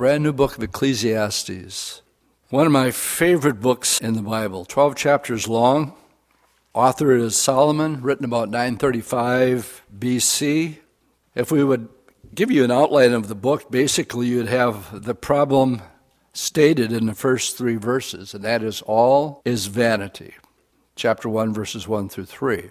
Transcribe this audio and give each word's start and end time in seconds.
brand 0.00 0.24
new 0.24 0.32
book 0.32 0.56
of 0.56 0.62
Ecclesiastes. 0.62 2.00
One 2.48 2.64
of 2.64 2.72
my 2.72 2.90
favorite 2.90 3.60
books 3.60 4.00
in 4.00 4.14
the 4.14 4.22
Bible, 4.22 4.64
12 4.64 4.96
chapters 4.96 5.46
long. 5.46 5.92
Author 6.72 7.12
is 7.12 7.36
Solomon, 7.36 8.00
written 8.00 8.24
about 8.24 8.48
935 8.48 9.82
BC. 9.98 10.78
If 11.34 11.52
we 11.52 11.62
would 11.62 11.90
give 12.34 12.50
you 12.50 12.64
an 12.64 12.70
outline 12.70 13.12
of 13.12 13.28
the 13.28 13.34
book, 13.34 13.70
basically 13.70 14.28
you'd 14.28 14.48
have 14.48 15.04
the 15.04 15.14
problem 15.14 15.82
stated 16.32 16.92
in 16.92 17.04
the 17.04 17.14
first 17.14 17.58
three 17.58 17.76
verses, 17.76 18.32
and 18.32 18.42
that 18.42 18.62
is 18.62 18.80
all 18.80 19.42
is 19.44 19.66
vanity. 19.66 20.32
Chapter 20.96 21.28
1, 21.28 21.52
verses 21.52 21.86
1 21.86 22.08
through 22.08 22.24
3. 22.24 22.70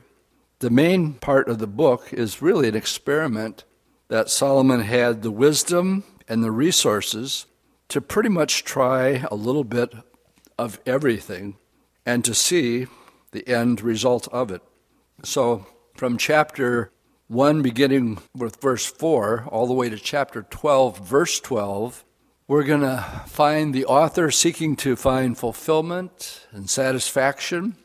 The 0.62 0.72
main 0.72 1.14
part 1.14 1.48
of 1.48 1.60
the 1.60 1.68
book 1.68 2.12
is 2.12 2.42
really 2.42 2.70
an 2.70 2.76
experiment 2.76 3.66
that 4.08 4.32
Solomon 4.32 4.82
had 4.82 5.22
the 5.22 5.30
wisdom 5.30 6.04
and 6.30 6.44
the 6.44 6.52
resources 6.52 7.48
to 7.90 8.00
pretty 8.00 8.30
much 8.30 8.64
try 8.64 9.26
a 9.30 9.36
little 9.36 9.64
bit 9.64 9.94
of 10.58 10.80
everything 10.86 11.58
and 12.06 12.24
to 12.24 12.34
see 12.34 12.88
the 13.32 13.48
end 13.48 13.82
result 13.82 14.28
of 14.30 14.52
it. 14.52 14.62
So, 15.24 15.66
from 15.96 16.18
chapter 16.18 16.92
1, 17.28 17.62
beginning 17.62 18.20
with 18.36 18.62
verse 18.62 18.86
4, 18.86 19.46
all 19.48 19.68
the 19.68 19.74
way 19.74 19.90
to 19.90 19.98
chapter 19.98 20.44
12, 20.44 21.00
verse 21.00 21.40
12, 21.40 22.06
we're 22.48 22.64
going 22.64 22.82
to 22.82 23.06
find 23.28 23.74
the 23.74 23.86
author 23.86 24.32
seeking 24.32 24.76
to 24.78 24.96
find 24.96 25.38
fulfillment 25.38 26.48
and 26.52 26.70
satisfaction 26.70 27.76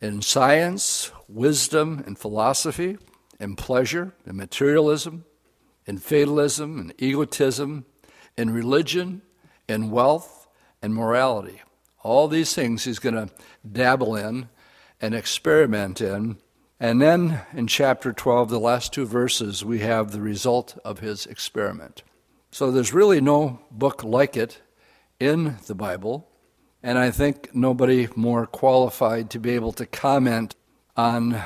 in 0.00 0.22
science, 0.22 1.10
wisdom, 1.28 2.02
and 2.06 2.18
philosophy, 2.18 2.98
in 3.40 3.56
pleasure, 3.56 4.14
in 4.26 4.36
materialism, 4.36 5.24
in 5.86 5.98
fatalism, 5.98 6.78
in 6.78 6.92
egotism, 6.98 7.84
in 8.36 8.50
religion, 8.50 9.22
in 9.68 9.90
wealth, 9.90 10.48
and 10.82 10.94
morality. 10.94 11.62
All 12.02 12.28
these 12.28 12.54
things 12.54 12.84
he's 12.84 12.98
going 12.98 13.14
to 13.14 13.30
dabble 13.70 14.16
in 14.16 14.48
and 15.00 15.14
experiment 15.14 16.00
in. 16.00 16.38
And 16.78 17.00
then 17.00 17.40
in 17.52 17.66
chapter 17.66 18.12
12, 18.12 18.50
the 18.50 18.60
last 18.60 18.92
two 18.92 19.06
verses, 19.06 19.64
we 19.64 19.80
have 19.80 20.10
the 20.10 20.20
result 20.20 20.78
of 20.84 21.00
his 21.00 21.26
experiment. 21.26 22.02
So 22.50 22.70
there's 22.70 22.92
really 22.92 23.20
no 23.20 23.60
book 23.70 24.04
like 24.04 24.36
it 24.36 24.60
in 25.18 25.56
the 25.66 25.74
Bible. 25.74 26.28
And 26.82 26.98
I 26.98 27.10
think 27.10 27.54
nobody 27.54 28.08
more 28.14 28.46
qualified 28.46 29.30
to 29.30 29.38
be 29.38 29.50
able 29.50 29.72
to 29.72 29.86
comment 29.86 30.54
on 30.96 31.42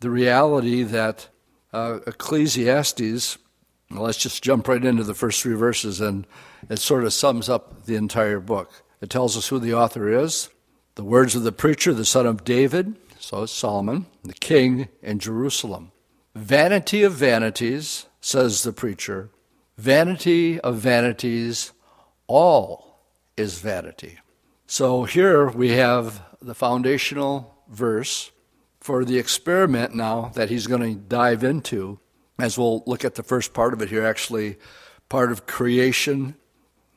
the 0.00 0.10
reality 0.10 0.82
that 0.82 1.28
uh, 1.72 1.98
Ecclesiastes, 2.06 3.38
let's 3.90 4.18
just 4.18 4.42
jump 4.42 4.68
right 4.68 4.84
into 4.84 5.04
the 5.04 5.14
first 5.14 5.42
three 5.42 5.54
verses, 5.54 6.00
and 6.00 6.26
it 6.68 6.78
sort 6.78 7.04
of 7.04 7.12
sums 7.12 7.48
up 7.48 7.84
the 7.84 7.96
entire 7.96 8.40
book. 8.40 8.82
It 9.00 9.10
tells 9.10 9.36
us 9.36 9.48
who 9.48 9.58
the 9.58 9.74
author 9.74 10.08
is, 10.08 10.48
the 10.94 11.04
words 11.04 11.34
of 11.34 11.42
the 11.42 11.52
preacher, 11.52 11.92
the 11.92 12.04
son 12.04 12.26
of 12.26 12.44
David, 12.44 12.96
so 13.18 13.42
it's 13.42 13.52
Solomon, 13.52 14.06
the 14.22 14.34
king 14.34 14.88
in 15.02 15.18
Jerusalem. 15.18 15.92
Vanity 16.34 17.02
of 17.02 17.12
vanities, 17.12 18.06
says 18.20 18.62
the 18.62 18.72
preacher, 18.72 19.30
vanity 19.76 20.60
of 20.60 20.76
vanities, 20.76 21.72
all 22.26 23.02
is 23.36 23.58
vanity. 23.58 24.18
So 24.66 25.04
here 25.04 25.48
we 25.48 25.70
have 25.70 26.22
the 26.40 26.54
foundational 26.54 27.54
verse 27.68 28.30
for 28.80 29.04
the 29.04 29.18
experiment 29.18 29.94
now 29.94 30.30
that 30.34 30.50
he's 30.50 30.66
going 30.66 30.82
to 30.82 31.00
dive 31.00 31.44
into, 31.44 31.98
as 32.38 32.58
we'll 32.58 32.82
look 32.86 33.04
at 33.04 33.14
the 33.14 33.22
first 33.22 33.52
part 33.52 33.72
of 33.72 33.82
it 33.82 33.90
here, 33.90 34.04
actually, 34.04 34.56
part 35.08 35.30
of 35.30 35.46
creation. 35.46 36.34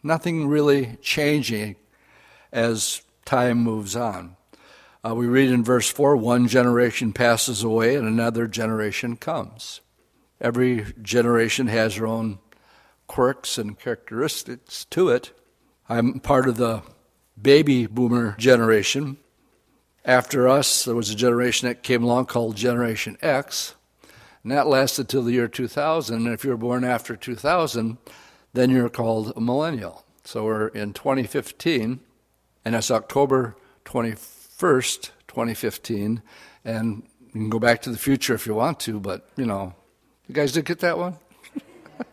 Nothing 0.04 0.48
really 0.48 0.98
changing 1.02 1.76
as 2.52 3.02
time 3.26 3.60
moves 3.60 3.96
on. 3.96 4.36
Uh, 5.08 5.14
we 5.14 5.28
read 5.28 5.52
in 5.52 5.64
verse 5.64 5.90
4 5.90 6.18
one 6.18 6.48
generation 6.48 7.14
passes 7.14 7.64
away 7.64 7.96
and 7.96 8.08
another 8.08 8.48
generation 8.48 9.16
comes. 9.16 9.82
Every 10.42 10.94
generation 11.02 11.68
has 11.68 11.96
their 11.96 12.08
own 12.08 12.40
quirks 13.08 13.58
and 13.58 13.80
characteristics 13.80 14.86
to 14.86 15.10
it. 15.10 15.32
I'm 15.88 16.20
part 16.20 16.48
of 16.48 16.58
the 16.58 16.84
baby 17.42 17.86
boomer 17.86 18.36
generation. 18.38 19.18
After 20.04 20.48
us, 20.48 20.86
there 20.86 20.96
was 20.96 21.10
a 21.10 21.16
generation 21.16 21.68
that 21.68 21.84
came 21.84 22.04
along 22.04 22.26
called 22.26 22.56
Generation 22.56 23.18
X, 23.22 23.76
and 24.44 24.52
that 24.52 24.68
lasted 24.68 25.10
till 25.10 25.24
the 25.24 25.34
year 25.34 25.48
2000. 25.48 26.16
And 26.16 26.34
if 26.34 26.44
you're 26.44 26.58
born 26.58 26.84
after 26.84 27.16
2000, 27.16 27.98
then 28.54 28.70
you're 28.70 28.90
called 28.90 29.34
a 29.36 29.42
millennial. 29.42 30.04
So 30.24 30.44
we're 30.44 30.68
in 30.68 30.94
2015, 30.94 32.00
and 32.66 32.76
it's 32.76 32.92
October 32.92 33.56
21st, 33.86 35.12
2015, 35.28 36.22
and 36.66 37.04
you 37.22 37.32
can 37.32 37.50
go 37.50 37.60
back 37.60 37.82
to 37.84 37.90
the 37.90 37.98
future 37.98 38.34
if 38.34 38.46
you 38.46 38.54
want 38.54 38.80
to, 38.82 39.00
but 39.00 39.30
you 39.38 39.46
know, 39.46 39.74
you 40.28 40.36
guys 40.36 40.52
did 40.52 40.66
get 40.66 40.80
that 40.80 40.98
one? 40.98 41.16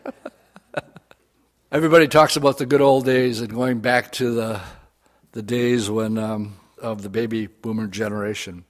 Everybody 1.71 2.07
talks 2.07 2.37
about 2.37 2.57
the 2.57 2.65
good 2.65 2.79
old 2.79 3.05
days 3.05 3.41
and 3.41 3.49
going 3.49 3.79
back 3.79 4.11
to 4.13 4.31
the 4.31 4.61
the 5.33 5.41
days 5.41 5.89
when 5.89 6.17
um, 6.17 6.55
of 6.81 7.01
the 7.01 7.09
baby 7.09 7.47
boomer 7.47 7.87
generation. 7.87 8.63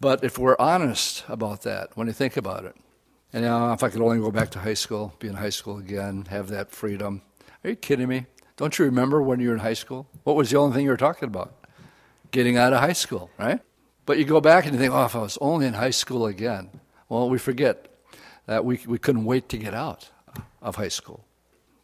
But 0.00 0.22
if 0.24 0.38
we're 0.38 0.56
honest 0.58 1.24
about 1.28 1.62
that, 1.62 1.96
when 1.96 2.06
you 2.06 2.12
think 2.12 2.36
about 2.36 2.64
it, 2.64 2.76
and 3.32 3.44
you 3.44 3.48
know, 3.50 3.72
if 3.72 3.82
I 3.82 3.88
could 3.88 4.02
only 4.02 4.18
go 4.18 4.30
back 4.30 4.50
to 4.50 4.58
high 4.58 4.74
school, 4.74 5.14
be 5.18 5.28
in 5.28 5.34
high 5.34 5.50
school 5.50 5.78
again, 5.78 6.26
have 6.30 6.48
that 6.48 6.70
freedom. 6.70 7.22
Are 7.64 7.70
you 7.70 7.76
kidding 7.76 8.08
me? 8.08 8.26
Don't 8.56 8.78
you 8.78 8.84
remember 8.84 9.22
when 9.22 9.40
you 9.40 9.48
were 9.48 9.54
in 9.54 9.60
high 9.60 9.74
school? 9.74 10.06
What 10.24 10.36
was 10.36 10.50
the 10.50 10.58
only 10.58 10.74
thing 10.74 10.84
you 10.84 10.90
were 10.90 10.96
talking 10.96 11.28
about? 11.28 11.54
Getting 12.30 12.56
out 12.56 12.72
of 12.72 12.80
high 12.80 12.92
school, 12.92 13.30
right? 13.38 13.60
But 14.04 14.18
you 14.18 14.24
go 14.24 14.40
back 14.40 14.64
and 14.64 14.74
you 14.74 14.80
think, 14.80 14.92
oh, 14.92 15.04
if 15.04 15.16
I 15.16 15.20
was 15.20 15.38
only 15.40 15.66
in 15.66 15.74
high 15.74 15.90
school 15.90 16.26
again. 16.26 16.70
Well, 17.08 17.28
we 17.28 17.38
forget 17.38 17.88
that 18.46 18.64
we, 18.64 18.80
we 18.86 18.98
couldn't 18.98 19.24
wait 19.24 19.48
to 19.50 19.58
get 19.58 19.74
out 19.74 20.10
of 20.62 20.76
high 20.76 20.88
school. 20.88 21.24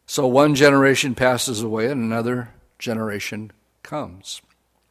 So 0.06 0.26
one 0.26 0.54
generation 0.54 1.14
passes 1.14 1.62
away 1.62 1.90
and 1.90 2.02
another 2.02 2.50
generation 2.78 3.52
comes, 3.82 4.42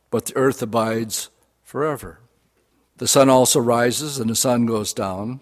but 0.10 0.26
the 0.26 0.38
earth 0.38 0.62
abides 0.62 1.30
forever. 1.64 2.21
The 3.02 3.08
sun 3.08 3.30
also 3.30 3.60
rises 3.60 4.20
and 4.20 4.30
the 4.30 4.36
sun 4.36 4.68
goes 4.68 4.94
down 4.94 5.40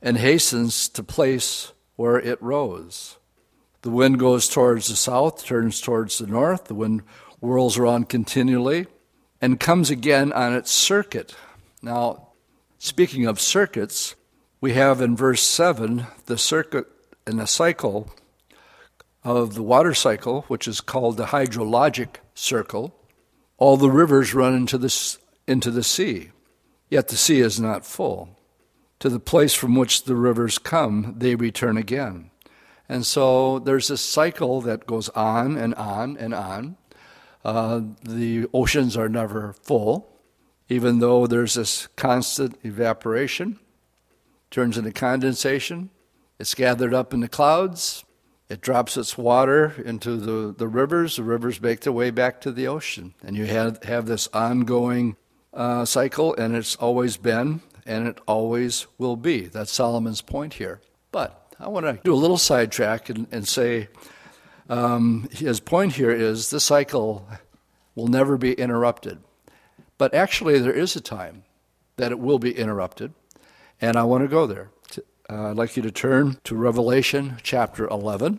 and 0.00 0.16
hastens 0.16 0.88
to 0.90 1.02
place 1.02 1.72
where 1.96 2.16
it 2.16 2.40
rose. 2.40 3.18
The 3.82 3.90
wind 3.90 4.20
goes 4.20 4.46
towards 4.46 4.86
the 4.86 4.94
south, 4.94 5.44
turns 5.44 5.80
towards 5.80 6.18
the 6.18 6.28
north. 6.28 6.66
The 6.66 6.76
wind 6.76 7.02
whirls 7.40 7.76
around 7.76 8.08
continually 8.08 8.86
and 9.40 9.58
comes 9.58 9.90
again 9.90 10.32
on 10.32 10.54
its 10.54 10.70
circuit. 10.70 11.34
Now, 11.82 12.28
speaking 12.78 13.26
of 13.26 13.40
circuits, 13.40 14.14
we 14.60 14.74
have 14.74 15.00
in 15.00 15.16
verse 15.16 15.42
7 15.42 16.06
the 16.26 16.38
circuit 16.38 16.86
and 17.26 17.40
the 17.40 17.48
cycle 17.48 18.14
of 19.24 19.54
the 19.54 19.62
water 19.64 19.92
cycle, 19.92 20.42
which 20.42 20.68
is 20.68 20.80
called 20.80 21.16
the 21.16 21.26
hydrologic 21.26 22.18
circle, 22.36 22.94
all 23.58 23.76
the 23.76 23.90
rivers 23.90 24.34
run 24.34 24.54
into 24.54 24.78
the, 24.78 25.16
into 25.48 25.72
the 25.72 25.82
sea, 25.82 26.30
yet 26.88 27.08
the 27.08 27.16
sea 27.16 27.40
is 27.40 27.60
not 27.60 27.86
full. 27.86 28.30
To 29.00 29.08
the 29.08 29.20
place 29.20 29.54
from 29.54 29.74
which 29.74 30.04
the 30.04 30.16
rivers 30.16 30.58
come, 30.58 31.14
they 31.18 31.34
return 31.34 31.76
again. 31.76 32.30
And 32.88 33.04
so 33.04 33.58
there's 33.58 33.88
this 33.88 34.00
cycle 34.00 34.60
that 34.62 34.86
goes 34.86 35.08
on 35.10 35.56
and 35.56 35.74
on 35.74 36.16
and 36.16 36.32
on. 36.32 36.76
Uh, 37.44 37.80
the 38.02 38.46
oceans 38.54 38.96
are 38.96 39.08
never 39.08 39.54
full, 39.62 40.08
even 40.68 41.00
though 41.00 41.26
there's 41.26 41.54
this 41.54 41.88
constant 41.96 42.58
evaporation, 42.64 43.58
turns 44.50 44.78
into 44.78 44.92
condensation. 44.92 45.90
It's 46.38 46.54
gathered 46.54 46.94
up 46.94 47.12
in 47.12 47.20
the 47.20 47.28
clouds, 47.28 48.04
it 48.48 48.60
drops 48.60 48.96
its 48.96 49.18
water 49.18 49.74
into 49.84 50.16
the, 50.16 50.54
the 50.56 50.68
rivers. 50.68 51.16
The 51.16 51.24
rivers 51.24 51.60
make 51.60 51.80
their 51.80 51.92
way 51.92 52.10
back 52.10 52.40
to 52.42 52.52
the 52.52 52.68
ocean. 52.68 53.14
And 53.22 53.36
you 53.36 53.46
have, 53.46 53.82
have 53.82 54.06
this 54.06 54.28
ongoing 54.32 55.16
uh, 55.56 55.84
cycle, 55.84 56.34
and 56.36 56.54
it's 56.54 56.76
always 56.76 57.16
been, 57.16 57.62
and 57.84 58.06
it 58.06 58.18
always 58.26 58.86
will 58.98 59.16
be. 59.16 59.46
That's 59.46 59.72
Solomon's 59.72 60.20
point 60.20 60.54
here. 60.54 60.80
But 61.10 61.54
I 61.58 61.68
want 61.68 61.86
to 61.86 61.98
do 62.04 62.12
a 62.12 62.14
little 62.14 62.38
sidetrack 62.38 63.08
and, 63.08 63.26
and 63.32 63.48
say 63.48 63.88
um, 64.68 65.28
his 65.32 65.58
point 65.58 65.94
here 65.94 66.10
is 66.10 66.50
the 66.50 66.60
cycle 66.60 67.26
will 67.94 68.08
never 68.08 68.36
be 68.36 68.52
interrupted. 68.52 69.18
But 69.98 70.12
actually, 70.12 70.58
there 70.58 70.72
is 70.72 70.94
a 70.94 71.00
time 71.00 71.44
that 71.96 72.12
it 72.12 72.18
will 72.18 72.38
be 72.38 72.52
interrupted, 72.52 73.14
and 73.80 73.96
I 73.96 74.04
want 74.04 74.24
to 74.24 74.28
go 74.28 74.46
there. 74.46 74.68
Uh, 75.28 75.50
I'd 75.50 75.56
like 75.56 75.76
you 75.76 75.82
to 75.82 75.90
turn 75.90 76.38
to 76.44 76.54
Revelation 76.54 77.38
chapter 77.42 77.88
11. 77.88 78.38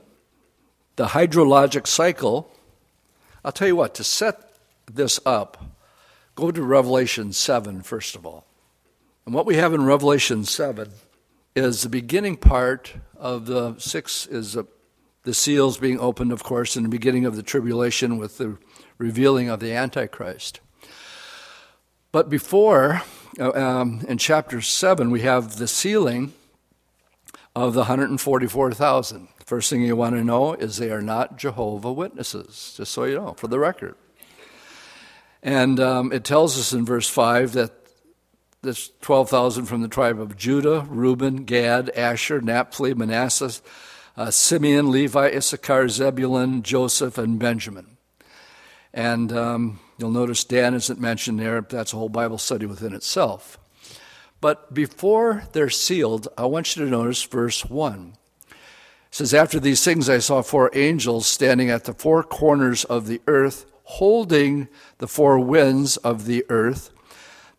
The 0.96 1.08
hydrologic 1.08 1.86
cycle, 1.86 2.50
I'll 3.44 3.52
tell 3.52 3.68
you 3.68 3.76
what, 3.76 3.94
to 3.96 4.04
set 4.04 4.54
this 4.86 5.20
up, 5.26 5.77
go 6.38 6.52
to 6.52 6.62
Revelation 6.62 7.34
7, 7.34 7.82
first 7.82 8.16
of 8.16 8.26
all. 8.26 8.46
And 9.26 9.34
what 9.34 9.48
we 9.48 9.56
have 9.56 9.74
in 9.74 9.84
Revelation 9.84 10.46
7 10.46 10.90
is 11.56 11.82
the 11.82 11.90
beginning 11.90 12.38
part 12.38 12.94
of 13.18 13.48
the 13.48 13.76
six, 13.80 14.28
is 14.28 14.54
the, 14.54 14.66
the 15.24 15.34
seals 15.34 15.80
being 15.80 16.00
opened, 16.00 16.32
of 16.32 16.44
course, 16.44 16.78
in 16.78 16.84
the 16.84 16.90
beginning 16.90 17.26
of 17.26 17.36
the 17.36 17.42
tribulation 17.42 18.18
with 18.18 18.38
the 18.38 18.58
revealing 19.00 19.50
of 19.50 19.60
the 19.60 19.74
Antichrist. 19.74 20.60
But 22.12 22.30
before, 22.30 23.02
uh, 23.40 23.52
um, 23.54 24.06
in 24.08 24.20
chapter 24.20 24.62
7, 24.62 25.10
we 25.10 25.22
have 25.22 25.58
the 25.58 25.68
sealing 25.68 26.34
of 27.56 27.74
the 27.74 27.82
144,000. 27.82 29.28
First 29.44 29.72
thing 29.72 29.82
you 29.82 29.96
want 29.96 30.16
to 30.16 30.24
know 30.24 30.54
is 30.54 30.78
they 30.78 30.92
are 30.92 31.02
not 31.02 31.38
Jehovah 31.38 31.92
Witnesses, 31.92 32.76
just 32.78 32.92
so 32.92 33.06
you 33.06 33.16
know, 33.16 33.34
for 33.34 33.48
the 33.48 33.58
record. 33.58 33.96
And 35.44 35.80
um, 35.80 36.12
it 36.12 36.24
tells 36.24 36.58
us 36.60 36.74
in 36.74 36.86
verse 36.86 37.08
5 37.08 37.54
that 37.54 37.72
this 38.62 38.92
12,000 39.02 39.66
from 39.66 39.82
the 39.82 39.88
tribe 39.88 40.20
of 40.20 40.36
Judah, 40.36 40.86
Reuben, 40.90 41.46
Gad, 41.46 41.90
Asher, 41.92 42.42
Naphtali, 42.42 42.94
Manasseh, 42.94 43.62
uh, 44.18 44.32
Simeon, 44.32 44.92
Levi, 44.92 45.30
Issachar, 45.30 45.88
Zebulun, 45.90 46.64
Joseph, 46.64 47.18
and 47.18 47.40
Benjamin. 47.40 47.98
And 48.94 49.32
um, 49.32 49.80
you'll 49.98 50.12
notice 50.12 50.44
Dan 50.44 50.74
isn't 50.74 51.00
mentioned 51.00 51.40
there. 51.40 51.62
That's 51.62 51.94
a 51.94 51.98
whole 51.98 52.10
Bible 52.10 52.40
study 52.40 52.66
within 52.66 52.94
itself. 52.94 53.60
But 54.42 54.74
before 54.74 55.44
they're 55.52 55.70
sealed, 55.70 56.28
I 56.38 56.46
want 56.46 56.76
you 56.76 56.86
to 56.86 56.92
notice 56.92 57.24
verse 57.24 57.64
1. 57.66 58.14
It 58.50 58.56
says, 59.12 59.34
After 59.34 59.60
these 59.60 59.84
things 59.84 60.10
I 60.10 60.20
saw 60.20 60.42
four 60.42 60.72
angels 60.74 61.28
standing 61.28 61.70
at 61.70 61.86
the 61.86 61.94
four 61.94 62.24
corners 62.24 62.86
of 62.86 63.08
the 63.08 63.22
earth, 63.28 63.66
holding 63.90 64.68
the 64.98 65.08
four 65.08 65.40
winds 65.40 65.96
of 65.98 66.26
the 66.26 66.44
earth, 66.50 66.92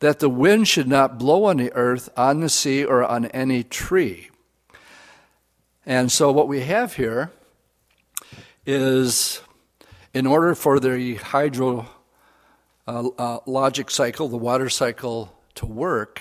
that 0.00 0.18
the 0.18 0.28
wind 0.28 0.68
should 0.68 0.86
not 0.86 1.18
blow 1.18 1.44
on 1.44 1.56
the 1.56 1.72
earth, 1.72 2.10
on 2.18 2.40
the 2.40 2.50
sea, 2.50 2.84
or 2.84 3.02
on 3.02 3.24
any 3.26 3.64
tree. 3.64 4.30
And 5.86 6.12
so 6.12 6.30
what 6.30 6.46
we 6.46 6.60
have 6.60 6.96
here 6.96 7.32
is 8.66 9.40
in 10.12 10.26
order 10.26 10.54
for 10.54 10.78
the 10.78 11.16
hydrologic 11.16 11.86
uh, 12.86 13.40
uh, 13.46 13.88
cycle, 13.88 14.28
the 14.28 14.36
water 14.36 14.68
cycle, 14.68 15.34
to 15.54 15.64
work, 15.64 16.20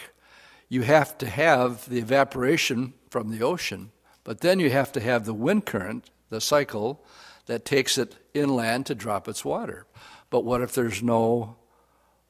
you 0.69 0.83
have 0.83 1.17
to 1.17 1.27
have 1.27 1.87
the 1.89 1.99
evaporation 1.99 2.93
from 3.09 3.29
the 3.29 3.43
ocean, 3.43 3.91
but 4.23 4.39
then 4.39 4.61
you 4.61 4.69
have 4.69 4.93
to 4.93 5.01
have 5.01 5.25
the 5.25 5.33
wind 5.33 5.65
current, 5.65 6.09
the 6.29 6.39
cycle, 6.39 7.03
that 7.47 7.65
takes 7.65 7.97
it 7.97 8.15
inland 8.39 8.85
to 8.87 8.95
drop 8.95 9.27
its 9.27 9.45
water. 9.45 9.85
But 10.29 10.43
what 10.43 10.61
if 10.61 10.73
there's 10.73 11.01
no 11.01 11.55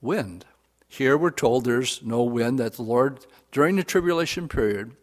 wind? 0.02 0.46
Here 0.88 1.18
we're 1.18 1.32
told 1.32 1.66
there's 1.66 2.02
no 2.04 2.24
wind, 2.24 2.60
that 2.60 2.74
the 2.74 2.84
Lord, 2.84 3.26
during 3.52 3.76
the 3.76 3.84
tribulation 3.84 4.48
period, 4.48 4.96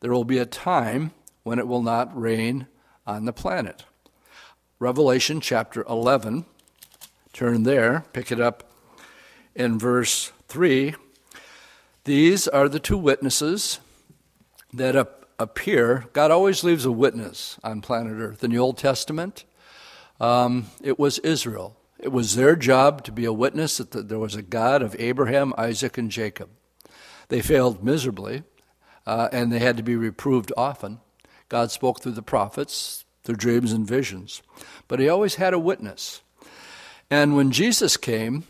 there 0.00 0.12
will 0.12 0.24
be 0.24 0.38
a 0.38 0.46
time 0.46 1.12
when 1.42 1.58
it 1.58 1.66
will 1.66 1.82
not 1.82 2.18
rain 2.20 2.66
on 3.06 3.24
the 3.24 3.32
planet. 3.32 3.84
Revelation 4.78 5.40
chapter 5.40 5.84
11, 5.88 6.44
turn 7.32 7.62
there, 7.62 8.04
pick 8.12 8.32
it 8.32 8.40
up 8.40 8.70
in 9.54 9.78
verse 9.78 10.32
3. 10.48 10.94
These 12.04 12.48
are 12.48 12.68
the 12.68 12.80
two 12.80 12.98
witnesses 12.98 13.78
that 14.72 14.96
appear. 15.38 16.06
God 16.12 16.30
always 16.30 16.64
leaves 16.64 16.84
a 16.84 16.92
witness 16.92 17.58
on 17.62 17.80
planet 17.80 18.14
Earth. 18.18 18.42
In 18.42 18.50
the 18.50 18.58
Old 18.58 18.76
Testament, 18.76 19.44
um, 20.22 20.66
it 20.82 20.98
was 20.98 21.18
Israel. 21.18 21.76
It 21.98 22.12
was 22.12 22.36
their 22.36 22.56
job 22.56 23.04
to 23.04 23.12
be 23.12 23.24
a 23.24 23.32
witness 23.32 23.76
that 23.76 24.08
there 24.08 24.18
was 24.18 24.34
a 24.34 24.42
God 24.42 24.80
of 24.80 24.96
Abraham, 24.98 25.52
Isaac, 25.58 25.98
and 25.98 26.10
Jacob. 26.10 26.48
They 27.28 27.42
failed 27.42 27.84
miserably, 27.84 28.44
uh, 29.06 29.28
and 29.32 29.52
they 29.52 29.58
had 29.58 29.76
to 29.76 29.82
be 29.82 29.96
reproved 29.96 30.52
often. 30.56 31.00
God 31.48 31.70
spoke 31.70 32.00
through 32.00 32.12
the 32.12 32.22
prophets, 32.22 33.04
through 33.24 33.36
dreams 33.36 33.72
and 33.72 33.86
visions, 33.86 34.42
but 34.88 35.00
He 35.00 35.08
always 35.08 35.34
had 35.34 35.54
a 35.54 35.58
witness. 35.58 36.22
And 37.10 37.36
when 37.36 37.50
Jesus 37.50 37.98
came, 37.98 38.44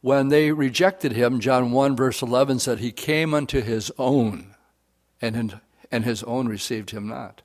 when 0.00 0.28
they 0.28 0.50
rejected 0.50 1.12
him, 1.12 1.40
John 1.40 1.70
1, 1.70 1.94
verse 1.94 2.22
11 2.22 2.58
said, 2.58 2.80
He 2.80 2.90
came 2.90 3.32
unto 3.32 3.60
his 3.60 3.92
own, 3.98 4.54
and, 5.20 5.60
and 5.90 6.04
his 6.04 6.22
own 6.24 6.48
received 6.48 6.90
him 6.90 7.06
not. 7.06 7.42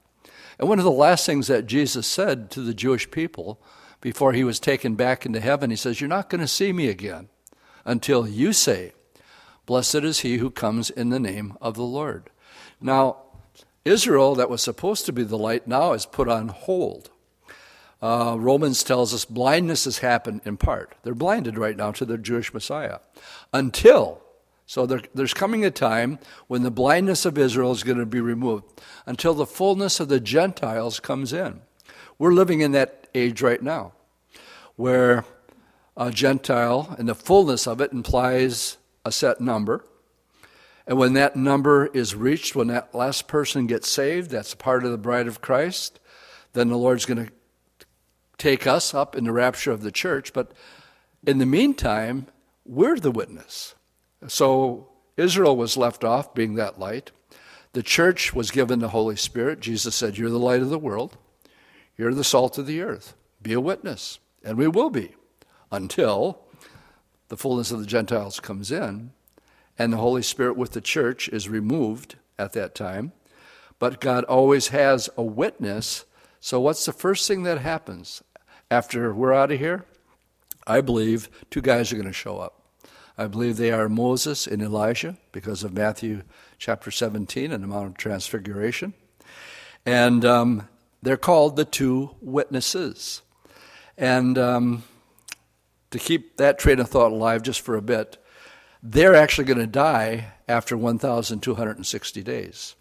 And 0.60 0.68
one 0.68 0.80
of 0.80 0.86
the 0.86 0.92
last 0.92 1.26
things 1.26 1.48
that 1.48 1.68
Jesus 1.68 2.08
said 2.08 2.50
to 2.52 2.62
the 2.62 2.74
Jewish 2.74 3.10
people 3.12 3.62
before 4.02 4.34
he 4.34 4.44
was 4.44 4.60
taken 4.60 4.96
back 4.96 5.26
into 5.26 5.40
heaven, 5.40 5.70
he 5.70 5.76
says, 5.76 6.02
You're 6.02 6.08
not 6.08 6.30
going 6.30 6.42
to 6.42 6.48
see 6.48 6.74
me 6.74 6.88
again 6.88 7.30
until 7.86 8.28
you 8.28 8.54
say, 8.54 8.94
Blessed 9.66 9.96
is 9.96 10.22
he 10.22 10.38
who 10.38 10.50
comes 10.50 10.90
in 10.90 11.10
the 11.10 11.20
name 11.20 11.58
of 11.62 11.76
the 11.76 11.84
Lord. 11.84 12.30
Now, 12.80 13.18
Israel, 13.84 14.36
that 14.36 14.50
was 14.50 14.62
supposed 14.62 15.06
to 15.06 15.14
be 15.14 15.24
the 15.24 15.38
light, 15.38 15.68
now 15.68 15.94
is 15.94 16.06
put 16.06 16.28
on 16.28 16.50
hold. 16.50 17.10
Uh, 18.02 18.36
Romans 18.40 18.84
tells 18.84 19.14
us 19.14 19.26
blindness 19.26 19.86
has 19.86 20.00
happened 20.00 20.42
in 20.46 20.58
part. 20.58 20.96
They're 21.04 21.16
blinded 21.16 21.58
right 21.58 21.76
now 21.76 21.92
to 21.94 22.06
the 22.06 22.18
Jewish 22.18 22.54
Messiah. 22.54 23.00
Until, 23.52 24.22
so 24.68 24.86
there, 24.86 25.02
there's 25.16 25.34
coming 25.34 25.64
a 25.64 25.72
time 25.72 26.20
when 26.48 26.62
the 26.62 26.70
blindness 26.70 27.26
of 27.26 27.38
Israel 27.38 27.72
is 27.72 27.84
going 27.84 28.00
to 28.00 28.06
be 28.06 28.20
removed, 28.20 28.66
until 29.06 29.34
the 29.34 29.46
fullness 29.46 30.02
of 30.02 30.10
the 30.10 30.20
Gentiles 30.20 31.00
comes 31.00 31.32
in. 31.32 31.62
We're 32.20 32.34
living 32.34 32.60
in 32.60 32.74
that 32.74 33.08
age 33.16 33.42
right 33.42 33.64
now, 33.64 33.94
where 34.76 35.24
a 35.96 36.12
Gentile 36.12 36.94
and 37.00 37.08
the 37.08 37.16
fullness 37.16 37.66
of 37.66 37.80
it 37.80 37.94
implies 37.94 38.78
a 39.06 39.12
set 39.12 39.40
number. 39.40 39.86
And 40.86 40.98
when 40.98 41.14
that 41.14 41.38
number 41.38 41.88
is 41.88 42.14
reached, 42.14 42.54
when 42.54 42.68
that 42.68 42.94
last 42.94 43.30
person 43.30 43.68
gets 43.68 43.90
saved, 43.90 44.32
that's 44.32 44.54
part 44.54 44.84
of 44.84 44.92
the 44.92 44.98
bride 44.98 45.28
of 45.28 45.40
Christ, 45.40 46.02
then 46.52 46.68
the 46.68 46.78
Lord's 46.78 47.06
going 47.06 47.26
to 47.26 47.32
take 48.38 48.68
us 48.68 48.94
up 48.94 49.16
in 49.16 49.24
the 49.24 49.32
rapture 49.32 49.72
of 49.72 49.82
the 49.82 49.92
church. 49.92 50.34
But 50.34 50.52
in 51.26 51.38
the 51.38 51.46
meantime, 51.46 52.28
we're 52.66 53.00
the 53.00 53.12
witness. 53.12 53.74
So 54.28 54.90
Israel 55.16 55.56
was 55.56 55.78
left 55.78 56.04
off 56.04 56.34
being 56.34 56.56
that 56.56 56.80
light. 56.80 57.12
The 57.74 57.84
church 57.84 58.34
was 58.34 58.50
given 58.52 58.80
the 58.80 58.90
Holy 58.90 59.16
Spirit. 59.16 59.60
Jesus 59.60 59.94
said, 59.94 60.18
You're 60.18 60.30
the 60.30 60.40
light 60.40 60.62
of 60.62 60.70
the 60.70 60.80
world. 60.80 61.18
You're 61.98 62.14
the 62.14 62.24
salt 62.24 62.58
of 62.58 62.66
the 62.66 62.82
earth. 62.82 63.14
Be 63.42 63.54
a 63.54 63.62
witness. 63.62 64.20
And 64.44 64.58
we 64.58 64.68
will 64.68 64.90
be 64.90 65.16
until 65.72 66.40
the 67.28 67.38
fullness 67.38 67.72
of 67.72 67.80
the 67.80 67.86
Gentiles 67.86 68.40
comes 68.40 68.72
in 68.72 69.12
and 69.78 69.94
the 69.94 69.98
Holy 69.98 70.24
Spirit 70.24 70.58
with 70.58 70.72
the 70.72 70.82
church 70.82 71.30
is 71.30 71.50
removed 71.50 72.16
at 72.40 72.54
that 72.54 72.74
time. 72.74 73.12
But 73.80 74.02
God 74.02 74.24
always 74.24 74.70
has 74.70 75.10
a 75.18 75.24
witness. 75.24 76.06
So, 76.40 76.60
what's 76.60 76.86
the 76.86 76.94
first 76.94 77.28
thing 77.28 77.44
that 77.44 77.60
happens 77.60 78.24
after 78.72 79.14
we're 79.14 79.34
out 79.34 79.52
of 79.52 79.60
here, 79.60 79.86
I 80.66 80.82
believe 80.82 81.30
two 81.50 81.62
guys 81.62 81.92
are 81.92 81.96
going 81.96 82.08
to 82.08 82.14
show 82.14 82.40
up. 82.40 82.57
I 83.20 83.26
believe 83.26 83.58
they 83.58 83.72
are 83.72 83.90
Moses 83.90 84.46
and 84.46 84.62
Elijah 84.62 85.18
because 85.32 85.64
of 85.64 85.74
Matthew 85.74 86.22
chapter 86.60 86.92
17 86.92 87.52
and 87.52 87.64
the 87.64 87.68
Mount 87.68 87.88
of 87.88 87.98
Transfiguration. 87.98 88.94
And 89.88 90.24
um, 90.24 90.68
they're 91.02 91.18
called 91.18 91.56
the 91.56 91.66
two 91.66 92.12
witnesses. 92.22 93.24
And 93.98 94.38
um, 94.38 94.84
to 95.90 95.98
keep 95.98 96.38
that 96.38 96.60
train 96.60 96.80
of 96.80 96.90
thought 96.90 97.12
alive 97.12 97.42
just 97.42 97.62
for 97.62 97.76
a 97.76 97.82
bit, 97.82 98.24
they're 98.84 99.16
actually 99.16 99.46
going 99.46 99.60
to 99.60 99.66
die 99.66 100.34
after 100.48 100.78
1,260 100.78 102.22
days. 102.22 102.76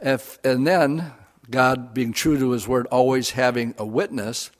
If, 0.00 0.40
and 0.44 0.66
then, 0.66 1.12
God 1.48 1.94
being 1.94 2.12
true 2.12 2.36
to 2.38 2.50
his 2.50 2.66
word, 2.66 2.86
always 2.86 3.30
having 3.30 3.76
a 3.78 3.86
witness, 3.86 4.50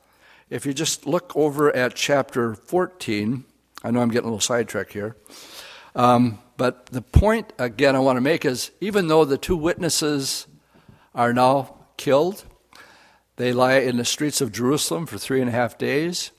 if 0.50 0.64
you 0.64 0.72
just 0.72 1.04
look 1.04 1.32
over 1.34 1.74
at 1.74 1.96
chapter 1.96 2.54
14, 2.54 3.44
I 3.82 3.90
know 3.90 4.00
I'm 4.00 4.10
getting 4.10 4.24
a 4.24 4.28
little 4.28 4.40
sidetracked 4.40 4.92
here. 4.92 5.16
Um, 5.94 6.38
but 6.56 6.86
the 6.86 7.02
point, 7.02 7.52
again, 7.58 7.96
I 7.96 7.98
want 8.00 8.16
to 8.16 8.20
make 8.20 8.44
is 8.44 8.70
even 8.80 9.08
though 9.08 9.24
the 9.24 9.38
two 9.38 9.56
witnesses 9.56 10.46
are 11.14 11.32
now 11.32 11.86
killed, 11.96 12.44
they 13.36 13.52
lie 13.52 13.74
in 13.74 13.96
the 13.96 14.04
streets 14.04 14.40
of 14.40 14.52
Jerusalem 14.52 15.06
for 15.06 15.18
three 15.18 15.40
and 15.40 15.48
a 15.48 15.52
half 15.52 15.76
days, 15.76 16.30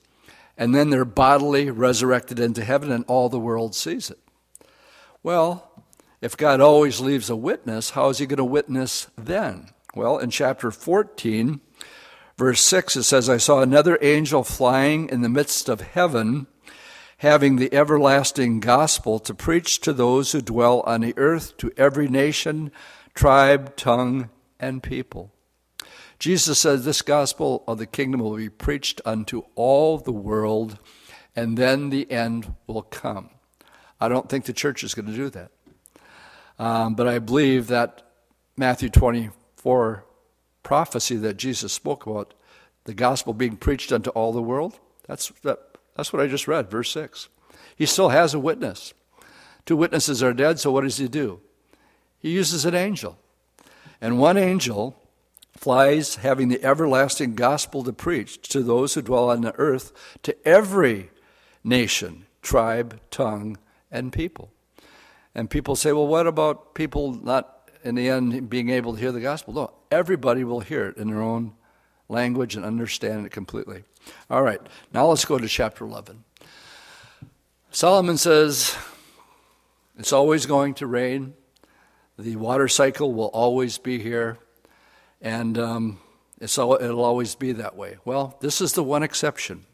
and 0.58 0.74
then 0.74 0.90
they're 0.90 1.06
bodily 1.06 1.70
resurrected 1.70 2.40
into 2.40 2.64
heaven, 2.64 2.92
and 2.92 3.06
all 3.08 3.30
the 3.30 3.40
world 3.40 3.76
sees 3.76 4.10
it. 4.10 4.20
Well, 5.22 5.84
if 6.22 6.38
God 6.38 6.62
always 6.62 7.00
leaves 7.00 7.30
a 7.30 7.36
witness, 7.36 7.92
how 7.92 8.10
is 8.10 8.20
he 8.20 8.26
going 8.26 8.38
to 8.38 8.44
witness 8.44 9.08
then? 9.18 9.70
Well, 9.96 10.18
in 10.18 10.30
chapter 10.30 10.72
14, 10.72 11.62
Verse 12.38 12.62
6, 12.62 12.96
it 12.96 13.04
says, 13.04 13.30
I 13.30 13.38
saw 13.38 13.62
another 13.62 13.98
angel 14.02 14.44
flying 14.44 15.08
in 15.10 15.22
the 15.22 15.30
midst 15.30 15.70
of 15.70 15.82
heaven, 15.82 16.48
having 17.24 17.56
the 17.56 17.74
everlasting 17.74 18.60
gospel 18.60 19.18
to 19.18 19.34
preach 19.34 19.80
to 19.80 19.94
those 19.94 20.34
who 20.34 20.42
dwell 20.42 20.82
on 20.82 21.00
the 21.00 21.14
earth, 21.16 21.56
to 21.56 21.72
every 21.78 22.06
nation, 22.06 22.70
tribe, 23.14 23.74
tongue, 23.78 24.30
and 24.60 24.84
people. 24.84 25.32
Jesus 26.20 26.60
said, 26.60 26.82
This 26.82 27.02
gospel 27.02 27.64
of 27.66 27.78
the 27.78 27.86
kingdom 27.86 28.20
will 28.20 28.36
be 28.36 28.50
preached 28.50 29.00
unto 29.06 29.44
all 29.56 29.98
the 29.98 30.12
world, 30.12 30.78
and 31.34 31.58
then 31.58 31.92
the 31.92 32.12
end 32.12 32.56
will 32.68 32.82
come. 32.82 33.30
I 34.02 34.10
don't 34.10 34.28
think 34.28 34.44
the 34.44 34.52
church 34.52 34.84
is 34.84 34.94
going 34.94 35.06
to 35.06 35.16
do 35.16 35.30
that. 35.30 35.52
Um, 36.60 36.94
but 36.94 37.08
I 37.08 37.20
believe 37.20 37.68
that 37.68 38.02
Matthew 38.58 38.90
24 38.90 40.04
prophecy 40.62 41.16
that 41.16 41.38
Jesus 41.38 41.72
spoke 41.72 42.06
about, 42.06 42.34
the 42.84 42.94
gospel 42.94 43.34
being 43.34 43.56
preached 43.56 43.94
unto 43.94 44.10
all 44.10 44.34
the 44.34 44.42
world. 44.42 44.78
That's, 45.08 45.30
that, 45.44 45.73
that's 45.96 46.12
what 46.12 46.22
I 46.22 46.28
just 46.28 46.48
read, 46.48 46.70
verse 46.70 46.92
6. 46.92 47.30
He 47.76 47.86
still 47.86 48.10
has 48.10 48.34
a 48.34 48.40
witness. 48.40 48.94
Two 49.66 49.78
witnesses 49.78 50.22
are 50.22 50.34
dead, 50.34 50.60
so 50.60 50.72
what 50.72 50.82
does 50.82 50.98
he 50.98 51.08
do? 51.08 51.40
He 52.20 52.32
uses 52.32 52.66
an 52.66 52.76
angel. 52.76 53.18
And 54.02 54.20
one 54.20 54.38
angel 54.38 55.00
flies 55.56 56.16
having 56.16 56.50
the 56.50 56.64
everlasting 56.64 57.36
gospel 57.36 57.84
to 57.84 57.94
preach 57.94 58.42
to 58.50 58.62
those 58.62 58.94
who 58.94 59.02
dwell 59.02 59.30
on 59.30 59.42
the 59.42 59.56
earth, 59.56 59.94
to 60.24 60.36
every 60.48 61.10
nation, 61.64 62.26
tribe, 62.42 63.00
tongue, 63.10 63.58
and 63.92 64.12
people. 64.12 64.52
And 65.36 65.50
people 65.50 65.76
say, 65.76 65.92
well, 65.94 66.08
what 66.08 66.28
about 66.28 66.76
people 66.76 67.14
not 67.14 67.70
in 67.84 67.96
the 67.96 68.10
end 68.10 68.50
being 68.50 68.70
able 68.70 68.94
to 68.94 69.00
hear 69.00 69.12
the 69.12 69.22
gospel? 69.22 69.54
No, 69.54 69.72
everybody 69.92 70.44
will 70.44 70.60
hear 70.60 70.88
it 70.88 70.98
in 70.98 71.08
their 71.08 71.22
own 71.22 71.54
language 72.10 72.56
and 72.56 72.66
understand 72.66 73.26
it 73.26 73.32
completely. 73.32 73.84
All 74.30 74.42
right, 74.42 74.62
now 74.94 75.08
let's 75.08 75.26
go 75.26 75.38
to 75.38 75.48
chapter 75.48 75.86
11. 75.86 76.24
Solomon 77.72 78.18
says, 78.18 78.76
it's 79.98 80.14
always 80.14 80.46
going 80.46 80.74
to 80.76 80.88
rain. 80.88 81.34
The 82.18 82.36
water 82.36 82.68
cycle 82.68 83.14
will 83.14 83.28
always 83.28 83.78
be 83.78 84.00
here. 84.00 84.38
And 85.22 85.58
um, 85.58 86.00
so 86.46 86.80
it'll 86.82 87.04
always 87.04 87.36
be 87.36 87.52
that 87.54 87.76
way. 87.76 87.98
Well, 88.06 88.38
this 88.42 88.62
is 88.62 88.74
the 88.74 88.84
one 88.84 89.04
exception. 89.04 89.66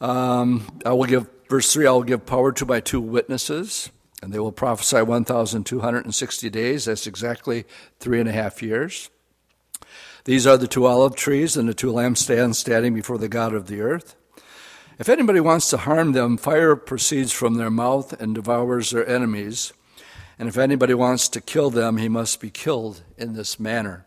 Um, 0.00 0.80
I 0.84 0.92
will 0.92 1.04
give, 1.04 1.28
verse 1.48 1.72
3, 1.72 1.86
I 1.86 1.90
will 1.92 2.02
give 2.02 2.26
power 2.26 2.52
to 2.52 2.66
my 2.66 2.80
two 2.80 3.00
witnesses, 3.00 3.90
and 4.22 4.32
they 4.32 4.38
will 4.38 4.52
prophesy 4.52 5.02
1,260 5.02 6.50
days. 6.50 6.84
That's 6.86 7.06
exactly 7.06 7.64
three 8.00 8.20
and 8.20 8.28
a 8.28 8.32
half 8.32 8.62
years. 8.62 9.10
These 10.24 10.46
are 10.46 10.56
the 10.56 10.68
two 10.68 10.86
olive 10.86 11.16
trees 11.16 11.56
and 11.56 11.68
the 11.68 11.74
two 11.74 11.92
lampstands 11.92 12.54
standing 12.54 12.94
before 12.94 13.18
the 13.18 13.28
God 13.28 13.54
of 13.54 13.66
the 13.66 13.80
earth. 13.80 14.14
If 14.98 15.08
anybody 15.08 15.40
wants 15.40 15.68
to 15.70 15.78
harm 15.78 16.12
them, 16.12 16.36
fire 16.36 16.76
proceeds 16.76 17.32
from 17.32 17.54
their 17.54 17.70
mouth 17.70 18.12
and 18.20 18.34
devours 18.34 18.90
their 18.90 19.08
enemies. 19.08 19.72
And 20.38 20.48
if 20.48 20.56
anybody 20.56 20.94
wants 20.94 21.28
to 21.30 21.40
kill 21.40 21.70
them, 21.70 21.96
he 21.96 22.08
must 22.08 22.40
be 22.40 22.50
killed 22.50 23.02
in 23.18 23.32
this 23.32 23.58
manner. 23.58 24.06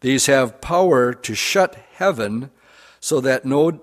These 0.00 0.26
have 0.26 0.62
power 0.62 1.12
to 1.12 1.34
shut 1.34 1.74
heaven 1.92 2.50
so 2.98 3.20
that 3.20 3.44
no 3.44 3.82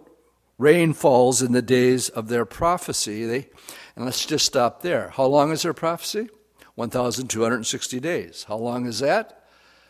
rain 0.57 0.93
falls 0.93 1.43
in 1.43 1.51
the 1.51 1.61
days 1.61 2.09
of 2.09 2.29
their 2.29 2.45
prophecy. 2.45 3.25
They, 3.25 3.49
and 3.95 4.05
let's 4.05 4.25
just 4.25 4.45
stop 4.45 4.81
there. 4.81 5.09
How 5.09 5.25
long 5.25 5.51
is 5.51 5.61
their 5.61 5.73
prophecy? 5.73 6.29
1,260 6.73 7.99
days. 7.99 8.45
How 8.47 8.57
long 8.57 8.87
is 8.87 8.99
that? 8.99 9.43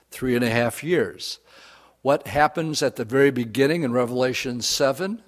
Three 0.10 0.36
and 0.36 0.44
a 0.44 0.50
half 0.50 0.84
years. 0.84 1.40
What 2.02 2.28
happens 2.28 2.82
at 2.82 2.96
the 2.96 3.06
very 3.06 3.32
beginning 3.32 3.84
in 3.84 3.92
Revelation 3.92 4.62
7? 4.62 5.22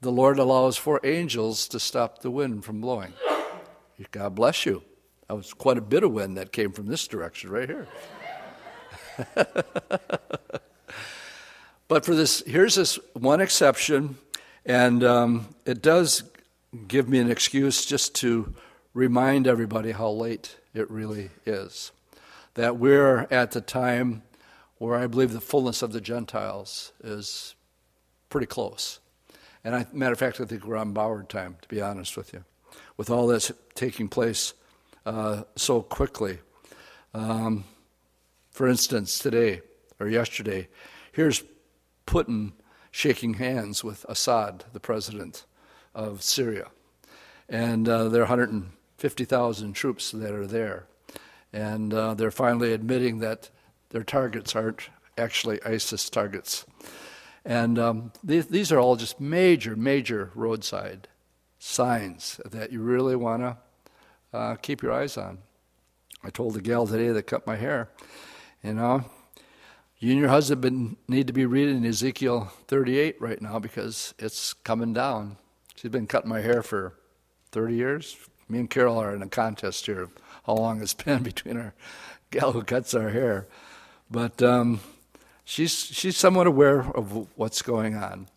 The 0.00 0.12
Lord 0.12 0.38
allows 0.38 0.76
four 0.76 1.00
angels 1.04 1.68
to 1.68 1.80
stop 1.80 2.20
the 2.20 2.30
wind 2.30 2.64
from 2.64 2.80
blowing. 2.80 3.12
God 4.10 4.34
bless 4.34 4.64
you. 4.64 4.82
That 5.28 5.34
was 5.34 5.52
quite 5.52 5.76
a 5.76 5.82
bit 5.82 6.02
of 6.04 6.12
wind 6.12 6.36
that 6.36 6.52
came 6.52 6.72
from 6.72 6.86
this 6.86 7.06
direction 7.06 7.50
right 7.50 7.68
here. 7.68 7.86
but 11.88 12.04
for 12.04 12.14
this, 12.14 12.42
here's 12.46 12.76
this 12.76 12.98
one 13.14 13.40
exception, 13.40 14.16
and 14.64 15.02
um, 15.04 15.48
it 15.66 15.82
does 15.82 16.22
give 16.86 17.08
me 17.08 17.18
an 17.18 17.30
excuse 17.30 17.84
just 17.84 18.14
to 18.16 18.54
remind 18.94 19.46
everybody 19.46 19.92
how 19.92 20.10
late 20.10 20.56
it 20.74 20.90
really 20.90 21.30
is. 21.44 21.92
That 22.58 22.76
we're 22.76 23.28
at 23.30 23.52
the 23.52 23.60
time 23.60 24.24
where 24.78 24.96
I 24.96 25.06
believe 25.06 25.32
the 25.32 25.40
fullness 25.40 25.80
of 25.80 25.92
the 25.92 26.00
Gentiles 26.00 26.90
is 27.04 27.54
pretty 28.30 28.48
close. 28.48 28.98
And 29.62 29.76
I, 29.76 29.86
matter 29.92 30.14
of 30.14 30.18
fact, 30.18 30.40
I 30.40 30.44
think 30.44 30.64
we're 30.64 30.76
on 30.76 30.92
Bauer 30.92 31.22
time, 31.22 31.54
to 31.62 31.68
be 31.68 31.80
honest 31.80 32.16
with 32.16 32.32
you, 32.32 32.42
with 32.96 33.10
all 33.10 33.28
that's 33.28 33.52
taking 33.76 34.08
place 34.08 34.54
uh, 35.06 35.44
so 35.54 35.82
quickly. 35.82 36.40
Um, 37.14 37.62
for 38.50 38.66
instance, 38.66 39.20
today 39.20 39.60
or 40.00 40.08
yesterday, 40.08 40.66
here's 41.12 41.44
Putin 42.08 42.54
shaking 42.90 43.34
hands 43.34 43.84
with 43.84 44.04
Assad, 44.08 44.64
the 44.72 44.80
president 44.80 45.44
of 45.94 46.24
Syria. 46.24 46.66
And 47.48 47.88
uh, 47.88 48.08
there 48.08 48.22
are 48.22 48.26
150,000 48.26 49.72
troops 49.74 50.10
that 50.10 50.34
are 50.34 50.46
there. 50.48 50.87
And 51.52 51.94
uh, 51.94 52.14
they're 52.14 52.30
finally 52.30 52.72
admitting 52.72 53.20
that 53.20 53.50
their 53.90 54.04
targets 54.04 54.54
aren't 54.54 54.90
actually 55.16 55.62
ISIS 55.62 56.08
targets. 56.10 56.66
And 57.44 57.78
um, 57.78 58.12
these, 58.22 58.46
these 58.46 58.70
are 58.72 58.78
all 58.78 58.96
just 58.96 59.20
major, 59.20 59.74
major 59.74 60.30
roadside 60.34 61.08
signs 61.58 62.40
that 62.44 62.72
you 62.72 62.80
really 62.82 63.16
want 63.16 63.42
to 63.42 63.56
uh, 64.36 64.54
keep 64.56 64.82
your 64.82 64.92
eyes 64.92 65.16
on. 65.16 65.38
I 66.22 66.30
told 66.30 66.54
the 66.54 66.60
gal 66.60 66.86
today 66.86 67.08
that 67.08 67.22
cut 67.22 67.46
my 67.46 67.56
hair, 67.56 67.88
you 68.62 68.74
know, 68.74 69.04
you 69.98 70.12
and 70.12 70.20
your 70.20 70.28
husband 70.28 70.96
need 71.08 71.26
to 71.26 71.32
be 71.32 71.46
reading 71.46 71.84
Ezekiel 71.84 72.52
38 72.68 73.20
right 73.20 73.40
now 73.42 73.58
because 73.58 74.14
it's 74.18 74.52
coming 74.52 74.92
down. 74.92 75.38
She's 75.74 75.90
been 75.90 76.06
cutting 76.06 76.28
my 76.28 76.40
hair 76.40 76.62
for 76.62 76.94
30 77.50 77.74
years. 77.74 78.16
Me 78.48 78.58
and 78.60 78.70
Carol 78.70 78.98
are 78.98 79.14
in 79.14 79.22
a 79.22 79.28
contest 79.28 79.86
here 79.86 80.08
how 80.48 80.54
long 80.54 80.80
it's 80.80 80.94
been 81.04 81.22
between 81.22 81.58
our 81.58 81.74
gal 82.30 82.52
who 82.52 82.62
cuts 82.62 82.94
our 82.94 83.10
hair. 83.10 83.46
But 84.10 84.42
um, 84.42 84.80
she's, 85.44 85.72
she's 85.72 86.16
somewhat 86.16 86.46
aware 86.46 86.80
of 86.80 87.28
what's 87.36 87.60
going 87.60 87.94
on. 87.94 88.28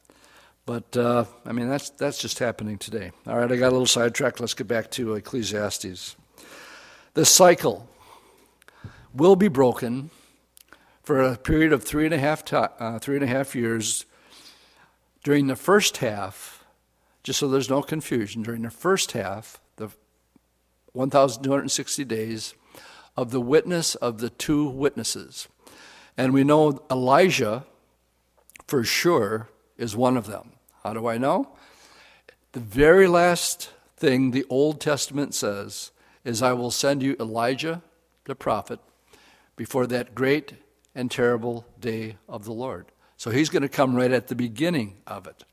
But 0.65 0.96
uh, 0.96 1.25
I 1.46 1.53
mean, 1.53 1.70
that's, 1.70 1.89
that's 1.91 2.20
just 2.20 2.38
happening 2.39 2.77
today. 2.77 3.12
All 3.25 3.38
right, 3.38 3.51
I 3.51 3.56
got 3.56 3.70
a 3.70 3.72
little 3.72 3.88
sidetracked. 3.88 4.39
Let's 4.39 4.53
get 4.53 4.68
back 4.68 4.91
to 4.91 5.15
Ecclesiastes. 5.15 6.15
The 7.13 7.25
cycle 7.25 7.89
will 9.13 9.36
be 9.36 9.48
broken 9.48 10.12
for 11.03 11.22
a 11.22 11.38
period 11.38 11.74
of 11.74 11.84
three 11.84 12.06
and 12.06 12.13
a 12.13 12.20
half, 12.20 12.46
to, 12.46 12.60
uh, 12.60 13.00
three 13.00 13.15
and 13.15 13.24
a 13.24 13.27
half 13.27 13.56
years 13.56 14.06
during 15.24 15.48
the 15.48 15.56
first 15.56 15.98
half, 15.98 16.65
just 17.24 17.39
so 17.39 17.48
there's 17.48 17.70
no 17.70 17.82
confusion, 17.82 18.44
during 18.44 18.63
the 18.63 18.70
first 18.70 19.13
half, 19.13 19.61
1,260 20.93 22.05
days 22.05 22.53
of 23.15 23.31
the 23.31 23.41
witness 23.41 23.95
of 23.95 24.19
the 24.19 24.29
two 24.29 24.67
witnesses. 24.67 25.48
And 26.17 26.33
we 26.33 26.43
know 26.43 26.83
Elijah, 26.89 27.65
for 28.67 28.83
sure, 28.83 29.50
is 29.77 29.95
one 29.95 30.17
of 30.17 30.27
them. 30.27 30.51
How 30.83 30.93
do 30.93 31.07
I 31.07 31.17
know? 31.17 31.50
The 32.53 32.60
very 32.60 33.07
last 33.07 33.71
thing 33.95 34.31
the 34.31 34.45
Old 34.50 34.81
Testament 34.81 35.33
says 35.33 35.91
is, 36.25 36.41
I 36.41 36.53
will 36.53 36.71
send 36.71 37.01
you 37.01 37.15
Elijah, 37.19 37.81
the 38.25 38.36
prophet, 38.36 38.79
before 39.55 39.88
that 39.88 40.15
great 40.15 40.53
and 40.93 41.10
terrible 41.10 41.65
day 41.79 42.17
of 42.27 42.45
the 42.45 42.51
Lord. 42.51 42.88
So 43.17 43.29
he's 43.29 43.50
going 43.50 43.62
to 43.62 43.69
come 43.69 43.95
right 43.95 44.12
at 44.12 44.27
the 44.27 44.36
beginning 44.36 44.98
of 45.05 45.27
it. 45.27 45.43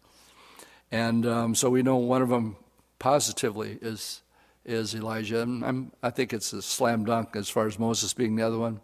And 0.90 1.26
um, 1.26 1.54
so 1.54 1.71
we 1.71 1.83
know 1.83 1.97
one 1.97 2.23
of 2.23 2.30
them 2.30 2.57
positively 2.99 3.78
is, 3.80 4.23
is 4.68 4.94
Elijah. 4.94 5.42
And 5.42 5.64
I'm, 5.64 5.92
i 6.02 6.10
think 6.10 6.32
it's 6.32 6.52
a 6.52 6.62
slam 6.62 7.04
dunk 7.04 7.34
as 7.34 7.48
far 7.48 7.66
as 7.66 7.78
Moses 7.78 8.12
being 8.12 8.37
the 8.37 8.46
other 8.46 8.58
one. 8.58 8.80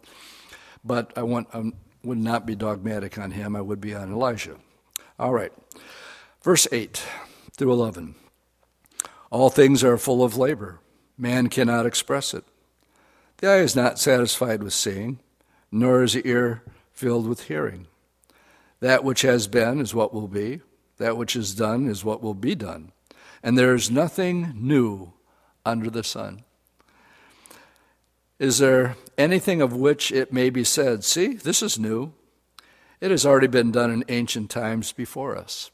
But 0.83 1.13
I 1.15 1.23
want, 1.23 1.47
I 1.53 1.71
would 2.03 2.17
not 2.17 2.45
be 2.45 2.55
dogmatic 2.55 3.17
on 3.17 3.31
him, 3.31 3.55
I 3.55 3.61
would 3.61 3.79
be 3.79 3.93
on 3.93 4.11
Elijah. 4.11 4.57
All 5.19 5.33
right. 5.33 5.53
Verse 6.41 6.67
8 6.71 7.03
through 7.55 7.71
11. 7.71 8.15
All 9.31 9.49
things 9.49 9.83
are 9.83 9.97
full 9.97 10.23
of 10.23 10.37
labor. 10.37 10.79
Man 11.17 11.47
cannot 11.49 11.85
express 11.85 12.33
it. 12.33 12.43
The 13.37 13.49
eye 13.49 13.59
is 13.59 13.75
not 13.75 13.99
satisfied 13.99 14.63
with 14.63 14.73
seeing, 14.73 15.19
nor 15.71 16.03
is 16.03 16.13
the 16.13 16.27
ear 16.27 16.63
filled 16.91 17.27
with 17.27 17.45
hearing. 17.45 17.87
That 18.79 19.03
which 19.03 19.21
has 19.21 19.47
been 19.47 19.79
is 19.79 19.93
what 19.93 20.13
will 20.13 20.27
be, 20.27 20.61
that 20.97 21.17
which 21.17 21.35
is 21.35 21.55
done 21.55 21.87
is 21.87 22.05
what 22.05 22.21
will 22.21 22.33
be 22.33 22.55
done, 22.55 22.91
and 23.43 23.57
there 23.57 23.75
is 23.75 23.91
nothing 23.91 24.53
new 24.55 25.13
under 25.65 25.89
the 25.89 26.03
sun. 26.03 26.43
Is 28.37 28.57
there 28.59 28.95
anything 29.17 29.61
of 29.61 29.73
which 29.73 30.11
it 30.11 30.33
may 30.33 30.49
be 30.49 30.63
said, 30.63 31.03
See, 31.03 31.35
this 31.35 31.61
is 31.61 31.79
new? 31.79 32.13
It 32.99 33.11
has 33.11 33.25
already 33.25 33.47
been 33.47 33.71
done 33.71 33.91
in 33.91 34.03
ancient 34.09 34.49
times 34.49 34.91
before 34.91 35.37
us. 35.37 35.71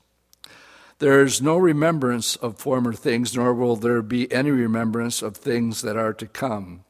There 1.00 1.24
is 1.24 1.42
no 1.42 1.58
remembrance 1.58 2.36
of 2.36 2.60
former 2.60 2.94
things, 2.94 3.36
nor 3.36 3.54
will 3.54 3.76
there 3.76 4.04
be 4.04 4.32
any 4.32 4.52
remembrance 4.52 5.24
of 5.24 5.36
things 5.36 5.82
that 5.82 5.98
are 5.98 6.14
to 6.14 6.28
come 6.28 6.84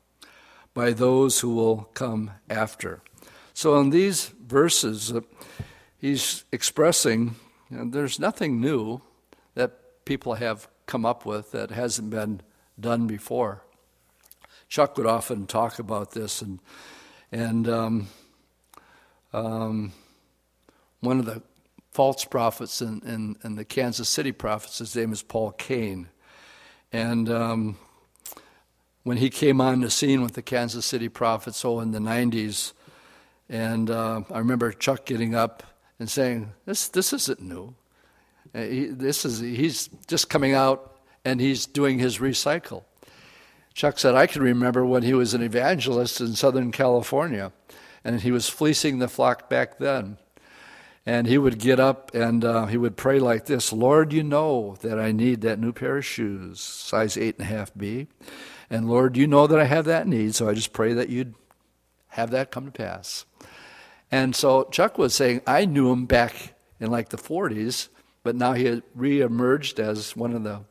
by 0.74 0.92
those 0.92 1.40
who 1.40 1.56
will 1.56 1.90
come 1.94 2.32
after. 2.50 3.02
So, 3.54 3.80
in 3.80 3.90
these 3.90 4.28
verses, 4.28 5.14
uh, 5.14 5.22
he's 5.98 6.44
expressing 6.52 7.36
there's 7.72 8.20
nothing 8.20 8.60
new 8.60 9.02
that 9.56 10.04
people 10.04 10.36
have 10.36 10.68
come 10.86 11.06
up 11.06 11.26
with 11.26 11.52
that 11.52 11.72
hasn't 11.72 12.10
been 12.10 12.42
done 12.82 13.08
before. 13.08 13.64
Chuck 14.68 14.98
would 14.98 15.08
often 15.08 15.48
talk 15.48 15.80
about 15.80 16.12
this, 16.12 16.42
and 16.42 16.60
and 17.32 17.70
um, 17.70 18.08
um, 19.34 19.94
one 21.00 21.20
of 21.20 21.26
the 21.26 21.42
false 21.92 22.26
prophets 22.26 22.82
in, 22.82 23.02
in, 23.06 23.36
in, 23.44 23.56
the 23.56 23.66
Kansas 23.66 24.08
City 24.08 24.32
prophets. 24.32 24.80
His 24.80 24.96
name 24.96 25.12
is 25.12 25.22
Paul 25.22 25.52
Cain. 25.52 26.08
And 26.94 27.30
um, 27.30 27.78
when 29.04 29.18
he 29.18 29.30
came 29.30 29.60
on 29.60 29.82
the 29.82 29.90
scene 29.90 30.22
with 30.22 30.34
the 30.34 30.42
Kansas 30.42 30.86
City 30.86 31.10
prophets, 31.10 31.64
oh, 31.66 31.80
in 31.80 31.92
the 31.92 32.00
90s, 32.00 32.74
and 33.50 33.90
uh, 33.90 34.22
I 34.32 34.38
remember 34.38 34.72
Chuck 34.72 35.06
getting 35.06 35.36
up 35.36 35.64
and 36.00 36.10
saying, 36.10 36.54
"This 36.66 36.88
this 36.88 37.12
isn't 37.12 37.42
new. 37.42 37.76
Uh, 38.56 38.62
he, 38.62 38.86
this 38.86 39.26
is 39.26 39.40
he's 39.40 39.90
just 40.08 40.30
coming 40.30 40.54
out 40.54 40.91
and 41.24 41.40
he's 41.40 41.66
doing 41.66 42.00
his 42.00 42.20
recycle." 42.20 42.84
Chuck 43.74 44.00
said, 44.00 44.16
"I 44.16 44.28
can 44.28 44.42
remember 44.42 44.86
when 44.86 45.04
he 45.04 45.14
was 45.14 45.34
an 45.34 45.42
evangelist 45.42 46.20
in 46.22 46.36
Southern 46.36 46.72
California, 46.72 47.52
and 48.04 48.22
he 48.22 48.32
was 48.32 48.50
fleecing 48.50 49.00
the 49.00 49.08
flock 49.08 49.50
back 49.50 49.80
then." 49.80 50.18
And 51.04 51.26
he 51.26 51.40
would 51.40 51.58
get 51.58 51.80
up 51.80 52.14
and 52.14 52.46
uh, 52.46 52.68
he 52.68 52.78
would 52.78 52.96
pray 52.96 53.18
like 53.18 53.48
this 53.48 53.74
Lord, 53.74 54.14
you 54.14 54.22
know 54.22 54.78
that 54.82 55.00
I 55.00 55.12
need 55.12 55.42
that 55.42 55.58
new 55.58 55.72
pair 55.72 55.98
of 55.98 56.06
shoes, 56.06 56.62
size 56.62 57.16
8.5B. 57.16 58.08
And 58.70 58.88
Lord, 58.88 59.18
you 59.18 59.26
know 59.26 59.48
that 59.48 59.60
I 59.60 59.66
have 59.66 59.86
that 59.86 60.08
need, 60.08 60.36
so 60.36 60.48
I 60.48 60.54
just 60.54 60.74
pray 60.74 60.94
that 60.94 61.10
you'd 61.10 61.34
have 62.10 62.32
that 62.32 62.52
come 62.52 62.66
to 62.66 62.72
pass. 62.72 63.26
And 64.12 64.36
so 64.36 64.66
Chuck 64.66 64.98
was 64.98 65.14
saying, 65.14 65.42
I 65.48 65.66
knew 65.66 65.92
him 65.92 66.06
back 66.06 66.54
in 66.80 66.92
like 66.92 67.10
the 67.10 67.18
40s, 67.18 67.88
but 68.24 68.36
now 68.36 68.54
he 68.54 68.66
had 68.66 68.84
reemerged 68.96 69.80
as 69.80 70.16
one 70.16 70.34
of 70.34 70.44
the, 70.44 70.62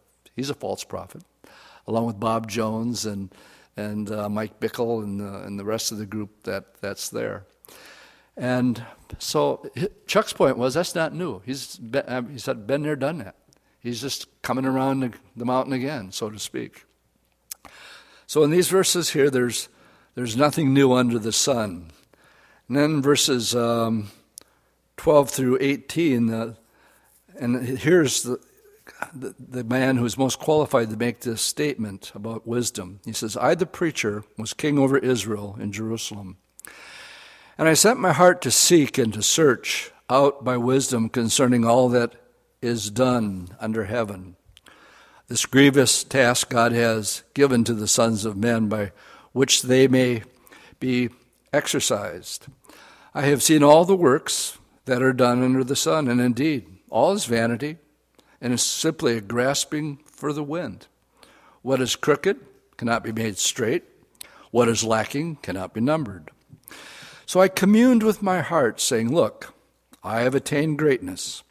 he's 0.41 0.49
a 0.49 0.55
false 0.55 0.85
prophet, 0.85 1.23
along 1.87 2.07
with 2.07 2.19
Bob 2.19 2.49
Jones 2.49 3.05
and, 3.05 3.31
and 3.77 4.11
uh, 4.11 4.27
Mike 4.27 4.59
Bickle 4.59 5.05
and, 5.05 5.21
uh, 5.21 5.43
and 5.47 5.59
the 5.59 5.67
rest 5.67 5.93
of 5.93 5.99
the 5.99 6.07
group 6.07 6.45
that, 6.45 6.81
that's 6.81 7.11
there. 7.11 7.45
And 8.39 8.83
so 9.19 9.71
Chuck's 10.07 10.33
point 10.33 10.57
was 10.57 10.73
that's 10.73 10.95
not 10.95 11.13
new. 11.13 11.43
He's 11.45 11.77
been, 11.77 12.05
uh, 12.07 12.23
he 12.23 12.39
said, 12.39 12.67
been 12.67 12.83
there, 12.83 12.97
done 12.97 13.19
that. 13.19 13.35
He's 13.81 14.01
just 14.01 14.29
coming 14.41 14.65
around 14.65 15.01
the, 15.01 15.13
the 15.37 15.45
mountain 15.45 15.75
again, 15.75 16.11
so 16.11 16.31
to 16.31 16.39
speak. 16.39 16.87
So 18.27 18.43
in 18.43 18.51
these 18.51 18.69
verses 18.69 19.11
here, 19.11 19.29
there's, 19.29 19.69
there's 20.15 20.39
nothing 20.39 20.73
new 20.73 20.95
under 20.95 21.19
the 21.19 21.33
sun. 21.33 21.91
And 22.67 22.79
then 22.79 23.03
verses 23.03 23.55
um, 23.55 24.11
12 24.97 25.29
through 25.29 25.59
18, 25.61 26.33
uh, 26.33 26.55
and 27.39 27.79
here's 27.79 28.23
the, 28.23 28.41
the, 29.12 29.64
man 29.64 29.97
who's 29.97 30.19
most 30.19 30.38
qualified 30.38 30.90
to 30.90 30.97
make 30.97 31.21
this 31.21 31.42
statement 31.42 32.12
about 32.14 32.47
wisdom. 32.47 33.00
He 33.04 33.12
says, 33.12 33.37
I, 33.37 33.54
the 33.54 33.66
preacher, 33.66 34.25
was 34.37 34.52
king 34.52 34.78
over 34.78 34.99
Israel 34.99 35.57
in 35.61 35.73
Jerusalem. 35.73 36.37
And 37.59 37.69
I 37.69 37.75
set 37.75 37.97
my 37.97 38.12
heart 38.12 38.42
to 38.42 38.50
seek 38.50 38.99
and 38.99 39.12
to 39.14 39.23
search 39.23 39.90
out 40.09 40.45
by 40.45 40.57
wisdom 40.57 41.09
concerning 41.09 41.64
all 41.64 41.88
that 41.90 42.14
is 42.62 42.90
done 42.90 43.49
under 43.61 43.85
heaven. 43.85 44.37
This 45.28 45.47
grievous 45.47 46.02
task 46.02 46.50
God 46.50 46.73
has 46.73 47.23
given 47.35 47.64
to 47.64 47.75
the 47.75 47.87
sons 47.87 48.25
of 48.25 48.37
men 48.37 48.69
by 48.69 48.92
which 49.33 49.62
they 49.62 49.87
may 49.87 50.25
be 50.80 51.11
exercised. 51.52 52.47
I 53.14 53.23
have 53.23 53.42
seen 53.42 53.62
all 53.62 53.85
the 53.85 53.97
works 53.97 54.59
that 54.87 55.02
are 55.02 55.12
done 55.12 55.42
under 55.42 55.62
the 55.62 55.76
sun, 55.76 56.09
and 56.09 56.21
indeed, 56.21 56.66
all 56.90 57.12
is 57.12 57.26
vanity, 57.26 57.76
and 58.41 58.53
is 58.53 58.63
simply 58.63 59.17
a 59.17 59.21
grasping 59.21 59.99
for 60.07 60.33
the 60.33 60.43
wind. 60.43 60.87
What 61.63 61.81
is 61.81 61.97
crooked 61.97 62.41
cannot 62.77 63.05
be 63.05 63.13
made 63.13 63.37
straight, 63.37 63.85
what 64.51 64.69
is 64.69 64.83
lacking 64.83 65.37
cannot 65.37 65.75
be 65.75 65.81
numbered. 65.81 66.31
So 67.27 67.41
I 67.41 67.49
communed 67.49 68.03
with 68.03 68.23
my 68.23 68.41
heart, 68.41 68.81
saying, 68.81 69.15
Look, 69.15 69.55
I 70.03 70.21
have 70.21 70.35
attained 70.35 70.79
greatness, 70.79 71.43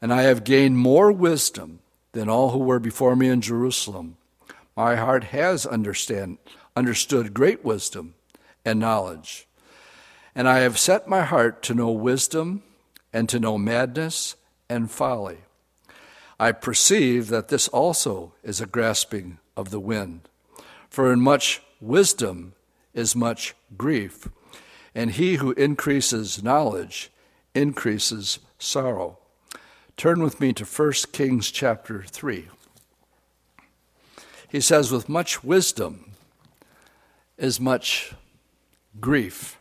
and 0.00 0.12
I 0.12 0.22
have 0.22 0.44
gained 0.44 0.78
more 0.78 1.12
wisdom 1.12 1.80
than 2.12 2.28
all 2.28 2.50
who 2.50 2.58
were 2.58 2.80
before 2.80 3.14
me 3.14 3.28
in 3.28 3.40
Jerusalem. 3.40 4.16
My 4.76 4.96
heart 4.96 5.24
has 5.24 5.66
understand, 5.66 6.38
understood 6.74 7.34
great 7.34 7.64
wisdom 7.64 8.14
and 8.64 8.80
knowledge. 8.80 9.46
And 10.34 10.48
I 10.48 10.60
have 10.60 10.78
set 10.78 11.06
my 11.06 11.22
heart 11.22 11.62
to 11.64 11.74
know 11.74 11.90
wisdom 11.90 12.62
and 13.12 13.28
to 13.28 13.38
know 13.38 13.58
madness 13.58 14.36
and 14.68 14.90
folly. 14.90 15.38
I 16.40 16.52
perceive 16.52 17.28
that 17.28 17.48
this 17.48 17.68
also 17.68 18.32
is 18.42 18.60
a 18.60 18.66
grasping 18.66 19.38
of 19.56 19.70
the 19.70 19.78
wind. 19.78 20.22
For 20.88 21.12
in 21.12 21.20
much 21.20 21.60
wisdom 21.80 22.54
is 22.94 23.14
much 23.14 23.54
grief, 23.76 24.26
and 24.94 25.10
he 25.10 25.36
who 25.36 25.52
increases 25.52 26.42
knowledge 26.42 27.12
increases 27.54 28.38
sorrow. 28.58 29.18
Turn 29.96 30.22
with 30.22 30.40
me 30.40 30.54
to 30.54 30.64
1 30.64 30.92
Kings 31.12 31.50
chapter 31.50 32.02
3. 32.02 32.48
He 34.48 34.60
says, 34.60 34.90
With 34.90 35.10
much 35.10 35.44
wisdom 35.44 36.12
is 37.36 37.60
much 37.60 38.14
grief. 38.98 39.58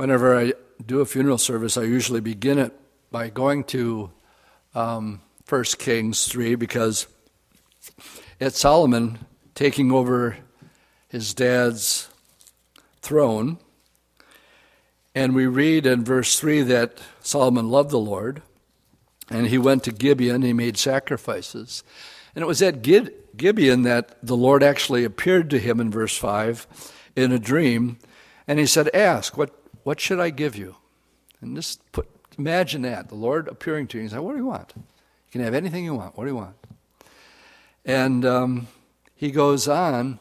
whenever 0.00 0.34
I 0.34 0.54
do 0.86 1.00
a 1.00 1.06
funeral 1.06 1.38
service, 1.38 1.76
I 1.76 1.82
usually 1.82 2.20
begin 2.20 2.58
it 2.58 2.72
by 3.10 3.28
going 3.28 3.64
to 3.64 4.10
um, 4.74 5.20
1 5.48 5.64
Kings 5.78 6.26
3 6.28 6.54
because 6.54 7.06
it's 8.38 8.60
Solomon 8.60 9.18
taking 9.54 9.92
over 9.92 10.36
his 11.08 11.34
dad's 11.34 12.08
throne. 13.02 13.58
And 15.14 15.34
we 15.34 15.46
read 15.46 15.86
in 15.86 16.04
verse 16.04 16.38
3 16.38 16.62
that 16.62 16.98
Solomon 17.20 17.68
loved 17.68 17.90
the 17.90 17.98
Lord, 17.98 18.42
and 19.28 19.48
he 19.48 19.58
went 19.58 19.82
to 19.84 19.92
Gibeon, 19.92 20.42
he 20.42 20.52
made 20.52 20.78
sacrifices. 20.78 21.82
And 22.34 22.42
it 22.42 22.46
was 22.46 22.62
at 22.62 22.82
Gibeon 22.82 23.82
that 23.82 24.16
the 24.22 24.36
Lord 24.36 24.62
actually 24.62 25.04
appeared 25.04 25.50
to 25.50 25.58
him 25.58 25.80
in 25.80 25.90
verse 25.90 26.16
5 26.16 26.66
in 27.16 27.32
a 27.32 27.40
dream, 27.40 27.98
and 28.46 28.60
he 28.60 28.66
said, 28.66 28.88
Ask, 28.94 29.36
what 29.36 29.59
what 29.82 30.00
should 30.00 30.20
I 30.20 30.30
give 30.30 30.56
you? 30.56 30.76
And 31.40 31.56
just 31.56 31.90
put, 31.92 32.08
imagine 32.38 32.82
that 32.82 33.08
the 33.08 33.14
Lord 33.14 33.48
appearing 33.48 33.86
to 33.88 33.98
you 33.98 34.02
and 34.02 34.10
saying, 34.10 34.22
What 34.22 34.32
do 34.32 34.38
you 34.38 34.46
want? 34.46 34.72
You 34.76 34.82
can 35.32 35.40
have 35.42 35.54
anything 35.54 35.84
you 35.84 35.94
want. 35.94 36.16
What 36.16 36.24
do 36.24 36.30
you 36.30 36.36
want? 36.36 36.56
And 37.84 38.24
um, 38.24 38.68
he 39.14 39.30
goes 39.30 39.68
on 39.68 40.18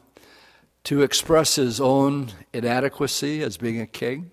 to 0.86 1.02
express 1.02 1.56
his 1.56 1.82
own 1.82 2.32
inadequacy 2.54 3.42
as 3.42 3.58
being 3.58 3.82
a 3.82 3.88
king. 3.88 4.32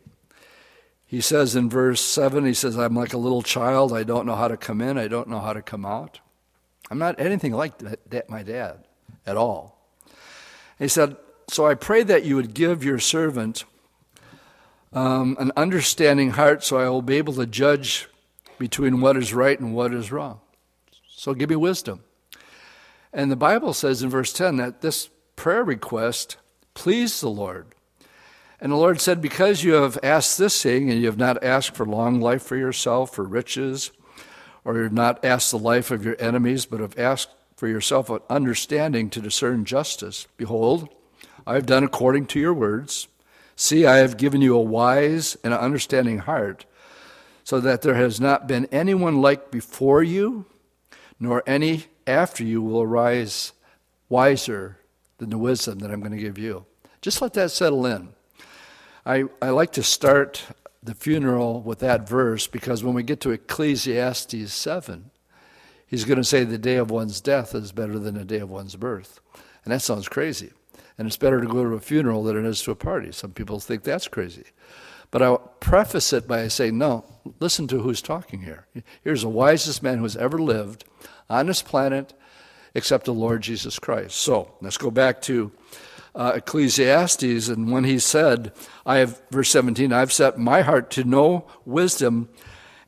He 1.05 1.21
says 1.21 1.55
in 1.55 1.71
verse 1.71 2.01
7, 2.01 2.45
he 2.45 2.55
says, 2.55 2.77
I'm 2.77 2.97
like 2.97 3.12
a 3.12 3.19
little 3.19 3.43
child. 3.43 3.93
I 3.93 4.03
don't 4.03 4.27
know 4.27 4.35
how 4.35 4.49
to 4.49 4.57
come 4.57 4.81
in. 4.81 4.99
I 4.99 5.07
don't 5.07 5.29
know 5.29 5.39
how 5.39 5.53
to 5.53 5.62
come 5.62 5.87
out. 5.87 6.21
I'm 6.91 6.99
not 6.99 7.21
anything 7.21 7.53
like 7.53 7.79
that, 7.79 8.29
my 8.29 8.43
dad 8.43 8.85
at 9.25 9.37
all. 9.37 9.79
He 10.79 10.89
said, 10.89 11.17
So 11.49 11.67
I 11.67 11.75
pray 11.75 12.03
that 12.03 12.25
you 12.25 12.37
would 12.37 12.55
give 12.55 12.85
your 12.85 12.99
servant 12.99 13.65
um, 14.92 15.37
an 15.38 15.53
understanding 15.57 16.31
heart 16.31 16.64
so 16.64 16.79
I 16.79 16.88
will 16.88 17.03
be 17.03 17.16
able 17.16 17.35
to 17.35 17.46
judge 17.46 18.09
between 18.59 19.01
what 19.01 19.16
is 19.16 19.35
right 19.35 19.59
and 19.59 19.75
what 19.75 19.92
is 19.92 20.12
wrong. 20.12 20.40
So 21.09 21.35
give 21.35 21.51
me 21.51 21.57
wisdom. 21.57 22.01
And 23.12 23.31
the 23.31 23.37
Bible 23.37 23.72
says 23.72 24.03
in 24.03 24.11
verse 24.11 24.33
10 24.33 24.57
that 24.57 24.81
this 24.81 25.09
prayer 25.37 25.64
request 25.64 26.37
pleased 26.75 27.22
the 27.22 27.29
Lord. 27.29 27.66
And 28.61 28.72
the 28.72 28.77
Lord 28.77 29.01
said, 29.01 29.20
Because 29.20 29.64
you 29.64 29.75
have 29.75 29.99
asked 30.03 30.38
this 30.38 30.62
thing, 30.62 30.90
and 30.90 31.01
you 31.01 31.07
have 31.07 31.18
not 31.18 31.42
asked 31.42 31.75
for 31.75 31.85
long 31.85 32.20
life 32.20 32.42
for 32.42 32.57
yourself, 32.57 33.18
or 33.18 33.25
riches, 33.25 33.90
or 34.64 34.77
you 34.77 34.83
have 34.85 34.92
not 34.92 35.25
asked 35.25 35.51
the 35.51 35.59
life 35.59 35.90
of 35.90 36.05
your 36.05 36.16
enemies, 36.18 36.64
but 36.66 36.81
have 36.81 36.99
asked 36.99 37.31
for 37.57 37.68
yourself 37.68 38.11
an 38.11 38.20
understanding 38.29 39.09
to 39.11 39.20
discern 39.20 39.64
justice, 39.64 40.27
behold, 40.37 40.88
I 41.46 41.55
have 41.55 41.66
done 41.66 41.85
according 41.85 42.27
to 42.27 42.40
your 42.40 42.55
words. 42.55 43.09
See, 43.57 43.87
I 43.87 43.97
have 43.97 44.19
given 44.19 44.42
you 44.42 44.55
a 44.55 44.61
wise 44.61 45.37
and 45.42 45.55
understanding 45.55 46.19
heart, 46.19 46.66
so 47.42 47.59
that 47.61 47.83
there 47.83 47.95
has 47.95 48.21
not 48.21 48.47
been 48.47 48.66
anyone 48.66 49.23
like 49.23 49.51
before 49.51 50.03
you, 50.03 50.45
nor 51.19 51.42
any 51.47 51.87
after 52.07 52.45
you 52.45 52.61
will 52.61 52.83
arise 52.83 53.53
wiser 54.09 54.79
than 55.19 55.31
the 55.31 55.38
wisdom 55.38 55.79
that 55.79 55.90
I'm 55.90 56.01
going 56.01 56.12
to 56.12 56.19
give 56.19 56.38
you. 56.38 56.66
Just 57.01 57.23
let 57.23 57.33
that 57.35 57.51
settle 57.51 57.87
in. 57.87 58.11
I, 59.07 59.25
I 59.40 59.51
like 59.51 59.73
to 59.73 59.83
start 59.83 60.45
the 60.83 60.95
funeral 60.95 61.62
with 61.62 61.79
that 61.79 62.09
verse 62.09 62.47
because 62.47 62.85
when 62.85 62.95
we 62.95 63.03
get 63.03 63.21
to 63.21 63.31
Ecclesiastes 63.31 64.53
7, 64.53 65.11
he's 65.87 66.05
going 66.05 66.19
to 66.19 66.25
say 66.25 66.45
the 66.45 66.59
day 66.59 66.77
of 66.77 66.90
one's 66.90 67.21
death 67.21 67.55
is 67.55 67.73
better 67.73 67.99
than 67.99 68.16
the 68.16 68.25
day 68.25 68.40
of 68.40 68.51
one's 68.51 68.77
birth. 68.77 69.21
And 69.64 69.73
that 69.73 69.83
sounds 69.83 70.09
crazy. 70.09 70.53
And 70.98 71.06
it's 71.06 71.16
better 71.16 71.40
to 71.40 71.46
go 71.46 71.64
to 71.64 71.74
a 71.74 71.80
funeral 71.80 72.22
than 72.24 72.37
it 72.37 72.48
is 72.48 72.62
to 72.62 72.70
a 72.70 72.76
party. 72.76 73.12
Some 73.12 73.32
people 73.32 73.61
think 73.61 73.82
that's 73.82 74.09
crazy. 74.09 74.44
But 75.11 75.22
I'll 75.22 75.38
preface 75.38 76.12
it 76.12 76.26
by 76.26 76.48
saying, 76.48 76.78
no, 76.78 77.04
listen 77.38 77.68
to 77.68 77.80
who's 77.80 78.02
talking 78.02 78.42
here. 78.42 78.66
Here's 79.04 79.22
the 79.22 79.28
wisest 79.28 79.82
man 79.82 79.98
who's 79.98 80.16
ever 80.16 80.38
lived 80.38 80.85
on 81.28 81.46
this 81.46 81.62
planet 81.62 82.14
except 82.74 83.06
the 83.06 83.14
Lord 83.14 83.42
Jesus 83.42 83.78
Christ. 83.78 84.16
So 84.16 84.54
let's 84.61 84.76
go 84.76 84.90
back 84.90 85.22
to 85.22 85.52
uh, 86.14 86.32
Ecclesiastes, 86.37 87.48
and 87.48 87.70
when 87.70 87.85
he 87.85 87.98
said, 87.98 88.52
I 88.87 88.98
have, 88.98 89.20
verse 89.30 89.50
17, 89.50 89.92
I've 89.92 90.12
set 90.12 90.38
my 90.38 90.62
heart 90.62 90.90
to 90.92 91.04
know 91.04 91.46
wisdom 91.66 92.30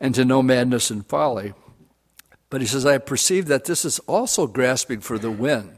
and 0.01 0.15
to 0.15 0.25
know 0.25 0.43
madness 0.43 0.91
and 0.91 1.07
folly. 1.07 1.53
But 2.51 2.63
he 2.63 2.67
says, 2.67 2.87
I 2.87 2.97
perceive 2.97 3.47
that 3.47 3.67
this 3.67 3.85
is 3.85 3.99
also 4.01 4.47
grasping 4.47 5.01
for 5.01 5.19
the 5.19 5.31
wind. 5.31 5.78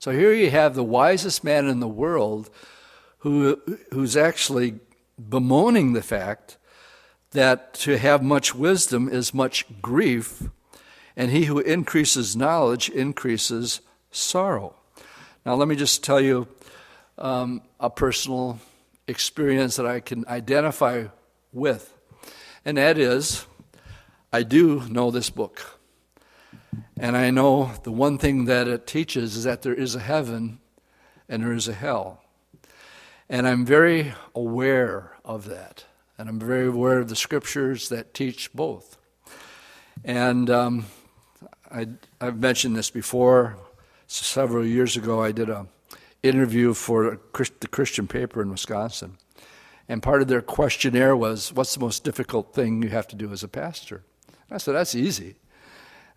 So 0.00 0.12
here 0.12 0.32
you 0.32 0.48
have 0.48 0.74
the 0.74 0.82
wisest 0.82 1.44
man 1.44 1.68
in 1.68 1.80
the 1.80 1.86
world 1.86 2.48
who, 3.18 3.60
who's 3.92 4.16
actually 4.16 4.80
bemoaning 5.28 5.92
the 5.92 6.00
fact 6.00 6.56
that 7.32 7.74
to 7.74 7.98
have 7.98 8.22
much 8.22 8.54
wisdom 8.54 9.10
is 9.10 9.34
much 9.34 9.66
grief, 9.82 10.44
and 11.16 11.30
he 11.30 11.44
who 11.44 11.58
increases 11.58 12.34
knowledge 12.34 12.88
increases 12.88 13.82
sorrow. 14.10 14.74
Now, 15.44 15.54
let 15.54 15.68
me 15.68 15.76
just 15.76 16.02
tell 16.02 16.18
you 16.18 16.48
um, 17.18 17.60
a 17.78 17.90
personal 17.90 18.58
experience 19.06 19.76
that 19.76 19.86
I 19.86 20.00
can 20.00 20.24
identify 20.28 21.08
with, 21.52 21.94
and 22.64 22.78
that 22.78 22.96
is 22.96 23.44
I 24.32 24.44
do 24.44 24.80
know 24.88 25.10
this 25.10 25.28
book. 25.28 25.79
And 26.98 27.16
I 27.16 27.30
know 27.30 27.72
the 27.82 27.92
one 27.92 28.18
thing 28.18 28.44
that 28.44 28.68
it 28.68 28.86
teaches 28.86 29.36
is 29.36 29.44
that 29.44 29.62
there 29.62 29.74
is 29.74 29.94
a 29.94 30.00
heaven 30.00 30.60
and 31.28 31.42
there 31.42 31.52
is 31.52 31.68
a 31.68 31.72
hell. 31.72 32.22
And 33.28 33.46
I'm 33.46 33.64
very 33.64 34.12
aware 34.34 35.16
of 35.24 35.46
that. 35.46 35.84
And 36.18 36.28
I'm 36.28 36.38
very 36.38 36.66
aware 36.66 36.98
of 36.98 37.08
the 37.08 37.16
scriptures 37.16 37.88
that 37.88 38.12
teach 38.12 38.52
both. 38.52 38.98
And 40.04 40.50
um, 40.50 40.86
I, 41.70 41.86
have 42.20 42.38
mentioned 42.38 42.76
this 42.76 42.90
before. 42.90 43.56
Several 44.06 44.66
years 44.66 44.96
ago, 44.96 45.22
I 45.22 45.30
did 45.30 45.48
an 45.48 45.68
interview 46.22 46.74
for 46.74 47.20
the 47.32 47.68
Christian 47.68 48.08
paper 48.08 48.42
in 48.42 48.50
Wisconsin. 48.50 49.16
And 49.88 50.02
part 50.02 50.20
of 50.20 50.28
their 50.28 50.42
questionnaire 50.42 51.16
was, 51.16 51.52
What's 51.52 51.74
the 51.74 51.80
most 51.80 52.04
difficult 52.04 52.52
thing 52.52 52.82
you 52.82 52.88
have 52.88 53.06
to 53.08 53.16
do 53.16 53.32
as 53.32 53.42
a 53.42 53.48
pastor? 53.48 54.02
I 54.50 54.58
said, 54.58 54.74
That's 54.74 54.94
easy. 54.94 55.36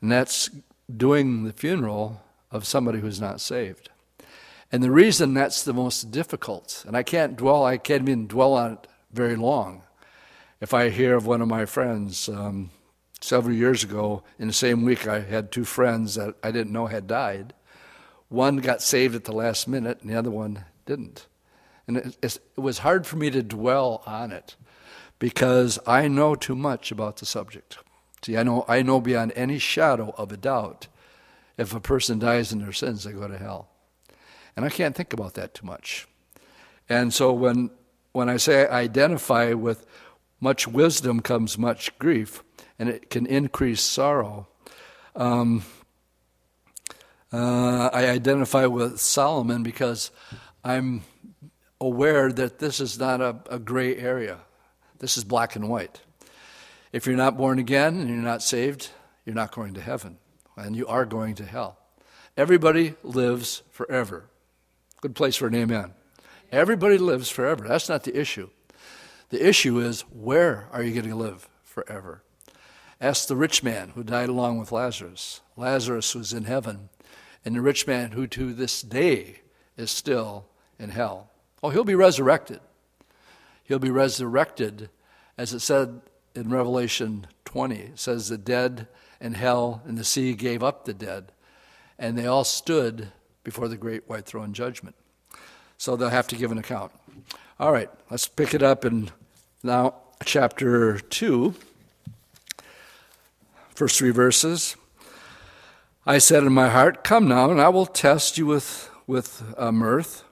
And 0.04 0.12
that's 0.12 0.50
doing 0.94 1.46
the 1.46 1.54
funeral 1.54 2.22
of 2.52 2.68
somebody 2.68 3.00
who's 3.00 3.22
not 3.22 3.40
saved. 3.40 3.90
And 4.70 4.84
the 4.84 4.92
reason 4.92 5.34
that's 5.34 5.64
the 5.64 5.72
most 5.72 6.12
difficult, 6.12 6.84
and 6.86 6.98
I 6.98 7.04
can't 7.04 7.38
dwell, 7.38 7.64
I 7.64 7.78
can't 7.78 8.02
even 8.02 8.28
dwell 8.28 8.54
on 8.54 8.74
it 8.74 8.88
very 9.14 9.38
long, 9.38 9.84
if 10.60 10.74
I 10.74 10.90
hear 10.90 11.16
of 11.16 11.26
one 11.26 11.42
of 11.42 11.48
my 11.48 11.64
friends, 11.64 12.28
um, 12.28 12.70
several 13.22 13.56
years 13.56 13.86
ago, 13.86 14.24
in 14.38 14.48
the 14.48 14.54
same 14.54 14.84
week, 14.84 15.08
I 15.08 15.22
had 15.22 15.54
two 15.54 15.64
friends 15.64 16.16
that 16.16 16.36
I 16.44 16.52
didn't 16.52 16.74
know 16.74 16.88
had 16.88 17.08
died. 17.08 17.54
One 18.28 18.58
got 18.58 18.82
saved 18.82 19.16
at 19.16 19.24
the 19.24 19.32
last 19.32 19.70
minute, 19.70 20.02
and 20.02 20.10
the 20.10 20.20
other 20.20 20.32
one 20.32 20.66
didn't. 20.86 21.28
And 21.88 21.96
it, 21.96 22.18
it 22.22 22.40
was 22.58 22.80
hard 22.80 23.08
for 23.08 23.16
me 23.16 23.30
to 23.30 23.42
dwell 23.42 24.04
on 24.06 24.34
it 24.34 24.58
because 25.18 25.80
I 25.88 26.10
know 26.10 26.36
too 26.36 26.58
much 26.58 26.92
about 26.92 27.18
the 27.18 27.26
subject. 27.26 27.78
See, 28.24 28.38
I 28.38 28.44
know, 28.44 28.66
I 28.68 28.82
know 28.82 29.02
beyond 29.02 29.34
any 29.36 29.60
shadow 29.60 30.14
of 30.18 30.32
a 30.32 30.38
doubt 30.38 30.88
if 31.58 31.74
a 31.74 31.80
person 31.80 32.20
dies 32.20 32.52
in 32.52 32.60
their 32.60 32.72
sins, 32.72 33.04
they 33.04 33.12
go 33.12 33.28
to 33.28 33.38
hell. 33.38 33.70
And 34.56 34.66
I 34.66 34.70
can't 34.70 34.96
think 34.96 35.14
about 35.14 35.34
that 35.34 35.54
too 35.54 35.66
much. 35.66 36.08
And 36.88 37.14
so 37.14 37.34
when, 37.34 37.70
when 38.12 38.30
I 38.30 38.38
say 38.38 38.68
I 38.68 38.80
identify 38.80 39.54
with 39.54 39.86
much 40.40 40.68
wisdom 40.68 41.22
comes 41.22 41.58
much 41.58 41.98
grief, 42.00 42.44
and 42.80 42.90
it 42.90 43.10
can 43.10 43.26
increase 43.26 43.82
sorrow. 43.82 44.48
Um, 45.16 45.64
uh, 47.32 47.90
I 47.94 48.08
identify 48.08 48.66
with 48.66 49.00
Solomon 49.00 49.64
because 49.64 50.12
I'm 50.64 51.04
aware 51.80 52.32
that 52.32 52.60
this 52.60 52.80
is 52.80 53.00
not 53.00 53.22
a, 53.22 53.38
a 53.50 53.60
gray 53.60 53.96
area. 53.98 54.40
This 55.00 55.18
is 55.18 55.24
black 55.24 55.56
and 55.56 55.70
white. 55.70 56.02
If 56.94 57.08
you're 57.08 57.18
not 57.18 57.38
born 57.38 57.58
again 57.58 58.00
and 58.00 58.08
you're 58.08 58.18
not 58.20 58.44
saved, 58.44 58.92
you're 59.26 59.34
not 59.34 59.52
going 59.52 59.74
to 59.74 59.82
heaven, 59.82 60.20
and 60.56 60.76
you 60.76 60.86
are 60.86 61.06
going 61.06 61.34
to 61.36 61.44
hell. 61.44 61.80
Everybody 62.38 62.94
lives 63.02 63.64
forever. 63.72 64.26
Good 65.02 65.16
place 65.16 65.36
for 65.36 65.48
an 65.48 65.56
amen. 65.56 65.96
Everybody 66.52 67.00
lives 67.00 67.32
forever. 67.32 67.68
That's 67.68 67.90
not 67.90 68.04
the 68.04 68.16
issue. 68.16 68.50
The 69.30 69.46
issue 69.46 69.80
is 69.80 70.02
where 70.02 70.68
are 70.72 70.84
you 70.84 70.94
going 70.94 71.10
to 71.10 71.16
live 71.16 71.50
forever? 71.64 72.22
Ask 73.02 73.28
the 73.28 73.36
rich 73.36 73.64
man 73.64 73.90
who 73.96 74.04
died 74.04 74.30
along 74.30 74.60
with 74.60 74.72
Lazarus. 74.72 75.42
Lazarus 75.58 76.14
was 76.14 76.32
in 76.32 76.44
heaven, 76.44 76.90
and 77.44 77.56
the 77.56 77.62
rich 77.62 77.88
man 77.88 78.12
who 78.12 78.28
to 78.28 78.54
this 78.54 78.84
day 78.84 79.42
is 79.78 79.90
still 79.90 80.46
in 80.78 80.90
hell. 80.90 81.32
Oh, 81.64 81.72
he'll 81.72 81.84
be 81.84 81.96
resurrected. 81.96 82.60
He'll 83.64 83.80
be 83.80 83.90
resurrected, 83.90 84.92
as 85.40 85.54
it 85.54 85.62
said 85.62 86.02
in 86.36 86.50
Revelation 86.50 87.28
20. 87.46 87.76
It 87.76 88.00
says, 88.00 88.30
The 88.30 88.38
dead 88.38 88.88
and 89.20 89.36
hell 89.36 89.82
and 89.86 89.98
the 89.98 90.04
sea 90.04 90.34
gave 90.34 90.64
up 90.64 90.86
the 90.86 90.94
dead, 90.94 91.32
and 91.98 92.18
they 92.18 92.26
all 92.26 92.44
stood 92.44 93.12
before 93.44 93.68
the 93.68 93.78
great 93.78 94.08
white 94.08 94.26
throne 94.26 94.54
judgment. 94.54 94.96
So 95.78 95.96
they'll 95.96 96.10
have 96.10 96.28
to 96.28 96.36
give 96.36 96.52
an 96.52 96.58
account. 96.58 96.92
All 97.60 97.72
right, 97.72 97.90
let's 98.10 98.28
pick 98.28 98.54
it 98.54 98.64
up 98.64 98.86
in 98.86 99.12
now, 99.62 99.96
chapter 100.26 101.00
2, 101.00 101.54
first 103.70 103.98
three 103.98 104.12
verses. 104.12 104.76
I 106.06 106.18
said 106.18 106.44
in 106.44 106.52
my 106.52 106.68
heart, 106.68 107.04
Come 107.06 107.30
now, 107.30 107.50
and 107.50 107.62
I 107.62 107.70
will 107.70 107.86
test 107.86 108.38
you 108.38 108.46
with, 108.46 108.90
with 109.08 109.42
uh, 109.58 109.72
mirth. 109.72 110.26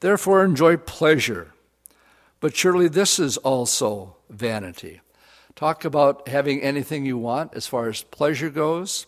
Therefore, 0.00 0.44
enjoy 0.44 0.76
pleasure. 0.76 1.52
But 2.40 2.56
surely 2.56 2.88
this 2.88 3.18
is 3.20 3.36
also 3.38 4.16
vanity. 4.28 5.00
Talk 5.56 5.84
about 5.84 6.26
having 6.26 6.60
anything 6.62 7.06
you 7.06 7.16
want 7.16 7.54
as 7.54 7.68
far 7.68 7.88
as 7.88 8.02
pleasure 8.02 8.50
goes. 8.50 9.06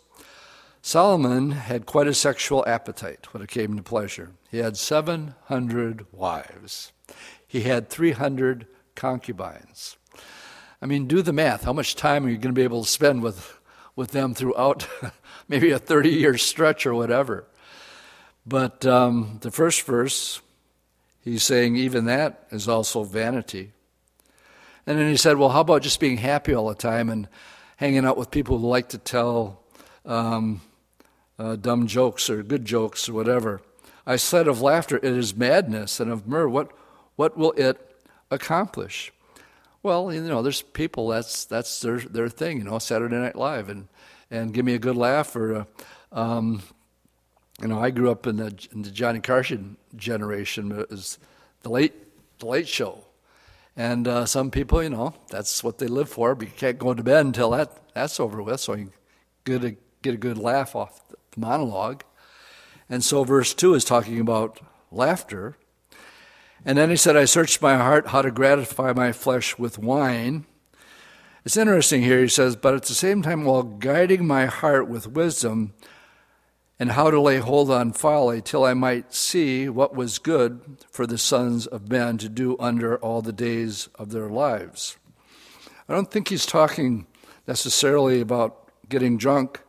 Solomon 0.80 1.50
had 1.50 1.86
quite 1.86 2.06
a 2.06 2.14
sexual 2.14 2.64
appetite 2.68 3.32
when 3.32 3.42
it 3.42 3.48
came 3.48 3.76
to 3.76 3.82
pleasure. 3.82 4.30
He 4.52 4.58
had 4.58 4.76
700 4.76 6.06
wives, 6.12 6.92
he 7.46 7.62
had 7.62 7.88
300 7.88 8.68
concubines. 8.94 9.96
I 10.80 10.86
mean, 10.86 11.08
do 11.08 11.22
the 11.22 11.32
math. 11.32 11.64
How 11.64 11.72
much 11.72 11.96
time 11.96 12.26
are 12.26 12.28
you 12.28 12.36
going 12.36 12.54
to 12.54 12.58
be 12.58 12.62
able 12.62 12.84
to 12.84 12.90
spend 12.90 13.22
with, 13.22 13.58
with 13.96 14.12
them 14.12 14.34
throughout 14.34 14.86
maybe 15.48 15.70
a 15.70 15.78
30 15.78 16.10
year 16.10 16.38
stretch 16.38 16.86
or 16.86 16.94
whatever? 16.94 17.46
But 18.46 18.86
um, 18.86 19.38
the 19.40 19.50
first 19.50 19.82
verse, 19.82 20.40
he's 21.24 21.42
saying 21.42 21.76
even 21.76 22.04
that 22.04 22.46
is 22.50 22.68
also 22.68 23.02
vanity. 23.02 23.72
And 24.86 24.98
then 24.98 25.08
he 25.08 25.16
said, 25.16 25.36
well, 25.36 25.48
how 25.48 25.60
about 25.60 25.82
just 25.82 26.00
being 26.00 26.18
happy 26.18 26.54
all 26.54 26.68
the 26.68 26.74
time 26.74 27.08
and 27.08 27.28
hanging 27.76 28.04
out 28.04 28.16
with 28.16 28.30
people 28.30 28.58
who 28.58 28.68
like 28.68 28.88
to 28.90 28.98
tell 28.98 29.62
um, 30.04 30.60
uh, 31.38 31.56
dumb 31.56 31.86
jokes 31.86 32.30
or 32.30 32.42
good 32.42 32.64
jokes 32.64 33.08
or 33.08 33.14
whatever? 33.14 33.60
I 34.06 34.16
said 34.16 34.46
of 34.46 34.62
laughter, 34.62 34.96
it 34.98 35.04
is 35.04 35.34
madness, 35.36 35.98
and 35.98 36.10
of 36.10 36.28
myrrh, 36.28 36.48
what, 36.48 36.70
what 37.16 37.36
will 37.36 37.52
it 37.52 37.78
accomplish? 38.30 39.12
Well, 39.82 40.12
you 40.12 40.20
know, 40.20 40.42
there's 40.42 40.62
people 40.62 41.08
that's 41.08 41.44
that's 41.44 41.80
their 41.80 41.98
their 41.98 42.28
thing. 42.28 42.58
You 42.58 42.64
know, 42.64 42.78
Saturday 42.80 43.16
Night 43.16 43.36
Live 43.36 43.68
and 43.68 43.86
and 44.32 44.52
give 44.52 44.64
me 44.64 44.74
a 44.74 44.78
good 44.78 44.96
laugh 44.96 45.34
or. 45.36 45.56
Uh, 45.56 45.64
um, 46.12 46.62
you 47.60 47.68
know, 47.68 47.78
I 47.78 47.90
grew 47.90 48.10
up 48.10 48.26
in 48.26 48.36
the, 48.36 48.54
in 48.72 48.82
the 48.82 48.90
Johnny 48.90 49.20
Carson 49.20 49.78
generation. 49.96 50.72
It 50.72 50.90
was 50.90 51.18
the 51.62 51.70
late 51.70 51.94
the 52.38 52.46
late 52.46 52.68
show, 52.68 53.02
and 53.76 54.08
uh, 54.08 54.26
some 54.26 54.50
people, 54.50 54.82
you 54.82 54.90
know, 54.90 55.14
that's 55.30 55.62
what 55.62 55.78
they 55.78 55.86
live 55.86 56.08
for. 56.08 56.34
But 56.34 56.48
you 56.48 56.54
can't 56.56 56.78
go 56.78 56.94
to 56.94 57.02
bed 57.02 57.26
until 57.26 57.50
that 57.50 57.94
that's 57.94 58.18
over 58.18 58.42
with. 58.42 58.60
So 58.60 58.74
you 58.74 58.92
get 59.44 59.64
a 59.64 59.76
get 60.02 60.14
a 60.14 60.18
good 60.18 60.38
laugh 60.38 60.74
off 60.74 61.06
the 61.08 61.16
monologue. 61.36 62.02
And 62.88 63.04
so 63.04 63.24
verse 63.24 63.52
two 63.54 63.74
is 63.74 63.84
talking 63.84 64.20
about 64.20 64.60
laughter, 64.90 65.56
and 66.64 66.78
then 66.78 66.90
he 66.90 66.96
said, 66.96 67.16
I 67.16 67.26
searched 67.26 67.62
my 67.62 67.76
heart 67.76 68.08
how 68.08 68.22
to 68.22 68.30
gratify 68.30 68.92
my 68.92 69.12
flesh 69.12 69.58
with 69.58 69.78
wine. 69.78 70.46
It's 71.44 71.56
interesting 71.56 72.02
here, 72.02 72.22
he 72.22 72.28
says, 72.28 72.56
but 72.56 72.74
at 72.74 72.82
the 72.84 72.94
same 72.94 73.22
time, 73.22 73.44
while 73.44 73.62
guiding 73.62 74.26
my 74.26 74.46
heart 74.46 74.88
with 74.88 75.06
wisdom 75.06 75.74
and 76.78 76.92
how 76.92 77.10
to 77.10 77.20
lay 77.20 77.38
hold 77.38 77.70
on 77.70 77.92
folly, 77.92 78.42
till 78.42 78.64
I 78.64 78.74
might 78.74 79.14
see 79.14 79.68
what 79.68 79.94
was 79.94 80.18
good 80.18 80.78
for 80.90 81.06
the 81.06 81.18
sons 81.18 81.66
of 81.66 81.90
men 81.90 82.18
to 82.18 82.28
do 82.28 82.56
under 82.58 82.96
all 82.98 83.22
the 83.22 83.32
days 83.32 83.88
of 83.94 84.10
their 84.10 84.28
lives. 84.28 84.96
I 85.88 85.94
don't 85.94 86.10
think 86.10 86.28
he's 86.28 86.46
talking 86.46 87.06
necessarily 87.46 88.20
about 88.20 88.70
getting 88.88 89.16
drunk 89.16 89.60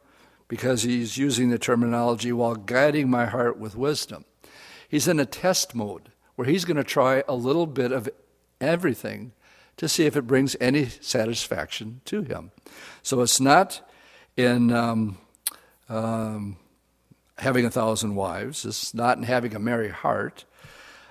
because 0.48 0.84
he's 0.84 1.18
using 1.18 1.50
the 1.50 1.60
terminology 1.60 2.32
while 2.32 2.56
guiding 2.56 3.10
my 3.10 3.26
heart 3.26 3.58
with 3.58 3.76
wisdom. 3.76 4.26
He's 4.88 5.08
in 5.08 5.20
a 5.20 5.26
test 5.26 5.76
mode 5.76 6.12
where 6.36 6.48
he's 6.48 6.66
going 6.66 6.78
to 6.78 6.84
try 6.84 7.24
a 7.28 7.36
little 7.36 7.68
bit 7.68 7.92
of 7.92 8.10
everything 8.62 9.34
to 9.78 9.88
see 9.88 10.06
if 10.06 10.16
it 10.16 10.24
brings 10.24 10.56
any 10.60 10.86
satisfaction 10.88 12.02
to 12.06 12.24
him. 12.24 12.52
So 13.04 13.22
it's 13.22 13.40
not 13.40 13.88
in 14.36 14.72
um, 14.72 15.18
um, 15.90 16.58
having 17.38 17.66
a 17.66 17.70
thousand 17.72 18.16
wives, 18.16 18.66
it's 18.66 18.94
not 18.94 19.18
in 19.18 19.24
having 19.24 19.56
a 19.56 19.60
merry 19.60 19.90
heart. 19.90 20.46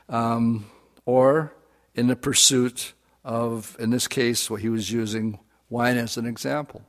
um, 0.09 0.67
or 1.05 1.55
in 1.95 2.09
the 2.09 2.17
pursuit 2.17 2.93
of, 3.25 3.77
in 3.79 3.91
this 3.91 4.07
case, 4.09 4.51
what 4.51 4.61
he 4.61 4.69
was 4.69 4.91
using 4.91 5.39
wine 5.71 5.97
as 5.97 6.17
an 6.17 6.27
example. 6.27 6.83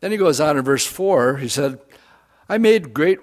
Then 0.00 0.10
he 0.10 0.16
goes 0.16 0.40
on 0.40 0.56
in 0.58 0.64
verse 0.64 0.86
4, 0.86 1.38
he 1.38 1.48
said, 1.48 1.78
I 2.48 2.58
made 2.58 2.92
great 2.92 3.20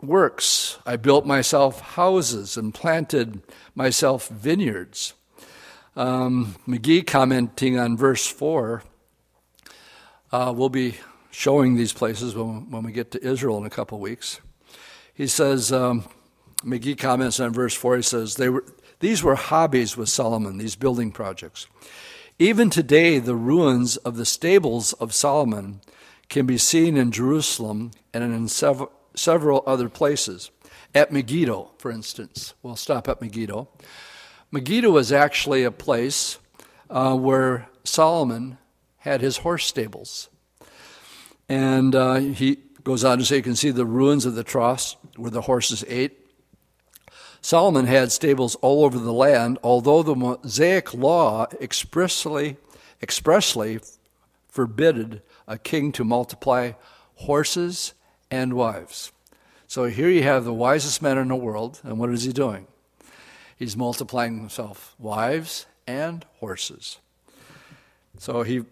works. 0.00 0.78
I 0.86 0.96
built 0.96 1.26
myself 1.26 1.80
houses 1.80 2.56
and 2.56 2.72
planted 2.72 3.42
myself 3.74 4.28
vineyards. 4.28 5.14
Um, 5.96 6.56
McGee 6.68 7.06
commenting 7.06 7.78
on 7.78 7.96
verse 7.96 8.26
4, 8.26 8.82
uh, 10.32 10.52
we'll 10.54 10.68
be 10.68 10.96
showing 11.36 11.76
these 11.76 11.92
places 11.92 12.34
when, 12.34 12.70
when 12.70 12.82
we 12.82 12.90
get 12.90 13.10
to 13.10 13.22
Israel 13.22 13.58
in 13.58 13.66
a 13.66 13.70
couple 13.70 14.00
weeks. 14.00 14.40
He 15.12 15.26
says, 15.26 15.70
um, 15.70 16.04
McGee 16.64 16.96
comments 16.96 17.38
on 17.40 17.52
verse 17.52 17.74
4, 17.74 17.96
he 17.96 18.02
says, 18.02 18.36
they 18.36 18.48
were, 18.48 18.64
these 19.00 19.22
were 19.22 19.34
hobbies 19.34 19.98
with 19.98 20.08
Solomon, 20.08 20.56
these 20.56 20.76
building 20.76 21.12
projects. 21.12 21.66
Even 22.38 22.70
today, 22.70 23.18
the 23.18 23.34
ruins 23.34 23.98
of 23.98 24.16
the 24.16 24.24
stables 24.24 24.94
of 24.94 25.12
Solomon 25.12 25.82
can 26.30 26.46
be 26.46 26.56
seen 26.56 26.96
in 26.96 27.12
Jerusalem 27.12 27.90
and 28.14 28.24
in 28.24 28.48
several, 28.48 28.90
several 29.14 29.62
other 29.66 29.90
places. 29.90 30.50
At 30.94 31.12
Megiddo, 31.12 31.72
for 31.76 31.90
instance, 31.90 32.54
we'll 32.62 32.76
stop 32.76 33.10
at 33.10 33.20
Megiddo. 33.20 33.68
Megiddo 34.50 34.90
was 34.90 35.12
actually 35.12 35.64
a 35.64 35.70
place 35.70 36.38
uh, 36.88 37.14
where 37.14 37.68
Solomon 37.84 38.56
had 39.00 39.20
his 39.20 39.36
horse 39.36 39.66
stables. 39.66 40.30
And 41.48 41.94
uh, 41.94 42.14
he 42.16 42.58
goes 42.82 43.04
on 43.04 43.18
to 43.18 43.24
say 43.24 43.36
you 43.36 43.42
can 43.42 43.56
see 43.56 43.70
the 43.70 43.86
ruins 43.86 44.26
of 44.26 44.34
the 44.34 44.44
troughs 44.44 44.96
where 45.16 45.30
the 45.30 45.42
horses 45.42 45.84
ate. 45.88 46.20
Solomon 47.40 47.86
had 47.86 48.10
stables 48.10 48.56
all 48.56 48.84
over 48.84 48.98
the 48.98 49.12
land, 49.12 49.58
although 49.62 50.02
the 50.02 50.16
Mosaic 50.16 50.92
law 50.92 51.46
expressly, 51.60 52.56
expressly 53.00 53.78
forbidded 54.48 55.22
a 55.46 55.58
king 55.58 55.92
to 55.92 56.04
multiply 56.04 56.72
horses 57.16 57.94
and 58.30 58.54
wives. 58.54 59.12
So 59.68 59.84
here 59.84 60.08
you 60.08 60.22
have 60.22 60.44
the 60.44 60.52
wisest 60.52 61.02
man 61.02 61.18
in 61.18 61.28
the 61.28 61.36
world, 61.36 61.80
and 61.84 61.98
what 61.98 62.10
is 62.10 62.24
he 62.24 62.32
doing? 62.32 62.66
He's 63.56 63.76
multiplying 63.76 64.38
himself 64.38 64.94
wives 64.98 65.66
and 65.86 66.24
horses. 66.40 66.98
So 68.18 68.42
he 68.42 68.64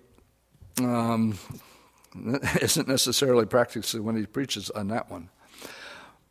um, 0.81 1.39
isn't 2.61 2.89
necessarily 2.89 3.47
practicing 3.47 4.05
when 4.05 4.17
he 4.17 4.27
preaches 4.27 4.71
on 4.71 4.89
that 4.89 5.11
one. 5.11 5.29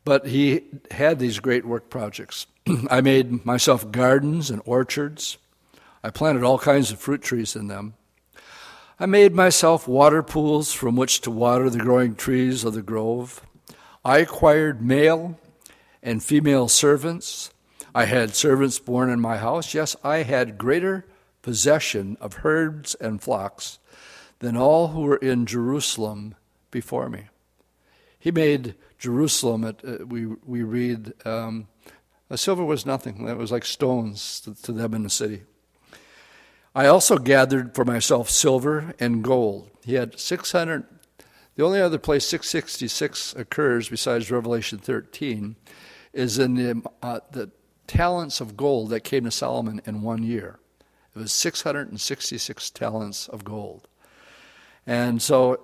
But 0.06 0.28
he 0.28 0.64
had 0.92 1.20
these 1.20 1.40
great 1.40 1.66
work 1.66 1.90
projects. 1.90 2.48
I 2.90 3.02
made 3.02 3.46
myself 3.46 3.92
gardens 3.92 4.50
and 4.50 4.62
orchards. 4.66 5.38
I 6.04 6.10
planted 6.10 6.44
all 6.44 6.60
kinds 6.60 6.92
of 6.92 7.00
fruit 7.00 7.22
trees 7.22 7.56
in 7.56 7.68
them. 7.68 7.94
I 9.00 9.06
made 9.06 9.34
myself 9.34 9.88
water 9.88 10.22
pools 10.22 10.74
from 10.74 10.96
which 10.96 11.22
to 11.22 11.32
water 11.32 11.70
the 11.70 11.80
growing 11.80 12.16
trees 12.16 12.64
of 12.64 12.74
the 12.74 12.82
grove. 12.82 13.42
I 14.06 14.20
acquired 14.20 14.82
male 14.82 15.40
and 16.02 16.24
female 16.24 16.68
servants. 16.68 17.52
I 17.96 18.06
had 18.06 18.36
servants 18.36 18.80
born 18.80 19.10
in 19.10 19.20
my 19.20 19.38
house. 19.38 19.74
Yes, 19.74 19.96
I 20.04 20.24
had 20.24 20.58
greater 20.58 21.06
possession 21.42 22.18
of 22.20 22.36
herds 22.36 22.96
and 22.96 23.22
flocks 23.22 23.80
than 24.44 24.58
all 24.58 24.90
who 24.90 25.02
were 25.02 25.18
in 25.18 25.46
Jerusalem 25.46 26.36
before 26.70 27.08
me. 27.08 27.30
He 28.20 28.30
made 28.30 28.76
Jerusalem, 29.00 29.64
uh, 29.64 30.06
we, 30.06 30.26
we 30.26 30.64
read, 30.64 31.14
um, 31.26 31.68
silver 32.36 32.66
was 32.66 32.86
nothing. 32.86 33.28
It 33.28 33.38
was 33.38 33.52
like 33.52 33.64
stones 33.64 34.42
to, 34.42 34.54
to 34.64 34.74
them 34.74 34.94
in 34.94 35.04
the 35.04 35.10
city. 35.10 35.44
I 36.76 36.88
also 36.88 37.18
gathered 37.18 37.74
for 37.74 37.86
myself 37.86 38.30
silver 38.30 38.94
and 39.00 39.24
gold. 39.24 39.70
He 39.86 39.94
had 39.94 40.20
600, 40.20 40.84
the 41.56 41.64
only 41.64 41.80
other 41.80 42.00
place 42.00 42.26
666 42.28 43.36
occurs 43.36 43.88
besides 43.88 44.30
Revelation 44.30 44.78
13 44.78 45.56
is 46.12 46.38
in 46.38 46.56
the, 46.56 46.82
uh, 47.02 47.20
the 47.32 47.50
talents 47.88 48.42
of 48.42 48.58
gold 48.58 48.90
that 48.90 49.06
came 49.06 49.24
to 49.24 49.32
Solomon 49.32 49.82
in 49.86 50.02
one 50.02 50.24
year. 50.24 50.60
It 51.16 51.20
was 51.20 51.32
666 51.32 52.72
talents 52.72 53.28
of 53.30 53.46
gold. 53.46 53.88
And 54.86 55.22
so 55.22 55.60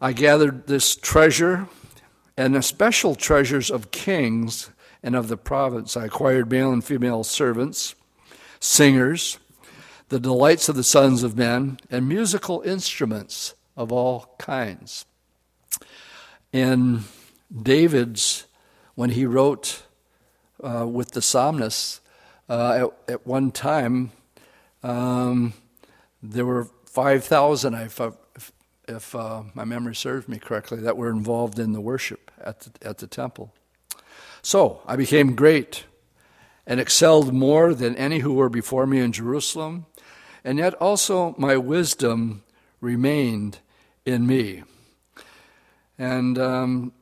I 0.00 0.12
gathered 0.12 0.66
this 0.66 0.94
treasure 0.96 1.68
and 2.36 2.54
the 2.54 2.62
special 2.62 3.14
treasures 3.14 3.70
of 3.70 3.90
kings 3.90 4.70
and 5.02 5.16
of 5.16 5.28
the 5.28 5.36
province. 5.36 5.96
I 5.96 6.06
acquired 6.06 6.50
male 6.50 6.72
and 6.72 6.84
female 6.84 7.24
servants, 7.24 7.94
singers, 8.60 9.38
the 10.08 10.20
delights 10.20 10.68
of 10.68 10.76
the 10.76 10.84
sons 10.84 11.22
of 11.22 11.36
men, 11.36 11.78
and 11.90 12.08
musical 12.08 12.62
instruments 12.62 13.54
of 13.76 13.92
all 13.92 14.34
kinds. 14.38 15.04
In 16.52 17.04
David's, 17.54 18.44
when 18.94 19.10
he 19.10 19.26
wrote 19.26 19.82
uh, 20.62 20.86
with 20.86 21.12
the 21.12 21.22
psalmists, 21.22 22.00
uh, 22.48 22.90
at, 23.08 23.12
at, 23.14 23.26
one 23.26 23.50
time, 23.50 24.10
um, 24.82 25.52
there 26.22 26.46
were 26.46 26.68
5,000, 26.98 27.74
if, 27.74 28.00
if, 28.00 28.52
if 28.88 29.14
uh, 29.14 29.44
my 29.54 29.64
memory 29.64 29.94
serves 29.94 30.26
me 30.26 30.36
correctly, 30.36 30.78
that 30.80 30.96
were 30.96 31.10
involved 31.10 31.60
in 31.60 31.72
the 31.72 31.80
worship 31.80 32.28
at 32.40 32.58
the, 32.58 32.88
at 32.88 32.98
the 32.98 33.06
temple. 33.06 33.54
So 34.42 34.82
I 34.84 34.96
became 34.96 35.36
great 35.36 35.84
and 36.66 36.80
excelled 36.80 37.32
more 37.32 37.72
than 37.72 37.94
any 37.94 38.18
who 38.18 38.34
were 38.34 38.48
before 38.48 38.84
me 38.84 38.98
in 38.98 39.12
Jerusalem, 39.12 39.86
and 40.42 40.58
yet 40.58 40.74
also 40.74 41.36
my 41.38 41.56
wisdom 41.56 42.42
remained 42.80 43.60
in 44.04 44.26
me. 44.26 44.64
And, 45.98 46.36
um, 46.36 46.92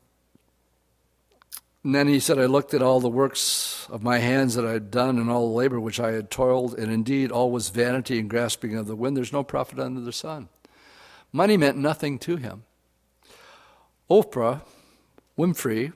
and 1.87 1.94
then 1.94 2.09
he 2.09 2.18
said, 2.18 2.40
I 2.40 2.46
looked 2.46 2.75
at 2.75 2.83
all 2.83 2.99
the 2.99 3.09
works 3.09 3.87
of 3.90 4.03
my 4.03 4.18
hands 4.18 4.57
that 4.57 4.66
I 4.66 4.72
had 4.72 4.90
done 4.90 5.20
and 5.20 5.31
all 5.31 5.49
the 5.49 5.55
labor 5.55 5.79
which 5.79 6.01
I 6.01 6.11
had 6.11 6.33
toiled, 6.33 6.75
and 6.75 6.90
indeed 6.90 7.31
all 7.31 7.53
was 7.53 7.68
vanity 7.68 8.18
and 8.18 8.29
grasping 8.29 8.75
of 8.75 8.88
the 8.88 8.96
wind. 8.96 9.16
There's 9.16 9.33
no 9.33 9.44
profit 9.44 9.79
under 9.79 10.01
the 10.01 10.12
sun. 10.12 10.49
Money 11.31 11.57
meant 11.57 11.79
nothing 11.79 12.18
to 12.18 12.38
him. 12.38 12.64
Oprah 14.11 14.62
Winfrey, 15.38 15.92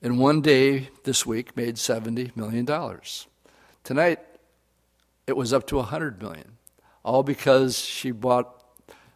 in 0.00 0.18
one 0.18 0.42
day 0.42 0.90
this 1.02 1.26
week, 1.26 1.56
made 1.56 1.74
$70 1.74 2.36
million. 2.36 2.64
Tonight, 3.82 4.20
it 5.26 5.36
was 5.36 5.52
up 5.52 5.66
to 5.66 5.76
100 5.78 6.22
million, 6.22 6.56
all 7.02 7.24
because 7.24 7.80
she 7.80 8.12
bought 8.12 8.62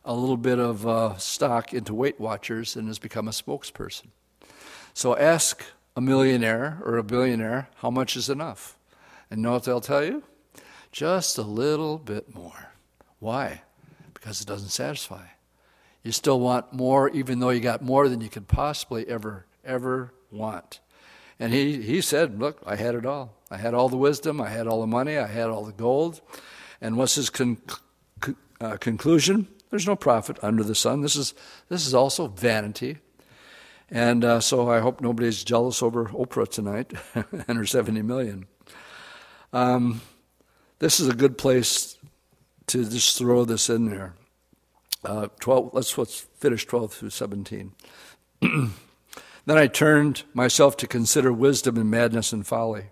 a 0.04 0.12
little 0.12 0.36
bit 0.36 0.58
of 0.58 0.88
uh, 0.88 1.16
stock 1.18 1.72
into 1.72 1.94
Weight 1.94 2.18
Watchers 2.18 2.74
and 2.74 2.88
has 2.88 2.98
become 2.98 3.28
a 3.28 3.30
spokesperson. 3.30 4.06
So 4.92 5.16
ask 5.16 5.62
a 5.96 6.00
millionaire 6.00 6.78
or 6.84 6.96
a 6.96 7.02
billionaire, 7.02 7.68
how 7.76 7.90
much 7.90 8.16
is 8.16 8.28
enough? 8.28 8.76
And 9.30 9.42
know 9.42 9.52
what 9.52 9.64
they'll 9.64 9.80
tell 9.80 10.04
you? 10.04 10.22
Just 10.92 11.38
a 11.38 11.42
little 11.42 11.98
bit 11.98 12.34
more. 12.34 12.72
Why? 13.18 13.62
Because 14.12 14.40
it 14.40 14.46
doesn't 14.46 14.68
satisfy. 14.68 15.26
You 16.02 16.12
still 16.12 16.38
want 16.38 16.72
more, 16.72 17.08
even 17.10 17.40
though 17.40 17.50
you 17.50 17.60
got 17.60 17.82
more 17.82 18.08
than 18.08 18.20
you 18.20 18.28
could 18.28 18.46
possibly 18.46 19.08
ever, 19.08 19.46
ever 19.64 20.12
want. 20.30 20.80
And 21.40 21.52
he, 21.52 21.82
he 21.82 22.00
said, 22.00 22.38
Look, 22.38 22.62
I 22.66 22.76
had 22.76 22.94
it 22.94 23.06
all. 23.06 23.34
I 23.50 23.56
had 23.56 23.74
all 23.74 23.88
the 23.88 23.96
wisdom, 23.96 24.40
I 24.40 24.50
had 24.50 24.66
all 24.66 24.80
the 24.80 24.86
money, 24.86 25.16
I 25.16 25.26
had 25.26 25.48
all 25.48 25.64
the 25.64 25.72
gold. 25.72 26.20
And 26.80 26.96
what's 26.96 27.14
his 27.14 27.30
con- 27.30 27.62
uh, 28.60 28.76
conclusion? 28.76 29.48
There's 29.70 29.86
no 29.86 29.96
profit 29.96 30.38
under 30.42 30.62
the 30.62 30.74
sun. 30.74 31.00
This 31.00 31.16
is, 31.16 31.34
this 31.68 31.86
is 31.86 31.94
also 31.94 32.28
vanity. 32.28 32.98
And 33.90 34.24
uh, 34.24 34.40
so 34.40 34.70
I 34.70 34.80
hope 34.80 35.00
nobody's 35.00 35.44
jealous 35.44 35.82
over 35.82 36.06
Oprah 36.06 36.48
tonight 36.48 36.92
and 37.14 37.58
her 37.58 37.66
70 37.66 38.02
million. 38.02 38.46
Um, 39.52 40.00
this 40.78 41.00
is 41.00 41.08
a 41.08 41.14
good 41.14 41.38
place 41.38 41.96
to 42.68 42.84
just 42.84 43.18
throw 43.18 43.44
this 43.44 43.68
in 43.68 43.86
there. 43.86 44.14
Uh, 45.04 45.28
12, 45.40 45.70
let's, 45.74 45.96
let's 45.98 46.20
finish 46.38 46.66
12 46.66 46.92
through 46.92 47.10
17. 47.10 47.72
then 48.40 48.72
I 49.46 49.66
turned 49.66 50.22
myself 50.32 50.76
to 50.78 50.86
consider 50.86 51.32
wisdom 51.32 51.76
and 51.76 51.90
madness 51.90 52.32
and 52.32 52.46
folly. 52.46 52.86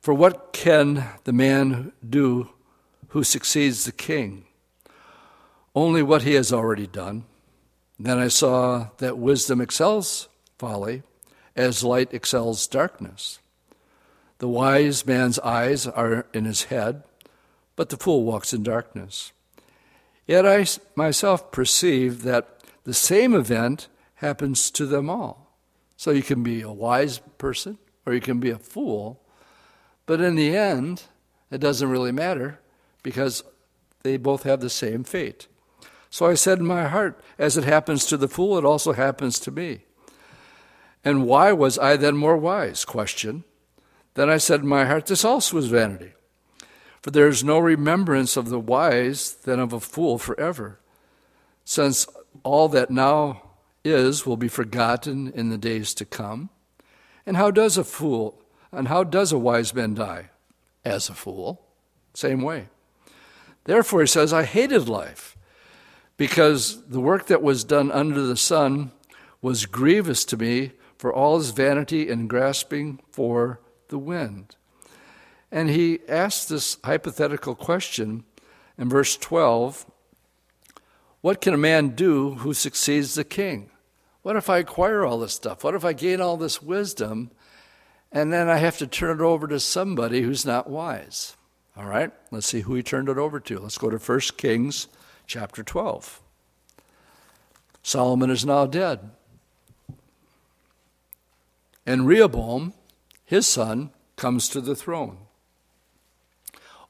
For 0.00 0.14
what 0.14 0.52
can 0.52 1.08
the 1.24 1.32
man 1.32 1.92
do 2.08 2.50
who 3.08 3.24
succeeds 3.24 3.84
the 3.84 3.92
king? 3.92 4.44
Only 5.74 6.02
what 6.02 6.22
he 6.22 6.34
has 6.34 6.52
already 6.52 6.86
done. 6.86 7.24
Then 7.98 8.18
I 8.18 8.28
saw 8.28 8.88
that 8.98 9.18
wisdom 9.18 9.60
excels 9.60 10.28
folly 10.58 11.02
as 11.54 11.82
light 11.82 12.12
excels 12.12 12.66
darkness. 12.66 13.38
The 14.38 14.48
wise 14.48 15.06
man's 15.06 15.38
eyes 15.38 15.86
are 15.86 16.26
in 16.34 16.44
his 16.44 16.64
head, 16.64 17.04
but 17.74 17.88
the 17.88 17.96
fool 17.96 18.24
walks 18.24 18.52
in 18.52 18.62
darkness. 18.62 19.32
Yet 20.26 20.46
I 20.46 20.66
myself 20.94 21.50
perceive 21.50 22.22
that 22.22 22.60
the 22.84 22.94
same 22.94 23.34
event 23.34 23.88
happens 24.16 24.70
to 24.72 24.86
them 24.86 25.08
all. 25.08 25.56
So 25.96 26.10
you 26.10 26.22
can 26.22 26.42
be 26.42 26.60
a 26.60 26.70
wise 26.70 27.18
person 27.38 27.78
or 28.04 28.12
you 28.12 28.20
can 28.20 28.40
be 28.40 28.50
a 28.50 28.58
fool. 28.58 29.22
But 30.04 30.20
in 30.20 30.36
the 30.36 30.54
end, 30.54 31.04
it 31.50 31.58
doesn't 31.58 31.88
really 31.88 32.12
matter 32.12 32.60
because 33.02 33.42
they 34.02 34.16
both 34.16 34.42
have 34.42 34.60
the 34.60 34.70
same 34.70 35.04
fate. 35.04 35.46
So 36.16 36.24
I 36.24 36.32
said 36.32 36.60
in 36.60 36.66
my 36.66 36.88
heart, 36.88 37.20
as 37.38 37.58
it 37.58 37.64
happens 37.64 38.06
to 38.06 38.16
the 38.16 38.26
fool, 38.26 38.56
it 38.56 38.64
also 38.64 38.94
happens 38.94 39.38
to 39.40 39.50
me. 39.50 39.80
And 41.04 41.26
why 41.26 41.52
was 41.52 41.78
I 41.78 41.98
then 41.98 42.16
more 42.16 42.38
wise? 42.38 42.86
Question. 42.86 43.44
Then 44.14 44.30
I 44.30 44.38
said 44.38 44.60
in 44.60 44.66
my 44.66 44.86
heart, 44.86 45.04
this 45.04 45.26
also 45.26 45.58
is 45.58 45.66
vanity. 45.66 46.14
For 47.02 47.10
there 47.10 47.28
is 47.28 47.44
no 47.44 47.58
remembrance 47.58 48.38
of 48.38 48.48
the 48.48 48.58
wise 48.58 49.34
than 49.34 49.60
of 49.60 49.74
a 49.74 49.78
fool 49.78 50.16
forever, 50.16 50.80
since 51.66 52.06
all 52.44 52.70
that 52.70 52.90
now 52.90 53.42
is 53.84 54.24
will 54.24 54.38
be 54.38 54.48
forgotten 54.48 55.30
in 55.32 55.50
the 55.50 55.58
days 55.58 55.92
to 55.92 56.06
come. 56.06 56.48
And 57.26 57.36
how 57.36 57.50
does 57.50 57.76
a 57.76 57.84
fool, 57.84 58.40
and 58.72 58.88
how 58.88 59.04
does 59.04 59.32
a 59.32 59.38
wise 59.38 59.74
man 59.74 59.92
die? 59.92 60.30
As 60.82 61.10
a 61.10 61.14
fool. 61.14 61.60
Same 62.14 62.40
way. 62.40 62.68
Therefore, 63.64 64.00
he 64.00 64.06
says, 64.06 64.32
I 64.32 64.44
hated 64.44 64.88
life, 64.88 65.35
because 66.16 66.86
the 66.86 67.00
work 67.00 67.26
that 67.26 67.42
was 67.42 67.64
done 67.64 67.90
under 67.90 68.22
the 68.22 68.36
sun 68.36 68.92
was 69.42 69.66
grievous 69.66 70.24
to 70.24 70.36
me 70.36 70.72
for 70.98 71.12
all 71.12 71.38
his 71.38 71.50
vanity 71.50 72.08
and 72.10 72.28
grasping 72.28 73.00
for 73.10 73.60
the 73.88 73.98
wind. 73.98 74.56
And 75.52 75.70
he 75.70 76.00
asked 76.08 76.48
this 76.48 76.78
hypothetical 76.82 77.54
question 77.54 78.24
in 78.78 78.88
verse 78.88 79.16
12 79.16 79.86
What 81.20 81.40
can 81.40 81.54
a 81.54 81.58
man 81.58 81.90
do 81.90 82.34
who 82.34 82.54
succeeds 82.54 83.14
the 83.14 83.24
king? 83.24 83.70
What 84.22 84.36
if 84.36 84.50
I 84.50 84.58
acquire 84.58 85.04
all 85.04 85.20
this 85.20 85.34
stuff? 85.34 85.62
What 85.62 85.74
if 85.74 85.84
I 85.84 85.92
gain 85.92 86.20
all 86.20 86.36
this 86.36 86.60
wisdom 86.60 87.30
and 88.10 88.32
then 88.32 88.48
I 88.48 88.56
have 88.56 88.78
to 88.78 88.86
turn 88.86 89.20
it 89.20 89.22
over 89.22 89.46
to 89.46 89.60
somebody 89.60 90.22
who's 90.22 90.44
not 90.44 90.68
wise? 90.68 91.36
All 91.76 91.84
right, 91.84 92.10
let's 92.30 92.46
see 92.46 92.62
who 92.62 92.74
he 92.74 92.82
turned 92.82 93.08
it 93.08 93.18
over 93.18 93.38
to. 93.38 93.58
Let's 93.58 93.78
go 93.78 93.90
to 93.90 93.98
1 93.98 94.20
Kings 94.38 94.88
chapter 95.26 95.62
12. 95.62 96.20
Solomon 97.82 98.30
is 98.30 98.44
now 98.44 98.66
dead. 98.66 99.10
And 101.86 102.06
Rehoboam, 102.06 102.72
his 103.24 103.46
son, 103.46 103.90
comes 104.16 104.48
to 104.48 104.60
the 104.60 104.74
throne. 104.74 105.18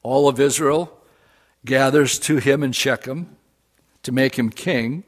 All 0.01 0.27
of 0.27 0.39
Israel 0.39 0.97
gathers 1.65 2.17
to 2.19 2.37
him 2.37 2.63
in 2.63 2.71
Shechem 2.71 3.35
to 4.03 4.11
make 4.11 4.39
him 4.39 4.49
king. 4.49 5.03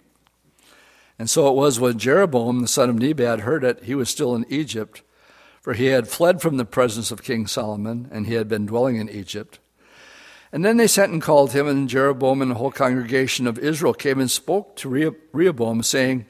And 1.17 1.29
so 1.29 1.47
it 1.47 1.55
was 1.55 1.79
when 1.79 1.97
Jeroboam, 1.97 2.61
the 2.61 2.67
son 2.67 2.89
of 2.89 2.97
Nebat, 2.97 3.41
heard 3.41 3.63
it, 3.63 3.83
he 3.83 3.95
was 3.95 4.09
still 4.09 4.35
in 4.35 4.45
Egypt, 4.49 5.01
for 5.61 5.73
he 5.73 5.87
had 5.87 6.07
fled 6.07 6.41
from 6.41 6.57
the 6.57 6.65
presence 6.65 7.11
of 7.11 7.23
King 7.23 7.47
Solomon, 7.47 8.09
and 8.11 8.27
he 8.27 8.33
had 8.33 8.47
been 8.47 8.65
dwelling 8.65 8.97
in 8.97 9.09
Egypt. 9.09 9.59
And 10.51 10.65
then 10.65 10.77
they 10.77 10.88
sent 10.88 11.12
and 11.12 11.21
called 11.21 11.51
him, 11.51 11.67
and 11.67 11.88
Jeroboam 11.88 12.41
and 12.41 12.51
the 12.51 12.55
whole 12.55 12.71
congregation 12.71 13.45
of 13.45 13.59
Israel 13.59 13.93
came 13.93 14.19
and 14.19 14.31
spoke 14.31 14.75
to 14.77 15.15
Rehoboam, 15.31 15.83
saying, 15.83 16.25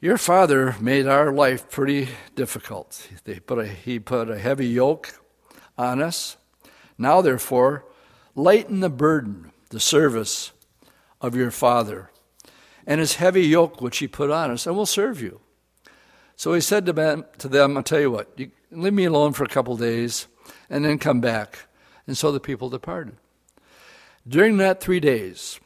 Your 0.00 0.16
father 0.16 0.76
made 0.80 1.06
our 1.06 1.32
life 1.32 1.68
pretty 1.68 2.08
difficult. 2.36 3.08
Put 3.46 3.58
a, 3.58 3.66
he 3.66 3.98
put 3.98 4.30
a 4.30 4.38
heavy 4.38 4.68
yoke 4.68 5.20
on 5.76 6.00
us. 6.00 6.36
Now, 6.96 7.20
therefore, 7.20 7.84
lighten 8.36 8.80
the 8.80 8.90
burden, 8.90 9.50
the 9.70 9.80
service 9.80 10.52
of 11.20 11.34
your 11.34 11.50
father, 11.50 12.10
and 12.86 13.00
his 13.00 13.16
heavy 13.16 13.42
yoke 13.42 13.80
which 13.80 13.98
he 13.98 14.06
put 14.06 14.30
on 14.30 14.50
us, 14.50 14.66
and 14.66 14.76
we'll 14.76 14.86
serve 14.86 15.20
you. 15.20 15.40
So 16.36 16.54
he 16.54 16.60
said 16.60 16.86
to 16.86 16.92
them, 16.92 17.24
to 17.38 17.48
them 17.48 17.76
I'll 17.76 17.82
tell 17.82 18.00
you 18.00 18.10
what, 18.10 18.30
you 18.36 18.50
leave 18.70 18.94
me 18.94 19.04
alone 19.04 19.32
for 19.32 19.44
a 19.44 19.48
couple 19.48 19.76
days, 19.76 20.28
and 20.68 20.84
then 20.84 20.98
come 20.98 21.20
back. 21.20 21.66
And 22.10 22.18
so 22.18 22.32
the 22.32 22.40
people 22.40 22.68
departed. 22.68 23.18
During 24.26 24.56
that 24.56 24.80
three 24.80 24.98
days, 24.98 25.60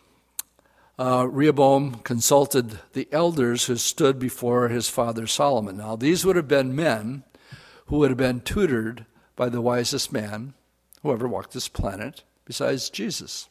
uh, 0.99 1.27
Rehoboam 1.27 2.01
consulted 2.01 2.81
the 2.93 3.09
elders 3.11 3.65
who 3.65 3.77
stood 3.77 4.19
before 4.19 4.69
his 4.69 4.91
father 4.91 5.27
Solomon. 5.27 5.79
Now, 5.79 5.97
these 5.97 6.23
would 6.27 6.37
have 6.37 6.47
been 6.47 6.77
men 6.77 7.25
who 7.87 7.97
would 7.97 8.11
have 8.11 8.19
been 8.19 8.43
tutored 8.43 9.07
by 9.37 9.49
the 9.49 9.63
wisest 9.63 10.13
man 10.13 10.53
who 11.03 11.13
ever 11.13 11.27
walked 11.27 11.55
this 11.55 11.67
planet, 11.67 12.25
besides 12.45 12.91
Jesus. 12.91 13.49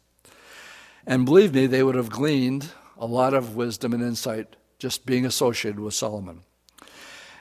And 1.07 1.25
believe 1.25 1.51
me, 1.51 1.65
they 1.65 1.81
would 1.81 1.95
have 1.95 2.11
gleaned 2.11 2.69
a 2.95 3.07
lot 3.07 3.33
of 3.33 3.55
wisdom 3.55 3.93
and 3.93 4.03
insight 4.03 4.55
just 4.77 5.07
being 5.07 5.25
associated 5.25 5.79
with 5.79 5.95
Solomon. 5.95 6.41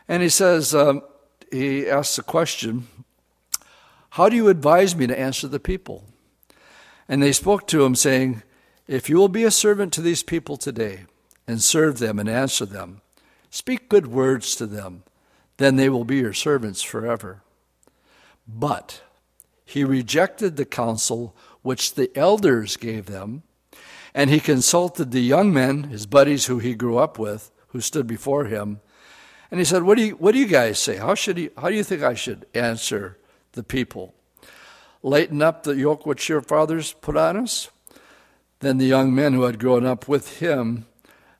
And 0.08 0.22
he 0.22 0.30
says, 0.30 0.74
um, 0.74 1.02
he 1.50 1.90
asks 1.90 2.16
a 2.16 2.22
question 2.22 2.88
How 4.16 4.28
do 4.28 4.36
you 4.36 4.48
advise 4.48 4.94
me 4.94 5.06
to 5.06 5.18
answer 5.18 5.48
the 5.48 5.58
people? 5.58 6.04
And 7.08 7.22
they 7.22 7.32
spoke 7.32 7.66
to 7.68 7.82
him, 7.82 7.94
saying, 7.94 8.42
If 8.86 9.08
you 9.08 9.16
will 9.16 9.28
be 9.28 9.44
a 9.44 9.50
servant 9.50 9.90
to 9.94 10.02
these 10.02 10.22
people 10.22 10.58
today, 10.58 11.06
and 11.46 11.62
serve 11.62 11.98
them 11.98 12.18
and 12.18 12.28
answer 12.28 12.66
them, 12.66 13.00
speak 13.48 13.88
good 13.88 14.08
words 14.08 14.54
to 14.56 14.66
them, 14.66 15.04
then 15.56 15.76
they 15.76 15.88
will 15.88 16.04
be 16.04 16.18
your 16.18 16.34
servants 16.34 16.82
forever. 16.82 17.42
But 18.46 19.00
he 19.64 19.82
rejected 19.82 20.56
the 20.56 20.66
counsel 20.66 21.34
which 21.62 21.94
the 21.94 22.14
elders 22.14 22.76
gave 22.76 23.06
them, 23.06 23.44
and 24.12 24.28
he 24.28 24.40
consulted 24.40 25.10
the 25.10 25.22
young 25.22 25.54
men, 25.54 25.84
his 25.84 26.04
buddies 26.04 26.46
who 26.46 26.58
he 26.58 26.74
grew 26.74 26.98
up 26.98 27.18
with, 27.18 27.50
who 27.68 27.80
stood 27.80 28.06
before 28.06 28.44
him. 28.44 28.82
And 29.50 29.58
he 29.58 29.64
said, 29.64 29.84
What 29.84 29.96
do 29.96 30.04
you, 30.04 30.12
what 30.16 30.32
do 30.32 30.38
you 30.38 30.46
guys 30.46 30.78
say? 30.78 30.96
How, 30.96 31.14
should 31.14 31.38
he, 31.38 31.48
how 31.56 31.70
do 31.70 31.74
you 31.74 31.84
think 31.84 32.02
I 32.02 32.12
should 32.12 32.44
answer 32.52 33.16
the 33.52 33.62
people? 33.62 34.14
Lighten 35.02 35.42
up 35.42 35.62
the 35.62 35.76
yoke 35.76 36.06
which 36.06 36.28
your 36.28 36.40
fathers 36.40 36.92
put 37.00 37.16
on 37.16 37.36
us? 37.36 37.70
Then 38.60 38.78
the 38.78 38.86
young 38.86 39.14
men 39.14 39.32
who 39.32 39.42
had 39.42 39.58
grown 39.58 39.84
up 39.84 40.06
with 40.08 40.38
him 40.38 40.86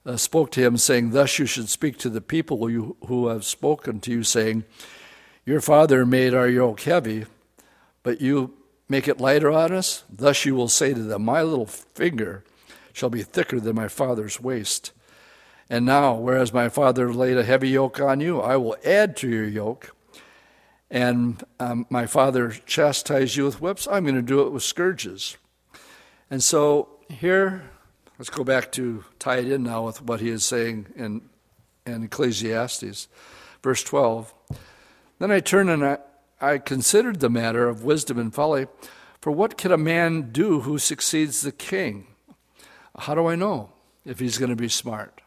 uh, 0.05 0.17
spoke 0.17 0.51
to 0.53 0.61
him, 0.61 0.77
saying, 0.77 1.11
Thus 1.11 1.39
you 1.39 1.47
should 1.47 1.69
speak 1.69 1.97
to 1.99 2.11
the 2.11 2.21
people 2.21 2.67
who, 2.67 2.97
who 3.07 3.29
have 3.29 3.45
spoken 3.45 4.01
to 4.01 4.11
you, 4.11 4.25
saying, 4.25 4.65
Your 5.45 5.61
father 5.61 6.05
made 6.05 6.35
our 6.35 6.49
yoke 6.49 6.81
heavy 6.81 7.27
but 8.03 8.21
you 8.21 8.55
make 8.89 9.09
it 9.09 9.21
lighter 9.21 9.51
on 9.51 9.73
us. 9.73 10.05
Thus 10.11 10.45
you 10.45 10.55
will 10.55 10.69
say 10.69 10.95
to 10.95 11.03
them, 11.03 11.25
My 11.25 11.43
little 11.43 11.67
finger 11.67 12.45
shall 12.93 13.11
be 13.11 13.23
thicker 13.23 13.61
than 13.61 13.77
my 13.77 13.89
father's 13.89 14.41
waist. 14.41 14.93
And 15.71 15.87
now, 15.87 16.15
whereas 16.15 16.53
my 16.53 16.69
father 16.69 17.13
laid 17.15 17.39
a 17.39 17.45
heavy 17.45 17.71
yoke 17.71 18.01
on 18.01 18.21
you, 18.21 18.41
I 18.41 18.57
will 18.57 18.77
add 18.85 19.17
to 19.19 19.29
your 19.29 19.47
yoke. 19.47 19.95
And 20.93 21.43
um, 21.59 21.87
my 21.89 22.05
father 22.05 22.51
chastised 22.51 23.35
you 23.35 23.47
with 23.47 23.63
whips, 23.63 23.89
I'm 23.91 24.05
going 24.05 24.15
to 24.15 24.21
do 24.21 24.43
it 24.43 24.53
with 24.53 24.63
scourges. 24.63 25.39
And 26.31 26.43
so 26.43 26.91
here, 27.09 27.71
let's 28.19 28.29
go 28.29 28.45
back 28.45 28.71
to 28.73 29.03
tie 29.19 29.39
it 29.39 29.51
in 29.51 29.63
now 29.63 29.87
with 29.87 30.03
what 30.03 30.21
he 30.21 30.29
is 30.29 30.45
saying 30.45 30.87
in, 30.95 31.23
in 31.87 32.05
Ecclesiastes, 32.05 33.09
verse 33.63 33.83
12. 33.83 34.35
Then 35.19 35.31
I 35.31 35.41
turned 35.41 35.71
and 35.71 35.83
I, 35.83 35.99
I 36.43 36.59
considered 36.59 37.21
the 37.21 37.31
matter 37.31 37.67
of 37.67 37.85
wisdom 37.85 38.19
and 38.19 38.35
folly, 38.35 38.67
for 39.23 39.31
what 39.31 39.57
can 39.57 39.73
a 39.73 39.79
man 39.79 40.31
do 40.31 40.61
who 40.61 40.77
succeeds 40.77 41.41
the 41.41 41.53
king? 41.53 42.07
How 42.99 43.15
do 43.15 43.29
I 43.29 43.35
know 43.35 43.71
if 44.05 44.19
he's 44.19 44.37
going 44.37 44.51
to 44.51 44.57
be 44.57 44.69
smart? 44.69 45.23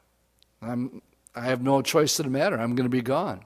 I'm, 0.62 1.02
I 1.36 1.46
have 1.46 1.64
no 1.64 1.82
choice 1.82 2.20
in 2.20 2.26
the 2.28 2.32
matter. 2.32 2.60
I'm 2.60 2.76
going 2.76 2.86
to 2.86 2.90
be 2.90 3.02
gone. 3.02 3.42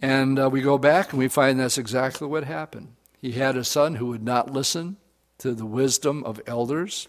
And 0.00 0.38
uh, 0.38 0.48
we 0.48 0.60
go 0.60 0.78
back 0.78 1.10
and 1.10 1.18
we 1.18 1.28
find 1.28 1.58
that's 1.58 1.78
exactly 1.78 2.28
what 2.28 2.44
happened. 2.44 2.94
He 3.20 3.32
had 3.32 3.56
a 3.56 3.64
son 3.64 3.96
who 3.96 4.06
would 4.06 4.22
not 4.22 4.52
listen 4.52 4.96
to 5.38 5.54
the 5.54 5.66
wisdom 5.66 6.22
of 6.24 6.40
elders, 6.46 7.08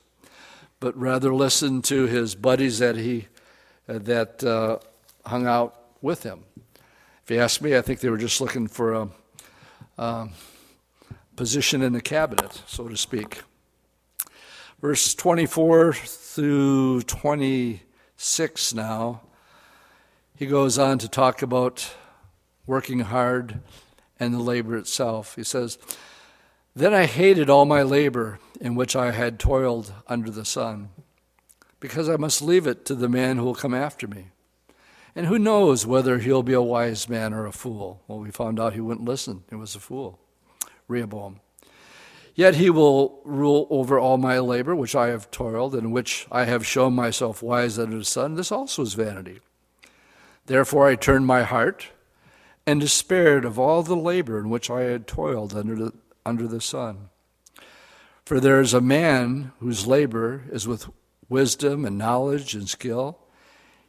but 0.80 0.97
rather 0.97 1.34
listen 1.34 1.82
to 1.84 2.08
his 2.08 2.36
buddies 2.36 2.80
that 2.80 2.95
he 2.95 3.28
uh, 3.88 3.99
that 3.99 4.43
uh, 4.43 4.80
hung 5.25 5.45
out 5.45 5.76
with 6.01 6.24
him. 6.24 6.45
If 7.24 7.32
you 7.32 7.39
ask 7.39 7.61
me, 7.61 7.76
I 7.78 7.82
think 7.82 7.99
they 7.99 8.09
were 8.09 8.18
just 8.18 8.41
looking 8.41 8.68
for 8.68 8.93
a 8.93 9.09
um, 9.97 10.32
position 11.36 11.82
in 11.82 11.93
the 11.93 12.01
cabinet, 12.01 12.61
so 12.66 12.88
to 12.88 12.97
speak. 12.97 13.41
Verse 14.82 15.13
24 15.13 15.93
through 15.93 17.01
26 17.01 18.74
now, 18.74 19.22
he 20.36 20.45
goes 20.45 20.80
on 20.80 20.97
to 20.99 21.07
talk 21.07 21.41
about 21.41 21.93
working 22.70 22.99
hard 22.99 23.59
and 24.20 24.32
the 24.32 24.39
labor 24.39 24.78
itself. 24.78 25.36
He 25.36 25.43
says, 25.43 25.80
Then 26.76 26.93
I 26.93 27.07
hated 27.07 27.49
all 27.49 27.65
my 27.65 27.82
labor 27.82 28.39
in 28.61 28.76
which 28.76 28.95
I 28.95 29.09
had 29.11 29.39
toiled 29.39 29.91
under 30.07 30.30
the 30.30 30.45
sun, 30.45 30.89
because 31.80 32.07
I 32.07 32.15
must 32.15 32.43
leave 32.43 32.67
it 32.67 32.86
to 32.86 32.95
the 32.95 33.09
man 33.09 33.38
who 33.38 33.43
will 33.43 33.55
come 33.55 33.74
after 33.74 34.07
me. 34.07 34.28
And 35.15 35.26
who 35.26 35.39
knows 35.39 35.88
whether 35.88 36.20
he'll 36.20 36.43
be 36.43 36.53
a 36.53 36.61
wise 36.61 37.09
man 37.09 37.34
or 37.34 37.47
a 37.47 37.51
fool? 37.51 38.03
Well, 38.07 38.20
we 38.20 38.30
found 38.30 38.59
out 38.59 38.74
he 38.74 38.82
wouldn't 38.82 39.07
listen. 39.07 39.43
He 39.49 39.55
was 39.55 39.74
a 39.74 39.80
fool. 39.80 40.20
Rehoboam. 40.88 41.39
Yet 42.36 42.55
he 42.55 42.70
will 42.70 43.20
rule 43.26 43.67
over 43.72 43.97
all 43.97 44.17
my 44.17 44.38
labor, 44.38 44.76
which 44.76 44.95
I 44.95 45.07
have 45.07 45.32
toiled, 45.32 45.74
and 45.74 45.91
which 45.91 46.28
I 46.32 46.43
have 46.43 46.65
shown 46.65 46.93
myself 46.93 47.41
wise 47.41 47.80
under 47.80 47.97
the 47.97 48.05
sun. 48.05 48.36
This 48.36 48.51
also 48.51 48.84
is 48.84 48.93
vanity. 48.93 49.39
Therefore 50.45 50.88
I 50.88 50.95
turned 50.95 51.26
my 51.26 51.41
heart 51.41 51.88
and 52.66 52.80
despaired 52.80 53.45
of 53.45 53.57
all 53.57 53.84
the 53.84 53.95
labor 53.95 54.39
in 54.39 54.49
which 54.49 54.70
I 54.70 54.82
had 54.82 55.07
toiled 55.07 55.55
under 55.55 55.76
the, 55.76 55.93
under 56.26 56.47
the 56.47 56.62
sun. 56.62 57.10
For 58.26 58.39
there 58.39 58.62
is 58.62 58.74
a 58.74 58.82
man 58.82 59.51
whose 59.60 59.88
labor 59.88 60.43
is 60.51 60.68
with 60.68 60.88
wisdom 61.30 61.86
and 61.86 61.97
knowledge 61.97 62.53
and 62.53 62.70
skill, 62.70 63.18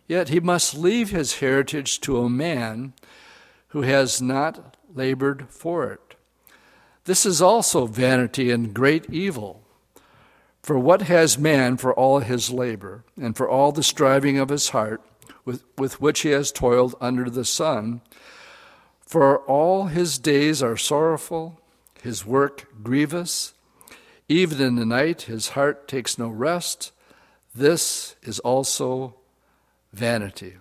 yet 0.09 0.29
he 0.29 0.41
must 0.41 0.77
leave 0.77 1.11
his 1.11 1.41
heritage 1.41 2.01
to 2.01 2.19
a 2.19 2.31
man 2.31 2.95
who 3.69 3.83
has 3.83 4.21
not 4.21 4.77
labored 4.95 5.47
for 5.49 5.93
it. 5.93 6.17
This 7.05 7.25
is 7.25 7.41
also 7.41 7.87
vanity 7.87 8.51
and 8.51 8.75
great 8.75 9.09
evil. 9.11 9.63
For 10.63 10.79
what 10.79 11.03
has 11.03 11.39
man 11.39 11.77
for 11.77 11.95
all 11.95 12.21
his 12.21 12.51
labor, 12.51 13.05
and 13.17 13.37
for 13.37 13.49
all 13.49 13.73
the 13.73 13.83
striving 13.83 14.39
of 14.39 14.51
his 14.51 14.71
heart, 14.71 15.01
with, 15.45 15.65
with 15.79 16.01
which 16.01 16.21
he 16.21 16.31
has 16.31 16.53
toiled 16.53 16.95
under 17.01 17.31
the 17.31 17.45
sun? 17.45 18.03
For 19.11 19.39
all 19.39 19.87
his 19.87 20.21
days 20.21 20.63
are 20.63 20.77
sorrowful, 20.77 21.61
his 22.01 22.25
work 22.25 22.69
grievous. 22.81 23.55
Even 24.29 24.61
in 24.61 24.77
the 24.77 24.87
night 24.87 25.23
his 25.23 25.49
heart 25.49 25.89
takes 25.89 26.17
no 26.17 26.29
rest. 26.29 26.93
This 27.53 28.15
is 28.23 28.39
also 28.39 29.17
vanity. 29.93 30.59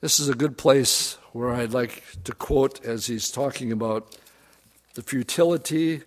This 0.00 0.18
is 0.18 0.30
a 0.30 0.34
good 0.34 0.56
place 0.56 1.18
where 1.32 1.52
I'd 1.52 1.74
like 1.74 2.02
to 2.24 2.32
quote 2.32 2.82
as 2.82 3.08
he's 3.08 3.30
talking 3.30 3.70
about 3.70 4.16
the 4.94 5.02
futility 5.02 6.00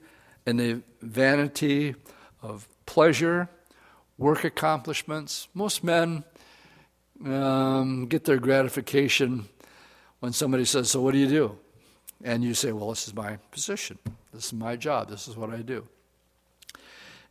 and 0.47 0.59
the 0.59 0.81
vanity 1.03 1.93
of 2.41 2.67
pleasure, 2.87 3.47
work 4.17 4.43
accomplishments. 4.43 5.49
Most 5.53 5.83
men 5.83 6.23
um, 7.23 8.07
get 8.07 8.23
their 8.23 8.39
gratification 8.39 9.49
when 10.19 10.33
somebody 10.33 10.65
says, 10.65 10.89
So, 10.89 11.01
what 11.01 11.11
do 11.11 11.17
you 11.17 11.27
do? 11.27 11.57
And 12.23 12.43
you 12.43 12.53
say, 12.53 12.71
Well, 12.71 12.89
this 12.89 13.07
is 13.07 13.13
my 13.13 13.37
position. 13.51 13.99
This 14.33 14.47
is 14.47 14.53
my 14.53 14.75
job. 14.75 15.09
This 15.09 15.27
is 15.27 15.35
what 15.35 15.49
I 15.49 15.57
do. 15.57 15.87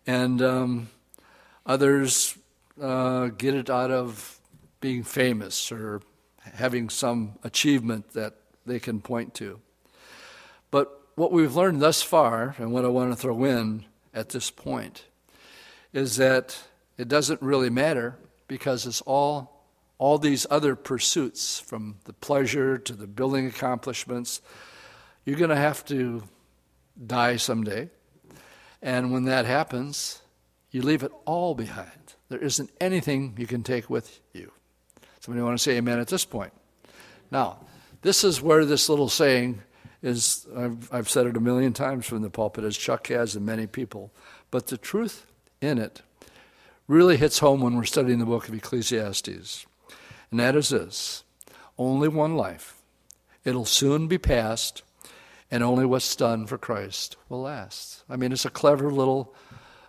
And 0.06 0.40
um, 0.40 0.88
others 1.64 2.36
uh, 2.80 3.26
get 3.28 3.54
it 3.54 3.70
out 3.70 3.90
of 3.90 4.38
being 4.80 5.02
famous 5.02 5.72
or 5.72 6.00
having 6.54 6.88
some 6.88 7.34
achievement 7.42 8.12
that 8.12 8.34
they 8.64 8.78
can 8.78 9.00
point 9.00 9.34
to. 9.34 9.60
But 10.70 11.00
what 11.14 11.32
we've 11.32 11.56
learned 11.56 11.80
thus 11.80 12.02
far, 12.02 12.54
and 12.58 12.72
what 12.72 12.84
I 12.84 12.88
want 12.88 13.10
to 13.10 13.16
throw 13.16 13.44
in 13.44 13.84
at 14.14 14.28
this 14.28 14.50
point, 14.50 15.04
is 15.92 16.16
that 16.16 16.58
it 16.98 17.08
doesn't 17.08 17.40
really 17.42 17.70
matter 17.70 18.16
because 18.48 18.86
it's 18.86 19.00
all 19.02 19.55
all 19.98 20.18
these 20.18 20.46
other 20.50 20.76
pursuits 20.76 21.58
from 21.58 21.96
the 22.04 22.12
pleasure 22.12 22.78
to 22.78 22.92
the 22.92 23.06
building 23.06 23.46
accomplishments 23.46 24.40
you're 25.24 25.38
going 25.38 25.50
to 25.50 25.56
have 25.56 25.84
to 25.84 26.22
die 27.04 27.36
someday. 27.36 27.90
And 28.80 29.12
when 29.12 29.24
that 29.24 29.44
happens 29.44 30.22
you 30.70 30.82
leave 30.82 31.02
it 31.02 31.12
all 31.24 31.54
behind. 31.54 32.14
There 32.28 32.38
isn't 32.38 32.70
anything 32.80 33.34
you 33.38 33.46
can 33.46 33.62
take 33.62 33.88
with 33.88 34.20
you. 34.34 34.52
Somebody 35.20 35.42
want 35.42 35.56
to 35.56 35.62
say 35.62 35.76
amen 35.78 35.98
at 35.98 36.08
this 36.08 36.24
point? 36.24 36.52
Now 37.30 37.58
this 38.02 38.22
is 38.24 38.42
where 38.42 38.64
this 38.64 38.88
little 38.88 39.08
saying 39.08 39.62
is 40.02 40.46
I've, 40.56 40.92
I've 40.92 41.10
said 41.10 41.26
it 41.26 41.36
a 41.36 41.40
million 41.40 41.72
times 41.72 42.06
from 42.06 42.22
the 42.22 42.30
pulpit 42.30 42.64
as 42.64 42.76
chuck 42.76 43.06
has 43.08 43.34
and 43.34 43.46
many 43.46 43.66
people 43.66 44.12
but 44.50 44.66
the 44.68 44.76
truth 44.76 45.26
in 45.60 45.78
it 45.78 46.02
really 46.86 47.16
hits 47.16 47.38
home 47.40 47.60
when 47.60 47.74
we're 47.74 47.84
studying 47.84 48.18
the 48.18 48.26
book 48.26 48.48
of 48.48 48.54
Ecclesiastes. 48.54 49.66
And 50.36 50.40
that 50.42 50.54
is 50.54 50.68
this 50.68 51.24
only 51.78 52.08
one 52.08 52.36
life. 52.36 52.82
It'll 53.42 53.64
soon 53.64 54.06
be 54.06 54.18
past, 54.18 54.82
and 55.50 55.62
only 55.62 55.86
what's 55.86 56.14
done 56.14 56.46
for 56.46 56.58
Christ 56.58 57.16
will 57.30 57.40
last. 57.40 58.02
I 58.06 58.16
mean, 58.16 58.32
it's 58.32 58.44
a 58.44 58.50
clever 58.50 58.90
little 58.90 59.34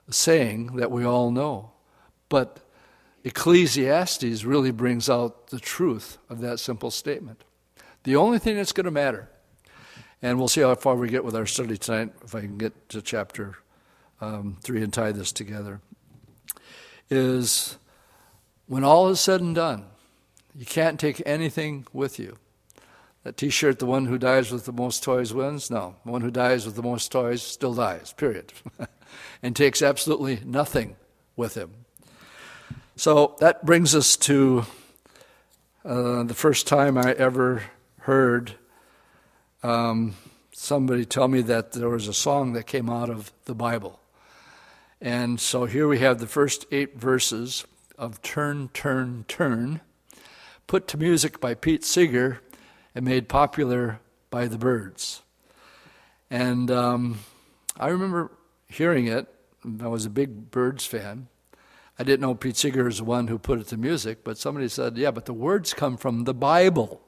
saying 0.09 0.77
that 0.77 0.89
we 0.89 1.03
all 1.03 1.31
know. 1.31 1.71
But 2.29 2.61
Ecclesiastes 3.25 4.45
really 4.45 4.71
brings 4.71 5.09
out 5.09 5.47
the 5.47 5.59
truth 5.59 6.17
of 6.29 6.39
that 6.39 6.61
simple 6.61 6.91
statement. 6.91 7.43
The 8.03 8.15
only 8.15 8.39
thing 8.39 8.55
that's 8.55 8.71
going 8.71 8.85
to 8.85 8.91
matter, 8.91 9.27
and 10.21 10.39
we'll 10.39 10.47
see 10.47 10.61
how 10.61 10.73
far 10.75 10.95
we 10.95 11.09
get 11.09 11.25
with 11.25 11.35
our 11.35 11.45
study 11.45 11.77
tonight, 11.77 12.13
if 12.23 12.33
I 12.33 12.39
can 12.39 12.57
get 12.57 12.87
to 12.87 13.01
chapter 13.01 13.57
um, 14.21 14.55
3 14.63 14.81
and 14.81 14.93
tie 14.93 15.11
this 15.11 15.33
together 15.33 15.81
is 17.09 17.77
when 18.65 18.85
all 18.85 19.09
is 19.09 19.19
said 19.19 19.41
and 19.41 19.53
done, 19.53 19.87
you 20.57 20.65
can't 20.65 20.99
take 20.99 21.21
anything 21.25 21.85
with 21.93 22.17
you. 22.17 22.37
That 23.23 23.37
t 23.37 23.49
shirt, 23.49 23.77
the 23.77 23.85
one 23.85 24.05
who 24.05 24.17
dies 24.17 24.51
with 24.51 24.65
the 24.65 24.73
most 24.73 25.03
toys 25.03 25.33
wins? 25.33 25.69
No. 25.69 25.95
The 26.03 26.11
one 26.11 26.21
who 26.21 26.31
dies 26.31 26.65
with 26.65 26.75
the 26.75 26.81
most 26.81 27.11
toys 27.11 27.43
still 27.43 27.75
dies, 27.75 28.13
period. 28.13 28.53
and 29.43 29.55
takes 29.55 29.83
absolutely 29.83 30.39
nothing 30.43 30.95
with 31.35 31.55
him. 31.55 31.85
So 32.95 33.35
that 33.39 33.65
brings 33.65 33.93
us 33.93 34.17
to 34.17 34.65
uh, 35.85 36.23
the 36.23 36.33
first 36.33 36.67
time 36.67 36.97
I 36.97 37.13
ever 37.13 37.63
heard 37.99 38.55
um, 39.61 40.15
somebody 40.51 41.05
tell 41.05 41.27
me 41.27 41.41
that 41.43 41.73
there 41.73 41.89
was 41.89 42.07
a 42.07 42.13
song 42.13 42.53
that 42.53 42.65
came 42.65 42.89
out 42.89 43.11
of 43.11 43.31
the 43.45 43.53
Bible. 43.53 43.99
And 44.99 45.39
so 45.39 45.65
here 45.65 45.87
we 45.87 45.99
have 45.99 46.17
the 46.17 46.25
first 46.25 46.65
eight 46.71 46.97
verses 46.97 47.65
of 47.95 48.23
Turn, 48.23 48.69
Turn, 48.73 49.25
Turn, 49.27 49.81
put 50.67 50.87
to 50.89 50.97
music 50.97 51.39
by 51.39 51.53
Pete 51.53 51.83
Seeger 51.83 52.41
and 52.93 53.05
made 53.05 53.29
popular 53.29 53.99
by 54.29 54.47
the 54.47 54.57
Byrds. 54.57 55.21
And 56.29 56.69
um, 56.69 57.19
I 57.79 57.87
remember 57.87 58.31
hearing 58.67 59.07
it. 59.07 59.33
I 59.81 59.87
was 59.87 60.05
a 60.05 60.09
big 60.09 60.51
Byrds 60.51 60.85
fan. 60.85 61.27
I 61.97 62.03
didn't 62.03 62.21
know 62.21 62.35
Pete 62.35 62.57
Seeger 62.57 62.87
is 62.87 62.97
the 62.97 63.05
one 63.05 63.27
who 63.27 63.39
put 63.39 63.59
it 63.59 63.67
to 63.67 63.77
music, 63.77 64.23
but 64.23 64.37
somebody 64.37 64.67
said, 64.67 64.97
yeah, 64.97 65.11
but 65.11 65.25
the 65.25 65.33
words 65.33 65.73
come 65.73 65.97
from 65.97 66.25
the 66.25 66.33
Bible. 66.33 67.01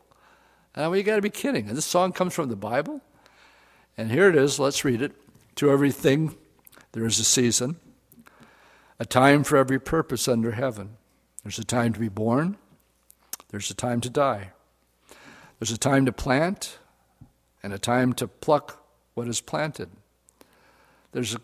And 0.73 0.85
I 0.85 0.87
well, 0.87 0.97
you 0.97 1.03
got 1.03 1.17
to 1.17 1.21
be 1.21 1.29
kidding. 1.29 1.67
This 1.67 1.85
song 1.85 2.11
comes 2.13 2.33
from 2.33 2.49
the 2.49 2.55
Bible? 2.55 3.01
And 3.97 4.09
here 4.09 4.29
it 4.29 4.35
is. 4.35 4.59
Let's 4.59 4.85
read 4.85 5.01
it. 5.01 5.11
To 5.55 5.69
everything 5.69 6.37
there 6.93 7.05
is 7.05 7.19
a 7.19 7.25
season, 7.25 7.75
a 8.97 9.05
time 9.05 9.43
for 9.43 9.57
every 9.57 9.79
purpose 9.79 10.27
under 10.27 10.51
heaven. 10.51 10.95
There's 11.43 11.59
a 11.59 11.65
time 11.65 11.91
to 11.93 11.99
be 11.99 12.07
born, 12.07 12.57
there's 13.49 13.69
a 13.69 13.75
time 13.75 14.01
to 14.01 14.09
die. 14.09 14.51
There's 15.59 15.71
a 15.71 15.77
time 15.77 16.05
to 16.05 16.11
plant 16.11 16.77
and 17.61 17.73
a 17.73 17.79
time 17.79 18.13
to 18.13 18.27
pluck 18.27 18.85
what 19.13 19.27
is 19.27 19.41
planted. 19.41 19.89
There's 21.11 21.35
a 21.35 21.41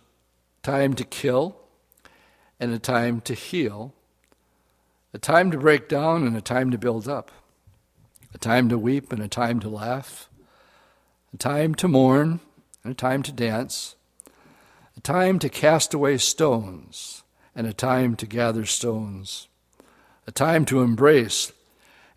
time 0.64 0.94
to 0.94 1.04
kill 1.04 1.58
and 2.60 2.72
a 2.72 2.80
time 2.80 3.22
to 3.22 3.34
heal, 3.34 3.94
a 5.14 5.18
time 5.18 5.52
to 5.52 5.58
break 5.58 5.90
down 5.90 6.26
and 6.26 6.38
a 6.38 6.42
time 6.42 6.72
to 6.72 6.78
build 6.78 7.08
up, 7.08 7.32
a 8.34 8.38
time 8.38 8.70
to 8.70 8.78
weep 8.78 9.12
and 9.12 9.22
a 9.22 9.28
time 9.28 9.60
to 9.60 9.70
laugh, 9.70 10.30
a 11.34 11.38
time 11.38 11.76
to 11.76 11.88
mourn 11.88 12.40
and 12.84 12.92
a 12.92 12.96
time 12.96 13.24
to 13.24 13.32
dance, 13.32 13.96
a 14.96 15.02
time 15.02 15.40
to 15.40 15.50
cast 15.50 15.94
away 15.94 16.18
stones, 16.18 17.24
and 17.56 17.68
a 17.68 17.74
time 17.74 18.16
to 18.16 18.26
gather 18.26 18.66
stones, 18.66 19.48
a 20.28 20.32
time 20.32 20.66
to 20.66 20.82
embrace, 20.82 21.52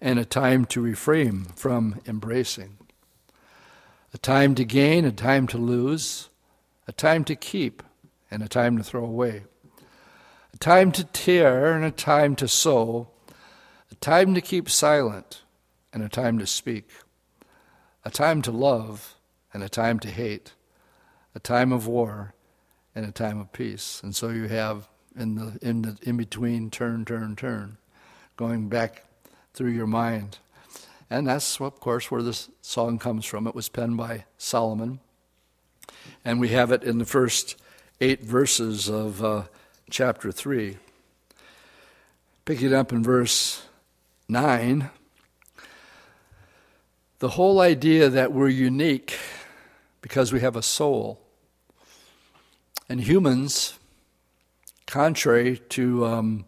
and 0.00 0.18
a 0.18 0.24
time 0.24 0.64
to 0.66 0.80
refrain 0.80 1.44
from 1.56 2.00
embracing, 2.06 2.78
a 4.14 4.18
time 4.18 4.54
to 4.54 4.64
gain, 4.64 5.04
a 5.04 5.12
time 5.12 5.46
to 5.48 5.58
lose, 5.58 6.28
a 6.86 6.92
time 6.92 7.24
to 7.24 7.34
keep, 7.34 7.82
and 8.30 8.42
a 8.42 8.48
time 8.48 8.76
to 8.78 8.84
throw 8.84 9.04
away, 9.04 9.42
a 10.52 10.56
time 10.58 10.92
to 10.92 11.04
tear, 11.04 11.72
and 11.72 11.84
a 11.84 11.90
time 11.90 12.36
to 12.36 12.48
sow, 12.48 13.08
a 13.90 13.94
time 13.96 14.34
to 14.34 14.40
keep 14.40 14.70
silent, 14.70 15.42
and 15.92 16.02
a 16.02 16.08
time 16.08 16.38
to 16.38 16.46
speak, 16.46 16.90
a 18.04 18.10
time 18.10 18.42
to 18.42 18.52
love, 18.52 19.16
and 19.52 19.62
a 19.62 19.68
time 19.68 19.98
to 19.98 20.08
hate, 20.08 20.52
a 21.34 21.40
time 21.40 21.72
of 21.72 21.86
war, 21.86 22.34
and 22.94 23.04
a 23.06 23.12
time 23.12 23.40
of 23.40 23.52
peace. 23.52 24.00
And 24.02 24.14
so 24.14 24.28
you 24.28 24.48
have 24.48 24.88
in 25.16 25.34
the 25.34 25.58
in 25.60 25.82
the 25.82 25.96
in 26.02 26.16
between 26.16 26.70
turn, 26.70 27.04
turn, 27.04 27.36
turn, 27.36 27.78
going 28.36 28.68
back 28.68 29.04
through 29.54 29.70
your 29.70 29.86
mind. 29.86 30.38
And 31.10 31.26
that's 31.26 31.60
of 31.60 31.80
course 31.80 32.10
where 32.10 32.22
this 32.22 32.50
song 32.60 32.98
comes 32.98 33.24
from. 33.24 33.46
It 33.46 33.54
was 33.54 33.68
penned 33.68 33.96
by 33.96 34.24
Solomon. 34.36 35.00
And 36.24 36.40
we 36.40 36.48
have 36.48 36.72
it 36.72 36.82
in 36.82 36.98
the 36.98 37.04
first 37.04 37.56
eight 38.00 38.22
verses 38.22 38.88
of 38.88 39.24
uh, 39.24 39.42
chapter 39.90 40.30
3. 40.30 40.76
Picking 42.44 42.74
up 42.74 42.92
in 42.92 43.02
verse 43.02 43.66
9, 44.28 44.90
the 47.18 47.30
whole 47.30 47.60
idea 47.60 48.08
that 48.08 48.32
we're 48.32 48.48
unique 48.48 49.18
because 50.00 50.32
we 50.32 50.40
have 50.40 50.56
a 50.56 50.62
soul 50.62 51.20
and 52.88 53.00
humans, 53.00 53.78
contrary 54.86 55.58
to 55.70 56.06
um, 56.06 56.44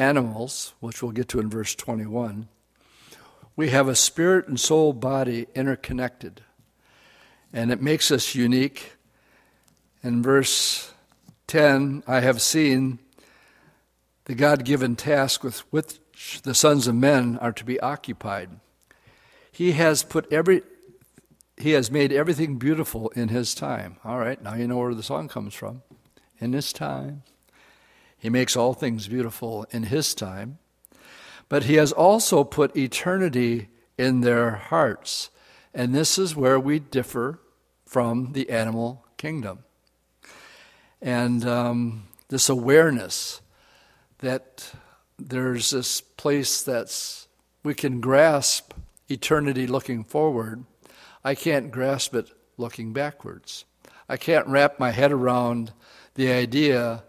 animals, 0.00 0.72
which 0.80 1.02
we'll 1.02 1.12
get 1.12 1.28
to 1.28 1.40
in 1.40 1.50
verse 1.50 1.74
21, 1.74 2.48
We 3.54 3.68
have 3.68 3.86
a 3.86 3.94
spirit 3.94 4.48
and 4.48 4.58
soul 4.58 4.92
body 4.92 5.46
interconnected, 5.54 6.40
and 7.52 7.70
it 7.70 7.82
makes 7.82 8.10
us 8.10 8.34
unique. 8.34 8.94
In 10.02 10.22
verse 10.22 10.92
10, 11.48 12.02
I 12.06 12.20
have 12.20 12.40
seen 12.40 12.98
the 14.24 14.34
God 14.34 14.64
given 14.64 14.96
task 14.96 15.44
with 15.44 15.60
which 15.70 15.98
the 16.42 16.54
sons 16.54 16.86
of 16.86 16.94
men 16.94 17.36
are 17.38 17.52
to 17.52 17.64
be 17.64 17.78
occupied. 17.80 18.48
He 19.52 19.72
has 19.72 20.02
put 20.02 20.32
every 20.32 20.62
he 21.56 21.72
has 21.72 21.90
made 21.90 22.10
everything 22.10 22.56
beautiful 22.56 23.10
in 23.10 23.28
his 23.28 23.54
time. 23.54 23.96
All 24.02 24.18
right, 24.18 24.42
now 24.42 24.54
you 24.54 24.66
know 24.66 24.78
where 24.78 24.94
the 24.94 25.02
song 25.02 25.28
comes 25.28 25.52
from. 25.52 25.82
In 26.38 26.54
his 26.54 26.72
time. 26.72 27.22
He 28.20 28.28
makes 28.28 28.54
all 28.54 28.74
things 28.74 29.08
beautiful 29.08 29.66
in 29.70 29.84
his 29.84 30.14
time. 30.14 30.58
But 31.48 31.64
he 31.64 31.74
has 31.74 31.90
also 31.90 32.44
put 32.44 32.76
eternity 32.76 33.68
in 33.98 34.20
their 34.20 34.52
hearts. 34.52 35.30
And 35.74 35.94
this 35.94 36.18
is 36.18 36.36
where 36.36 36.60
we 36.60 36.78
differ 36.78 37.40
from 37.86 38.32
the 38.32 38.50
animal 38.50 39.06
kingdom. 39.16 39.64
And 41.00 41.44
um, 41.46 42.08
this 42.28 42.48
awareness 42.48 43.40
that 44.18 44.70
there's 45.18 45.70
this 45.70 46.00
place 46.00 46.62
that's 46.62 47.26
we 47.62 47.74
can 47.74 48.00
grasp 48.00 48.74
eternity 49.08 49.66
looking 49.66 50.04
forward. 50.04 50.64
I 51.24 51.34
can't 51.34 51.70
grasp 51.70 52.14
it 52.14 52.30
looking 52.58 52.92
backwards. 52.92 53.64
I 54.08 54.16
can't 54.16 54.46
wrap 54.46 54.78
my 54.78 54.90
head 54.90 55.10
around 55.10 55.72
the 56.14 56.30
idea 56.30 57.04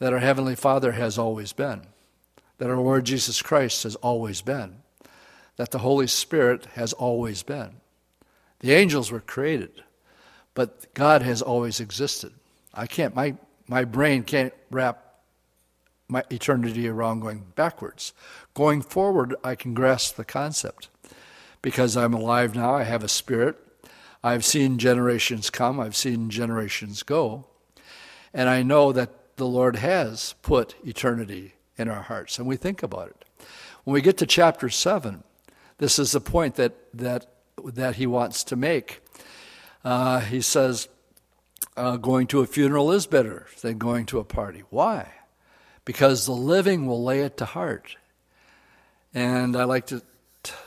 that 0.00 0.12
our 0.12 0.18
Heavenly 0.18 0.56
Father 0.56 0.92
has 0.92 1.16
always 1.16 1.52
been, 1.52 1.82
that 2.58 2.70
our 2.70 2.76
Lord 2.76 3.04
Jesus 3.04 3.40
Christ 3.40 3.84
has 3.84 3.94
always 3.96 4.42
been, 4.42 4.78
that 5.56 5.70
the 5.70 5.78
Holy 5.78 6.06
Spirit 6.06 6.66
has 6.74 6.92
always 6.94 7.42
been. 7.42 7.76
The 8.60 8.72
angels 8.72 9.12
were 9.12 9.20
created, 9.20 9.84
but 10.54 10.92
God 10.94 11.22
has 11.22 11.40
always 11.42 11.80
existed. 11.80 12.32
I 12.74 12.86
can't, 12.86 13.14
my, 13.14 13.36
my 13.68 13.84
brain 13.84 14.22
can't 14.22 14.54
wrap 14.70 15.10
my 16.08 16.24
eternity 16.30 16.88
around 16.88 17.20
going 17.20 17.44
backwards. 17.54 18.12
Going 18.54 18.82
forward, 18.82 19.34
I 19.44 19.54
can 19.54 19.74
grasp 19.74 20.16
the 20.16 20.24
concept 20.24 20.88
because 21.62 21.96
I'm 21.96 22.14
alive 22.14 22.54
now. 22.54 22.74
I 22.74 22.84
have 22.84 23.04
a 23.04 23.08
spirit. 23.08 23.56
I've 24.24 24.44
seen 24.44 24.78
generations 24.78 25.50
come, 25.50 25.78
I've 25.78 25.96
seen 25.96 26.30
generations 26.30 27.02
go. 27.02 27.46
And 28.34 28.48
I 28.48 28.62
know 28.62 28.92
that 28.92 29.10
the 29.40 29.46
Lord 29.46 29.76
has 29.76 30.36
put 30.42 30.76
eternity 30.86 31.54
in 31.76 31.88
our 31.88 32.02
hearts, 32.02 32.38
and 32.38 32.46
we 32.46 32.56
think 32.56 32.82
about 32.82 33.08
it. 33.08 33.24
When 33.82 33.94
we 33.94 34.00
get 34.00 34.16
to 34.18 34.26
chapter 34.26 34.68
7, 34.68 35.24
this 35.78 35.98
is 35.98 36.12
the 36.12 36.20
point 36.20 36.54
that, 36.54 36.74
that, 36.94 37.26
that 37.64 37.96
he 37.96 38.06
wants 38.06 38.44
to 38.44 38.56
make. 38.56 39.02
Uh, 39.84 40.20
he 40.20 40.40
says, 40.40 40.88
uh, 41.76 41.96
going 41.96 42.28
to 42.28 42.40
a 42.40 42.46
funeral 42.46 42.92
is 42.92 43.06
better 43.06 43.46
than 43.62 43.78
going 43.78 44.06
to 44.06 44.20
a 44.20 44.24
party. 44.24 44.62
Why? 44.70 45.14
because 45.84 46.26
the 46.26 46.32
living 46.32 46.86
will 46.86 47.02
lay 47.02 47.20
it 47.20 47.36
to 47.38 47.44
heart. 47.44 47.96
And 49.12 49.56
I 49.56 49.64
like 49.64 49.86
to, 49.86 50.02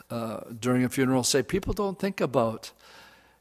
uh, 0.10 0.42
during 0.60 0.84
a 0.84 0.90
funeral, 0.90 1.24
say 1.24 1.44
people 1.44 1.74
don't 1.74 1.98
think 1.98 2.20
about 2.20 2.72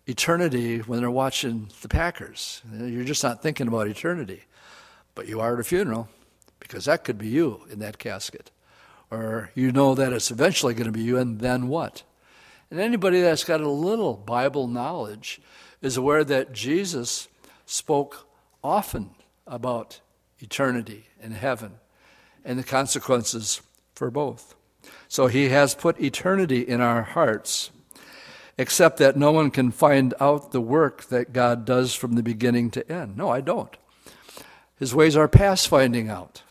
eternity 0.06 0.78
when 0.78 1.00
they're 1.00 1.10
watching 1.10 1.70
the 1.80 1.88
Packers. 1.88 2.62
You're 2.72 3.02
just 3.02 3.22
not 3.24 3.42
thinking 3.42 3.68
about 3.68 3.88
eternity. 3.88 4.44
But 5.14 5.28
you 5.28 5.40
are 5.40 5.54
at 5.54 5.60
a 5.60 5.64
funeral 5.64 6.08
because 6.58 6.84
that 6.86 7.04
could 7.04 7.18
be 7.18 7.28
you 7.28 7.62
in 7.70 7.80
that 7.80 7.98
casket. 7.98 8.50
Or 9.10 9.50
you 9.54 9.72
know 9.72 9.94
that 9.94 10.12
it's 10.12 10.30
eventually 10.30 10.72
going 10.72 10.86
to 10.86 10.92
be 10.92 11.02
you, 11.02 11.18
and 11.18 11.40
then 11.40 11.68
what? 11.68 12.02
And 12.70 12.80
anybody 12.80 13.20
that's 13.20 13.44
got 13.44 13.60
a 13.60 13.68
little 13.68 14.14
Bible 14.14 14.66
knowledge 14.66 15.40
is 15.82 15.98
aware 15.98 16.24
that 16.24 16.54
Jesus 16.54 17.28
spoke 17.66 18.26
often 18.64 19.10
about 19.46 20.00
eternity 20.38 21.08
and 21.20 21.34
heaven 21.34 21.72
and 22.44 22.58
the 22.58 22.62
consequences 22.62 23.60
for 23.94 24.10
both. 24.10 24.54
So 25.08 25.26
he 25.26 25.50
has 25.50 25.74
put 25.74 26.00
eternity 26.00 26.60
in 26.62 26.80
our 26.80 27.02
hearts, 27.02 27.70
except 28.56 28.96
that 28.98 29.16
no 29.16 29.30
one 29.30 29.50
can 29.50 29.70
find 29.70 30.14
out 30.18 30.52
the 30.52 30.60
work 30.60 31.04
that 31.04 31.32
God 31.34 31.66
does 31.66 31.94
from 31.94 32.14
the 32.14 32.22
beginning 32.22 32.70
to 32.70 32.90
end. 32.90 33.16
No, 33.16 33.28
I 33.28 33.42
don't. 33.42 33.76
His 34.82 34.96
ways 34.96 35.16
are 35.16 35.28
past 35.28 35.68
finding 35.68 36.08
out. 36.08 36.42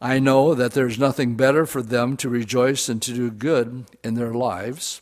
I 0.00 0.18
know 0.18 0.52
that 0.52 0.72
there's 0.72 0.98
nothing 0.98 1.36
better 1.36 1.64
for 1.64 1.80
them 1.80 2.16
to 2.16 2.28
rejoice 2.28 2.88
and 2.88 3.00
to 3.02 3.14
do 3.14 3.30
good 3.30 3.84
in 4.02 4.14
their 4.14 4.34
lives, 4.34 5.00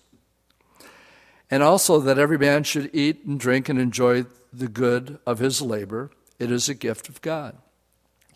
and 1.50 1.62
also 1.62 1.98
that 1.98 2.18
every 2.18 2.36
man 2.36 2.64
should 2.64 2.90
eat 2.94 3.24
and 3.24 3.40
drink 3.40 3.70
and 3.70 3.78
enjoy 3.78 4.26
the 4.52 4.68
good 4.68 5.20
of 5.24 5.38
his 5.38 5.62
labor 5.62 6.10
it 6.38 6.50
is 6.50 6.68
a 6.68 6.74
gift 6.74 7.08
of 7.08 7.22
God. 7.22 7.56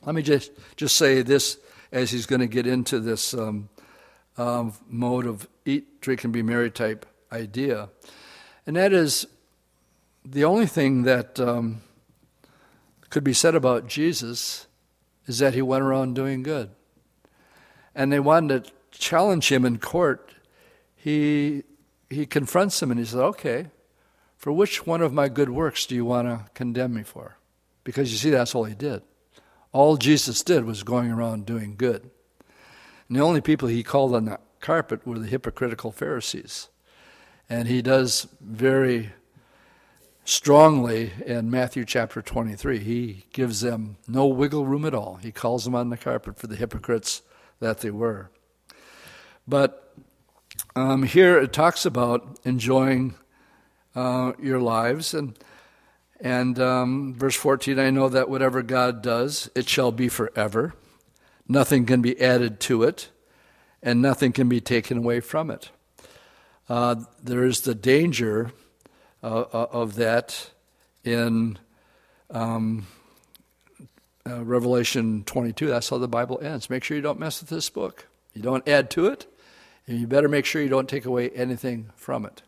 Let 0.07 0.15
me 0.15 0.23
just, 0.23 0.51
just 0.77 0.97
say 0.97 1.21
this 1.21 1.59
as 1.93 2.13
he's 2.13 2.25
going 2.25 2.41
to 2.41 2.47
get 2.47 2.67
into 2.67 2.99
this 2.99 3.35
um, 3.35 3.69
um, 4.39 4.73
mode 4.89 5.27
of 5.27 5.47
eat, 5.67 6.01
drink, 6.01 6.25
and 6.25 6.33
be 6.33 6.43
merry 6.43 6.71
type 6.71 7.05
idea. 7.31 7.91
And 8.67 8.77
that 8.77 8.95
is 8.95 9.27
the 10.25 10.45
only 10.45 10.65
thing 10.65 11.03
that 11.03 11.39
um, 11.39 11.83
could 13.15 13.23
be 13.23 13.33
said 13.33 13.55
about 13.55 13.87
Jesus 13.87 14.67
is 15.27 15.39
that 15.39 15.55
he 15.55 15.63
went 15.63 15.85
around 15.85 16.17
doing 16.17 16.43
good. 16.43 16.71
And 17.95 18.13
they 18.13 18.19
wanted 18.19 18.65
to 18.65 18.73
challenge 18.91 19.53
him 19.53 19.65
in 19.65 19.79
court. 19.79 20.35
He, 20.97 21.63
he 22.11 22.27
confronts 22.27 22.81
them 22.81 22.91
and 22.91 22.99
he 22.99 23.07
says, 23.07 23.21
Okay, 23.21 23.67
for 24.37 24.51
which 24.51 24.85
one 24.85 25.01
of 25.01 25.13
my 25.13 25.29
good 25.29 25.49
works 25.49 25.87
do 25.87 25.95
you 25.95 26.05
want 26.05 26.27
to 26.27 26.51
condemn 26.55 26.95
me 26.95 27.05
for? 27.05 27.37
Because 27.85 28.11
you 28.11 28.19
see, 28.19 28.31
that's 28.31 28.53
all 28.53 28.65
he 28.65 28.75
did. 28.75 29.03
All 29.71 29.97
Jesus 29.97 30.43
did 30.43 30.65
was 30.65 30.83
going 30.83 31.13
around 31.13 31.47
doing 31.47 31.77
good. 31.77 32.11
And 33.09 33.17
the 33.17 33.23
only 33.23 33.41
people 33.41 33.69
he 33.69 33.85
called 33.85 34.13
on 34.13 34.25
the 34.25 34.41
carpet 34.59 35.07
were 35.07 35.21
the 35.21 35.29
hypocritical 35.29 35.93
Pharisees. 35.93 36.69
And 37.49 37.69
he 37.69 37.81
does 37.81 38.27
very 38.41 39.13
strongly 40.25 41.13
in 41.25 41.51
Matthew 41.51 41.85
chapter 41.85 42.23
23. 42.23 42.79
He 42.79 43.25
gives 43.33 43.61
them 43.61 43.97
no 44.09 44.27
wiggle 44.27 44.67
room 44.67 44.85
at 44.85 44.95
all. 44.95 45.17
He 45.17 45.31
calls 45.31 45.65
them 45.65 45.75
on 45.75 45.91
the 45.91 45.97
carpet 45.97 46.39
for 46.39 46.47
the 46.47 46.57
hypocrites 46.57 47.23
that 47.61 47.81
they 47.81 47.91
were. 47.91 48.31
But 49.47 49.95
um, 50.75 51.03
here 51.03 51.39
it 51.39 51.53
talks 51.53 51.85
about 51.85 52.39
enjoying 52.45 53.15
uh, 53.95 54.33
your 54.41 54.61
lives. 54.61 55.15
And 55.15 55.39
and 56.21 56.59
um, 56.59 57.15
verse 57.15 57.37
14 57.37 57.79
I 57.79 57.91
know 57.91 58.09
that 58.09 58.31
whatever 58.31 58.63
God 58.63 59.03
does, 59.03 59.51
it 59.55 59.69
shall 59.69 59.93
be 59.93 60.09
forever. 60.09 60.75
Nothing 61.47 61.85
can 61.85 62.01
be 62.01 62.19
added 62.21 62.61
to 62.61 62.83
it, 62.83 63.11
and 63.83 64.01
nothing 64.01 64.33
can 64.33 64.49
be 64.49 64.61
taken 64.61 64.99
away 64.99 65.21
from 65.21 65.51
it. 65.51 65.71
Uh, 66.67 66.97
there 67.23 67.45
is 67.45 67.61
the 67.61 67.75
danger 67.75 68.53
uh, 69.25 69.45
uh 69.53 69.67
of 69.73 69.95
that 69.97 70.51
in 71.03 71.59
um, 72.31 72.87
uh, 74.27 74.45
Revelation 74.45 75.25
22. 75.25 75.67
That's 75.67 75.89
how 75.89 75.99
the 75.99 76.09
Bible 76.09 76.39
ends. 76.43 76.71
Make 76.71 76.85
sure 76.85 76.97
you 76.97 77.03
don't 77.03 77.19
mess 77.19 77.41
with 77.41 77.51
this 77.51 77.71
book. 77.71 78.07
You 78.35 78.43
don't 78.43 78.67
add 78.69 78.91
to 78.93 79.07
it, 79.07 79.27
and 79.87 79.99
you 79.99 80.07
better 80.07 80.29
make 80.29 80.45
sure 80.45 80.63
you 80.63 80.69
don't 80.69 80.89
take 80.89 81.05
away 81.05 81.31
anything 81.31 81.91
from 81.97 82.27
it. 82.27 82.43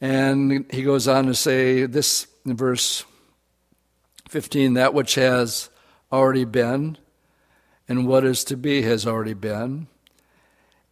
And 0.00 0.66
he 0.70 0.82
goes 0.82 1.06
on 1.06 1.26
to 1.26 1.34
say 1.34 1.86
this 1.86 2.26
in 2.44 2.56
verse 2.56 3.04
15 4.28 4.74
that 4.74 4.94
which 4.94 5.14
has 5.14 5.70
already 6.10 6.44
been 6.44 6.98
and 7.88 8.06
what 8.06 8.24
is 8.24 8.44
to 8.44 8.56
be 8.56 8.82
has 8.82 9.06
already 9.06 9.34
been. 9.34 9.86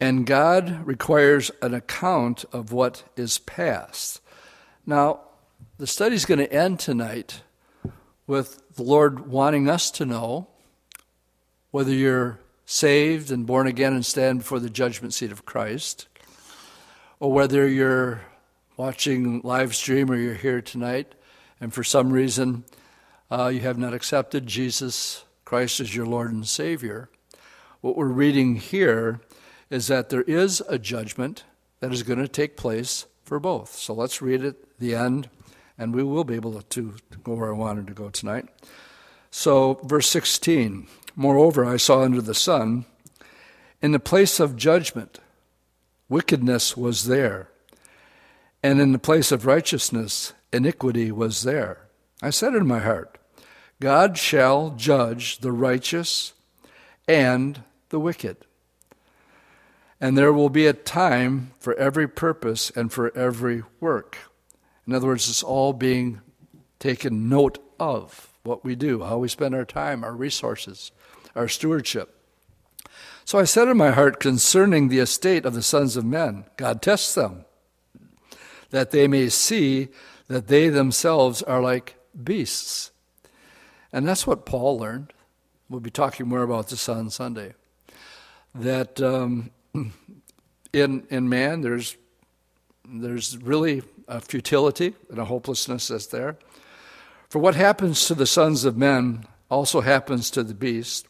And 0.01 0.27
God 0.27 0.87
requires 0.87 1.51
an 1.61 1.75
account 1.75 2.45
of 2.53 2.73
what 2.73 3.03
is 3.17 3.39
past. 3.39 4.21
Now, 4.87 5.21
the 5.79 5.87
study 5.87 6.15
is 6.15 6.25
going 6.25 6.39
to 6.39 6.53
end 6.53 6.81
tonight 6.81 7.43
with 8.27 8.63
the 8.75 8.83
Lord 8.83 9.29
wanting 9.29 9.69
us 9.69 9.91
to 9.93 10.07
know 10.07 10.49
whether 11.71 11.93
you're 11.93 12.41
saved 12.65 13.31
and 13.31 13.47
born 13.47 13.67
again 13.67 13.93
and 13.93 14.05
stand 14.05 14.39
before 14.39 14.61
the 14.61 14.71
judgment 14.71 15.13
seat 15.15 15.33
of 15.33 15.45
Christ, 15.45 16.07
or 17.19 17.33
whether 17.33 17.69
you're 17.69 18.23
watching 18.77 19.41
live 19.43 19.75
stream 19.75 20.11
or 20.11 20.17
you're 20.17 20.35
here 20.35 20.63
tonight 20.63 21.15
and 21.61 21.75
for 21.75 21.85
some 21.85 22.13
reason 22.13 22.65
uh, 23.31 23.49
you 23.49 23.61
have 23.61 23.79
not 23.79 23.93
accepted 23.93 24.47
Jesus 24.47 25.25
Christ 25.45 25.81
as 25.81 25.95
your 25.95 26.07
Lord 26.07 26.33
and 26.33 26.47
Savior, 26.47 27.11
what 27.81 27.97
we're 27.97 28.07
reading 28.07 28.57
here 28.57 29.21
is 29.69 29.89
that 29.89 30.09
there 30.09 30.23
is 30.23 30.63
a 30.69 30.79
judgment 30.79 31.45
that 31.81 31.93
is 31.93 32.03
going 32.03 32.19
to 32.19 32.29
take 32.29 32.57
place 32.57 33.07
for 33.23 33.39
both. 33.39 33.75
So 33.75 33.93
let's 33.93 34.23
read 34.23 34.43
it, 34.43 34.65
the 34.81 34.95
end, 34.95 35.31
and 35.79 35.95
we 35.95 36.03
will 36.03 36.25
be 36.25 36.35
able 36.35 36.61
to, 36.61 36.95
go 37.23 37.35
where 37.35 37.51
I 37.51 37.57
wanted 37.57 37.87
to 37.87 37.95
go 37.95 38.11
tonight. 38.11 38.49
So, 39.31 39.75
verse 39.85 40.09
16 40.09 40.89
Moreover, 41.17 41.65
I 41.65 41.77
saw 41.77 42.03
under 42.03 42.23
the 42.23 42.35
sun, 42.35 42.87
in 43.83 43.93
the 43.93 43.99
place 43.99 44.41
of 44.41 44.57
judgment, 44.57 45.19
wickedness 46.09 46.77
was 46.77 47.05
there. 47.05 47.49
And 48.63 48.81
in 48.81 48.93
the 48.93 48.99
place 48.99 49.33
of 49.33 49.47
righteousness, 49.47 50.35
iniquity 50.53 51.11
was 51.11 51.43
there. 51.43 51.89
I 52.23 52.31
said 52.31 52.55
in 52.55 52.67
my 52.67 52.81
heart, 52.81 53.19
God 53.81 54.19
shall 54.19 54.71
judge 54.71 55.39
the 55.39 55.53
righteous 55.53 56.35
and 57.09 57.63
the 57.89 57.99
wicked. 58.01 58.37
And 60.01 60.17
there 60.17 60.33
will 60.33 60.51
be 60.51 60.67
a 60.67 60.73
time 60.73 61.53
for 61.59 61.75
every 61.75 62.07
purpose 62.07 62.71
and 62.71 62.93
for 62.93 63.17
every 63.17 63.63
work. 63.81 64.19
In 64.87 64.95
other 64.95 65.07
words, 65.07 65.29
it's 65.29 65.43
all 65.43 65.73
being 65.73 66.21
taken 66.79 67.29
note 67.29 67.59
of 67.79 68.29
what 68.43 68.65
we 68.65 68.75
do, 68.75 69.03
how 69.03 69.19
we 69.19 69.29
spend 69.29 69.55
our 69.55 69.65
time, 69.65 70.03
our 70.03 70.15
resources, 70.15 70.93
our 71.37 71.49
stewardship. 71.49 72.17
So 73.25 73.39
I 73.39 73.45
said 73.45 73.69
in 73.69 73.77
my 73.77 73.91
heart 73.91 74.19
concerning 74.19 74.89
the 74.89 74.99
estate 74.99 75.45
of 75.45 75.55
the 75.55 75.63
sons 75.63 75.97
of 75.97 76.05
men, 76.05 76.47
God 76.57 76.83
tests 76.83 77.15
them, 77.15 77.45
that 78.71 78.91
they 78.91 79.07
may 79.07 79.29
see 79.29 79.89
that 80.29 80.49
they 80.49 80.69
themselves 80.69 81.43
are 81.43 81.61
like 81.61 81.97
beasts. 82.25 82.91
And 83.93 84.07
that's 84.07 84.27
what 84.27 84.47
Paul 84.47 84.79
learned. 84.79 85.13
We'll 85.69 85.81
be 85.81 85.91
talking 85.91 86.29
more 86.29 86.43
about 86.43 86.69
this 86.69 86.89
on 86.89 87.11
Sunday. 87.11 87.55
That 88.55 89.01
um, 89.01 89.51
in, 90.73 91.07
in 91.11 91.29
man, 91.29 91.61
there's, 91.61 91.97
there's 92.89 93.37
really 93.39 93.83
a 94.11 94.21
futility 94.21 94.95
and 95.09 95.19
a 95.19 95.25
hopelessness 95.25 95.89
that's 95.89 96.09
there. 96.09 96.37
For 97.29 97.39
what 97.39 97.55
happens 97.55 98.07
to 98.07 98.15
the 98.15 98.27
sons 98.27 98.65
of 98.65 98.77
men 98.77 99.25
also 99.49 99.81
happens 99.81 100.31
to 100.33 100.43
the 100.43 100.53
beast. 100.53 101.07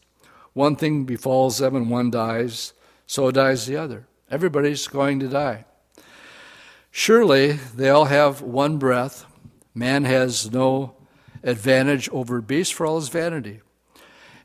One 0.53 0.75
thing 0.75 1.05
befalls 1.05 1.57
them 1.57 1.75
and 1.75 1.89
one 1.89 2.11
dies, 2.11 2.73
so 3.07 3.31
dies 3.31 3.65
the 3.65 3.75
other. 3.75 4.07
Everybody's 4.29 4.87
going 4.87 5.19
to 5.19 5.27
die. 5.27 5.65
Surely 6.91 7.53
they 7.53 7.89
all 7.89 8.05
have 8.05 8.41
one 8.41 8.77
breath. 8.77 9.25
Man 9.73 10.03
has 10.03 10.51
no 10.51 10.95
advantage 11.43 12.07
over 12.09 12.39
beast 12.39 12.73
for 12.73 12.85
all 12.85 12.99
his 12.99 13.09
vanity. 13.09 13.61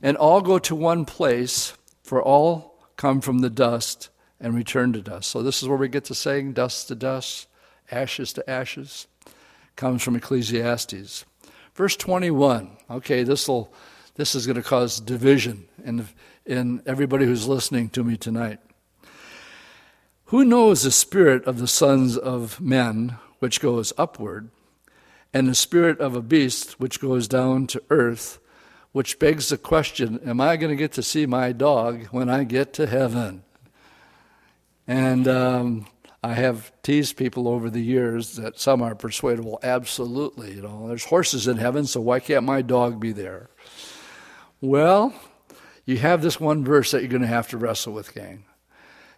And 0.01 0.17
all 0.17 0.41
go 0.41 0.59
to 0.61 0.75
one 0.75 1.05
place, 1.05 1.75
for 2.03 2.23
all 2.23 2.79
come 2.97 3.21
from 3.21 3.41
the 3.41 3.51
dust 3.51 4.09
and 4.41 4.55
return 4.55 4.93
to 4.95 5.03
dust. 5.03 5.31
So 5.31 5.43
this 5.43 5.63
is 5.63 5.69
where 5.69 5.79
we 5.79 5.89
get 5.89 6.05
to 6.07 6.15
saying 6.15 6.55
dust 6.55 6.89
to 6.89 6.95
dust, 6.95 7.49
ashes 7.91 8.33
to 8.35 8.49
ashes. 8.49 9.07
Comes 9.77 10.03
from 10.03 10.17
Ecclesiastes. 10.17 11.25
Verse 11.75 11.97
21. 11.97 12.77
Okay, 12.91 13.23
this 13.23 13.47
will 13.49 13.73
this 14.15 14.35
is 14.35 14.47
going 14.47 14.57
to 14.57 14.63
cause 14.63 14.99
division 14.99 15.69
in 15.85 16.09
in 16.47 16.83
everybody 16.87 17.27
who's 17.27 17.47
listening 17.47 17.91
to 17.91 18.03
me 18.03 18.17
tonight. 18.17 18.61
Who 20.27 20.45
knows 20.45 20.83
the 20.83 20.91
spirit 20.91 21.45
of 21.45 21.59
the 21.59 21.69
sons 21.69 22.17
of 22.17 22.61
men 22.61 23.19
which 23.39 23.61
goes 23.61 23.93
upward, 23.99 24.49
and 25.33 25.47
the 25.47 25.55
spirit 25.55 26.01
of 26.01 26.17
a 26.17 26.23
beast 26.23 26.81
which 26.81 27.01
goes 27.01 27.29
down 27.29 27.67
to 27.69 27.83
earth, 27.91 28.41
which 28.93 29.19
begs 29.19 29.51
the 29.51 29.59
question, 29.59 30.19
am 30.27 30.41
I 30.41 30.57
going 30.57 30.71
to 30.71 30.77
get 30.77 30.93
to 30.93 31.03
see 31.03 31.27
my 31.27 31.53
dog 31.53 32.07
when 32.07 32.31
I 32.31 32.45
get 32.45 32.73
to 32.75 32.87
heaven? 32.87 33.45
And 34.89 35.29
um, 35.29 35.87
I 36.27 36.35
have 36.35 36.73
teased 36.83 37.17
people 37.17 37.47
over 37.47 37.71
the 37.71 37.81
years 37.81 38.35
that 38.35 38.59
some 38.59 38.83
are 38.83 38.97
persuadable. 38.97 39.61
Absolutely, 39.63 40.55
you 40.55 40.63
know, 40.63 40.89
there's 40.89 41.05
horses 41.05 41.47
in 41.47 41.57
heaven, 41.57 41.87
so 41.87 42.01
why 42.01 42.19
can't 42.19 42.45
my 42.45 42.63
dog 42.63 42.99
be 42.99 43.13
there? 43.13 43.49
Well, 44.61 45.15
you 45.85 45.99
have 45.99 46.23
this 46.23 46.41
one 46.41 46.65
verse 46.65 46.91
that 46.91 47.01
you're 47.01 47.11
going 47.11 47.23
to 47.23 47.29
have 47.29 47.47
to 47.51 47.59
wrestle 47.59 47.93
with, 47.93 48.13
gang, 48.13 48.45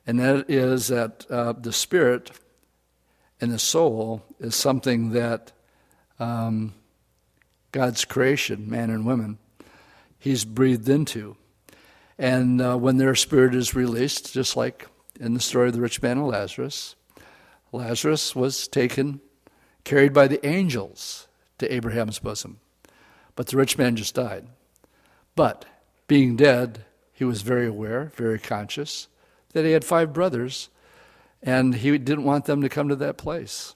and 0.06 0.20
that 0.20 0.50
is 0.50 0.88
that 0.88 1.24
uh, 1.30 1.54
the 1.54 1.72
spirit 1.72 2.30
and 3.40 3.54
the 3.54 3.58
soul 3.58 4.22
is 4.38 4.54
something 4.54 5.12
that 5.12 5.52
um, 6.20 6.74
God's 7.72 8.04
creation, 8.04 8.68
man 8.68 8.90
and 8.90 9.06
women, 9.06 9.38
He's 10.18 10.44
breathed 10.44 10.90
into, 10.90 11.38
and 12.18 12.60
uh, 12.60 12.76
when 12.76 12.98
their 12.98 13.14
spirit 13.14 13.54
is 13.54 13.74
released, 13.74 14.34
just 14.34 14.58
like 14.58 14.86
in 15.18 15.32
the 15.32 15.40
story 15.40 15.68
of 15.68 15.74
the 15.74 15.80
rich 15.80 16.02
man 16.02 16.18
and 16.18 16.28
Lazarus, 16.28 16.96
Lazarus 17.72 18.34
was 18.34 18.68
taken, 18.68 19.20
carried 19.84 20.12
by 20.12 20.28
the 20.28 20.44
angels 20.46 21.28
to 21.58 21.72
Abraham's 21.72 22.18
bosom. 22.18 22.60
But 23.36 23.48
the 23.48 23.56
rich 23.56 23.78
man 23.78 23.96
just 23.96 24.14
died. 24.14 24.46
But 25.36 25.64
being 26.06 26.36
dead, 26.36 26.84
he 27.12 27.24
was 27.24 27.42
very 27.42 27.66
aware, 27.66 28.12
very 28.16 28.38
conscious 28.38 29.08
that 29.52 29.64
he 29.64 29.72
had 29.72 29.84
five 29.84 30.12
brothers, 30.12 30.68
and 31.42 31.74
he 31.76 31.96
didn't 31.98 32.24
want 32.24 32.44
them 32.46 32.62
to 32.62 32.68
come 32.68 32.88
to 32.88 32.96
that 32.96 33.16
place. 33.16 33.74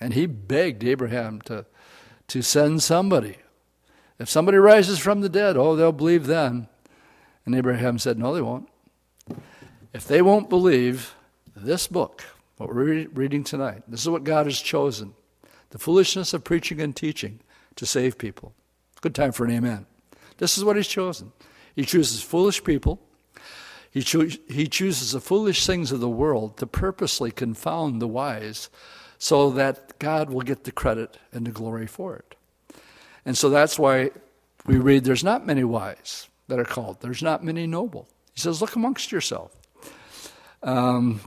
And 0.00 0.14
he 0.14 0.26
begged 0.26 0.84
Abraham 0.84 1.40
to, 1.42 1.66
to 2.28 2.42
send 2.42 2.82
somebody. 2.82 3.38
If 4.18 4.28
somebody 4.28 4.58
rises 4.58 4.98
from 4.98 5.20
the 5.20 5.28
dead, 5.28 5.56
oh, 5.56 5.76
they'll 5.76 5.92
believe 5.92 6.26
then. 6.26 6.68
And 7.46 7.54
Abraham 7.54 7.98
said, 7.98 8.18
No, 8.18 8.34
they 8.34 8.40
won't. 8.40 8.68
If 9.92 10.06
they 10.06 10.22
won't 10.22 10.48
believe 10.48 11.14
this 11.54 11.86
book, 11.86 12.24
what 12.56 12.68
we're 12.68 13.06
reading 13.08 13.44
tonight. 13.44 13.82
This 13.88 14.02
is 14.02 14.08
what 14.08 14.24
God 14.24 14.46
has 14.46 14.60
chosen 14.60 15.14
the 15.70 15.78
foolishness 15.78 16.32
of 16.32 16.44
preaching 16.44 16.80
and 16.80 16.94
teaching 16.94 17.40
to 17.74 17.84
save 17.84 18.16
people. 18.16 18.54
Good 19.00 19.14
time 19.14 19.32
for 19.32 19.44
an 19.44 19.50
amen. 19.50 19.86
This 20.38 20.56
is 20.56 20.62
what 20.62 20.76
He's 20.76 20.86
chosen. 20.86 21.32
He 21.74 21.84
chooses 21.84 22.22
foolish 22.22 22.62
people. 22.62 23.00
He, 23.90 24.00
he 24.48 24.68
chooses 24.68 25.12
the 25.12 25.20
foolish 25.20 25.66
things 25.66 25.92
of 25.92 26.00
the 26.00 26.08
world 26.08 26.56
to 26.58 26.66
purposely 26.66 27.30
confound 27.30 28.00
the 28.00 28.08
wise 28.08 28.68
so 29.18 29.50
that 29.50 29.98
God 29.98 30.30
will 30.30 30.42
get 30.42 30.64
the 30.64 30.72
credit 30.72 31.16
and 31.32 31.46
the 31.46 31.50
glory 31.50 31.86
for 31.86 32.16
it. 32.16 32.34
And 33.24 33.36
so 33.38 33.50
that's 33.50 33.78
why 33.78 34.10
we 34.66 34.78
read 34.78 35.04
there's 35.04 35.24
not 35.24 35.46
many 35.46 35.64
wise 35.64 36.28
that 36.48 36.58
are 36.58 36.64
called, 36.64 37.00
there's 37.00 37.22
not 37.22 37.44
many 37.44 37.66
noble. 37.66 38.08
He 38.32 38.40
says, 38.40 38.60
Look 38.60 38.76
amongst 38.76 39.12
yourself. 39.12 39.56
Um, 40.62 41.20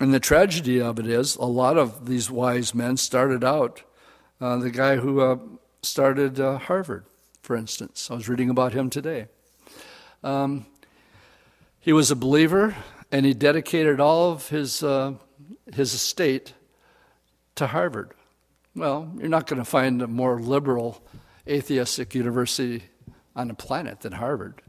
and 0.00 0.12
the 0.12 0.20
tragedy 0.20 0.80
of 0.80 0.98
it 0.98 1.06
is, 1.06 1.36
a 1.36 1.44
lot 1.44 1.78
of 1.78 2.06
these 2.06 2.30
wise 2.30 2.74
men 2.74 2.96
started 2.96 3.44
out. 3.44 3.82
Uh, 4.40 4.56
the 4.56 4.70
guy 4.70 4.96
who 4.96 5.20
uh, 5.20 5.38
started 5.82 6.38
uh, 6.38 6.58
Harvard, 6.58 7.04
for 7.42 7.56
instance, 7.56 8.10
I 8.10 8.14
was 8.14 8.28
reading 8.28 8.50
about 8.50 8.72
him 8.72 8.90
today. 8.90 9.26
Um, 10.22 10.66
he 11.80 11.92
was 11.92 12.10
a 12.10 12.16
believer, 12.16 12.74
and 13.12 13.24
he 13.24 13.32
dedicated 13.32 14.00
all 14.00 14.32
of 14.32 14.48
his 14.48 14.82
uh, 14.82 15.14
his 15.72 15.94
estate 15.94 16.54
to 17.54 17.68
Harvard. 17.68 18.12
Well, 18.74 19.12
you're 19.16 19.28
not 19.28 19.46
going 19.46 19.58
to 19.58 19.64
find 19.64 20.02
a 20.02 20.06
more 20.06 20.40
liberal 20.40 21.02
atheistic 21.48 22.14
university 22.14 22.84
on 23.34 23.48
the 23.48 23.54
planet 23.54 24.00
than 24.00 24.12
Harvard. 24.12 24.62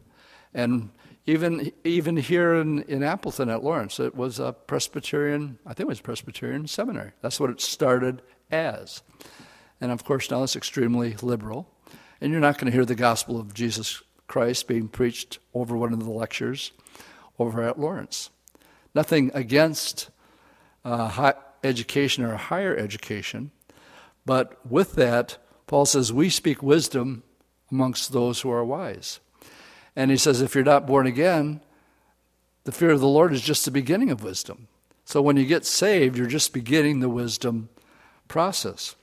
And 0.57 0.89
even, 1.27 1.71
even 1.83 2.17
here 2.17 2.55
in, 2.55 2.81
in 2.83 3.03
Appleton 3.03 3.47
at 3.47 3.63
Lawrence, 3.63 3.99
it 3.99 4.15
was 4.15 4.39
a 4.39 4.53
Presbyterian, 4.53 5.59
I 5.67 5.69
think 5.69 5.81
it 5.81 5.87
was 5.87 6.01
Presbyterian 6.01 6.65
seminary. 6.65 7.11
That's 7.21 7.39
what 7.39 7.51
it 7.51 7.61
started 7.61 8.23
as. 8.49 9.03
And 9.79 9.91
of 9.91 10.03
course, 10.03 10.31
now 10.31 10.41
it's 10.41 10.55
extremely 10.55 11.15
liberal. 11.21 11.69
And 12.19 12.31
you're 12.31 12.41
not 12.41 12.57
going 12.57 12.65
to 12.65 12.71
hear 12.71 12.85
the 12.85 12.95
gospel 12.95 13.39
of 13.39 13.53
Jesus 13.53 14.01
Christ 14.25 14.67
being 14.67 14.87
preached 14.87 15.37
over 15.53 15.77
one 15.77 15.93
of 15.93 16.03
the 16.03 16.09
lectures 16.09 16.71
over 17.37 17.61
at 17.61 17.79
Lawrence. 17.79 18.31
Nothing 18.95 19.29
against 19.35 20.09
uh, 20.83 21.33
education 21.63 22.23
or 22.23 22.35
higher 22.35 22.75
education, 22.75 23.51
but 24.25 24.59
with 24.67 24.95
that, 24.95 25.37
Paul 25.67 25.85
says, 25.85 26.11
we 26.11 26.31
speak 26.31 26.63
wisdom 26.63 27.21
amongst 27.71 28.11
those 28.11 28.41
who 28.41 28.49
are 28.49 28.65
wise. 28.65 29.19
And 29.97 30.11
he 30.11 30.17
says, 30.17 30.41
if 30.43 30.53
you're 30.53 30.63
not 30.63 30.85
born 30.85 31.07
again, 31.07 31.59
the 32.65 32.71
fear 32.71 32.91
of 32.91 32.99
the 32.99 33.07
Lord 33.07 33.33
is 33.33 33.41
just 33.41 33.65
the 33.65 33.71
beginning 33.71 34.11
of 34.11 34.23
wisdom. 34.23 34.67
So 35.05 35.23
when 35.23 35.37
you 35.37 35.45
get 35.45 35.65
saved, 35.65 36.15
you're 36.15 36.27
just 36.27 36.53
beginning 36.53 36.99
the 36.99 37.09
wisdom 37.09 37.69
process. 38.27 38.95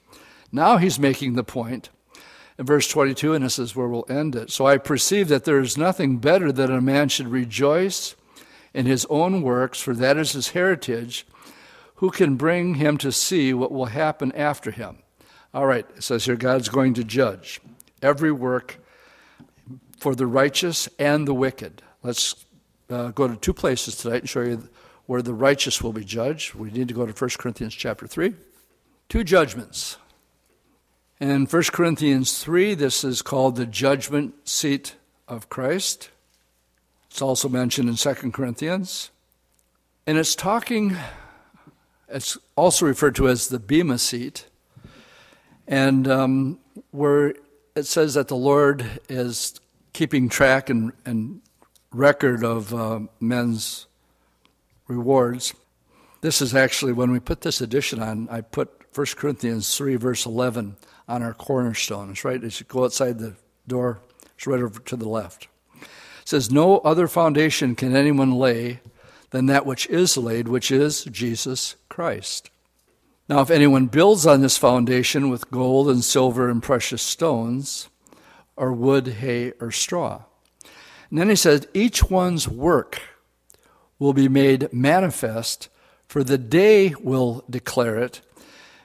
Now 0.53 0.77
he's 0.77 1.01
making 1.01 1.35
the 1.35 1.43
point 1.43 1.91
in 2.57 2.65
verse 2.65 2.87
22, 2.87 3.35
and 3.35 3.45
this 3.45 3.59
is 3.59 3.75
where 3.75 3.89
we'll 3.89 4.07
end 4.09 4.37
it. 4.37 4.53
So 4.53 4.69
I 4.69 4.79
perceive 4.79 5.27
that 5.29 5.43
there 5.43 5.59
is 5.59 5.77
nothing 5.77 6.19
better 6.19 6.53
than 6.53 6.71
a 6.71 6.81
man 6.81 7.09
should 7.09 7.27
rejoice 7.27 8.15
in 8.73 8.87
his 8.87 9.05
own 9.11 9.43
works, 9.43 9.81
for 9.81 9.95
that 9.95 10.17
is 10.17 10.31
his 10.31 10.51
heritage. 10.51 11.27
Who 11.97 12.13
can 12.13 12.37
bring 12.37 12.75
him 12.75 12.99
to 12.99 13.11
see 13.11 13.53
what 13.53 13.73
will 13.73 13.87
happen 13.87 14.31
after 14.31 14.71
him? 14.71 14.99
All 15.53 15.67
right, 15.67 15.87
it 15.97 16.05
says 16.05 16.27
here 16.27 16.37
God's 16.37 16.69
going 16.69 16.95
to 16.95 17.03
judge 17.03 17.61
every 18.01 18.31
work 18.31 18.79
for 20.05 20.15
the 20.15 20.27
righteous 20.27 20.87
and 20.99 21.27
the 21.27 21.33
wicked. 21.33 21.81
Let's 22.03 22.45
uh, 22.91 23.09
go 23.13 23.27
to 23.27 23.37
two 23.37 23.55
places 23.55 23.97
tonight 23.97 24.21
and 24.21 24.29
show 24.29 24.43
you 24.43 24.69
where 25.07 25.23
the 25.23 25.33
righteous 25.33 25.81
will 25.81 25.95
be 25.95 26.05
judged. 26.05 26.53
We 26.53 26.71
need 26.71 26.89
to 26.89 26.95
go 26.95 27.07
to 27.07 27.13
1 27.13 27.31
Corinthians 27.39 27.75
chapter 27.75 28.07
3. 28.07 28.35
Two 29.09 29.25
judgments. 29.25 29.97
In 31.21 31.47
1 31.47 31.63
Corinthians 31.73 32.45
3, 32.45 32.75
this 32.75 33.03
is 33.03 33.23
called 33.23 33.57
the 33.57 33.65
judgment 33.65 34.47
seat 34.47 34.97
of 35.27 35.49
Christ. 35.49 36.11
It's 37.09 37.23
also 37.23 37.49
mentioned 37.49 37.89
in 37.89 37.97
2 37.97 38.31
Corinthians. 38.31 39.11
And 40.07 40.19
it's 40.19 40.35
talking 40.35 40.99
It's 42.11 42.37
also 42.57 42.85
referred 42.85 43.15
to 43.15 43.29
as 43.31 43.49
the 43.49 43.59
Bema 43.59 43.97
seat. 43.97 44.49
And 45.67 46.07
um, 46.07 46.59
where 46.91 47.37
it 47.75 47.87
says 47.87 48.13
that 48.13 48.29
the 48.29 48.37
Lord 48.37 49.01
is 49.09 49.59
keeping 49.95 50.29
track 50.29 50.69
and, 50.69 50.93
and 51.07 51.41
record 51.91 52.45
of 52.45 52.75
uh, 52.75 53.01
men's 53.21 53.87
rewards. 54.87 55.55
This 56.21 56.43
is 56.43 56.55
actually, 56.55 56.93
when 56.93 57.11
we 57.11 57.21
put 57.21 57.41
this 57.41 57.63
edition 57.63 58.03
on, 58.03 58.29
I 58.29 58.43
put 58.43 58.71
1 58.95 59.07
Corinthians 59.17 59.75
3, 59.75 59.97
verse 59.97 60.27
11 60.27 60.77
on 61.09 61.23
our 61.23 61.33
cornerstone. 61.33 62.11
It's 62.11 62.25
right 62.25 62.43
as 62.43 62.61
you 62.61 62.67
go 62.67 62.85
outside 62.85 63.19
the 63.19 63.35
door, 63.67 64.01
it's 64.37 64.47
right 64.47 64.61
over 64.61 64.81
to 64.81 64.97
the 64.97 65.09
left. 65.09 65.49
It 65.81 65.89
says, 66.29 66.51
No 66.51 66.79
other 66.79 67.09
foundation 67.09 67.75
can 67.75 67.95
anyone 67.95 68.33
lay 68.33 68.81
than 69.31 69.47
that 69.47 69.67
which 69.67 69.87
is 69.87 70.17
laid, 70.17 70.49
which 70.49 70.71
is 70.71 71.05
Jesus 71.05 71.77
Christ. 71.89 72.51
Now, 73.29 73.41
if 73.41 73.51
anyone 73.51 73.87
builds 73.87 74.27
on 74.27 74.43
this 74.43 74.59
foundation 74.59 75.31
with 75.31 75.51
gold 75.51 75.89
and 75.89 76.05
silver 76.05 76.49
and 76.51 76.63
precious 76.63 77.03
stones, 77.03 77.89
or 78.57 78.73
wood, 78.73 79.07
hay, 79.07 79.53
or 79.61 79.71
straw. 79.71 80.23
And 81.11 81.19
then 81.19 81.29
he 81.29 81.37
says, 81.37 81.69
each 81.75 82.05
one's 82.05 82.49
work 82.49 83.01
will 83.99 84.13
be 84.13 84.29
made 84.29 84.73
manifest, 84.73 85.69
for 86.07 86.25
the 86.25 86.39
day 86.39 86.95
will 87.01 87.45
declare 87.49 87.97
it, 87.99 88.21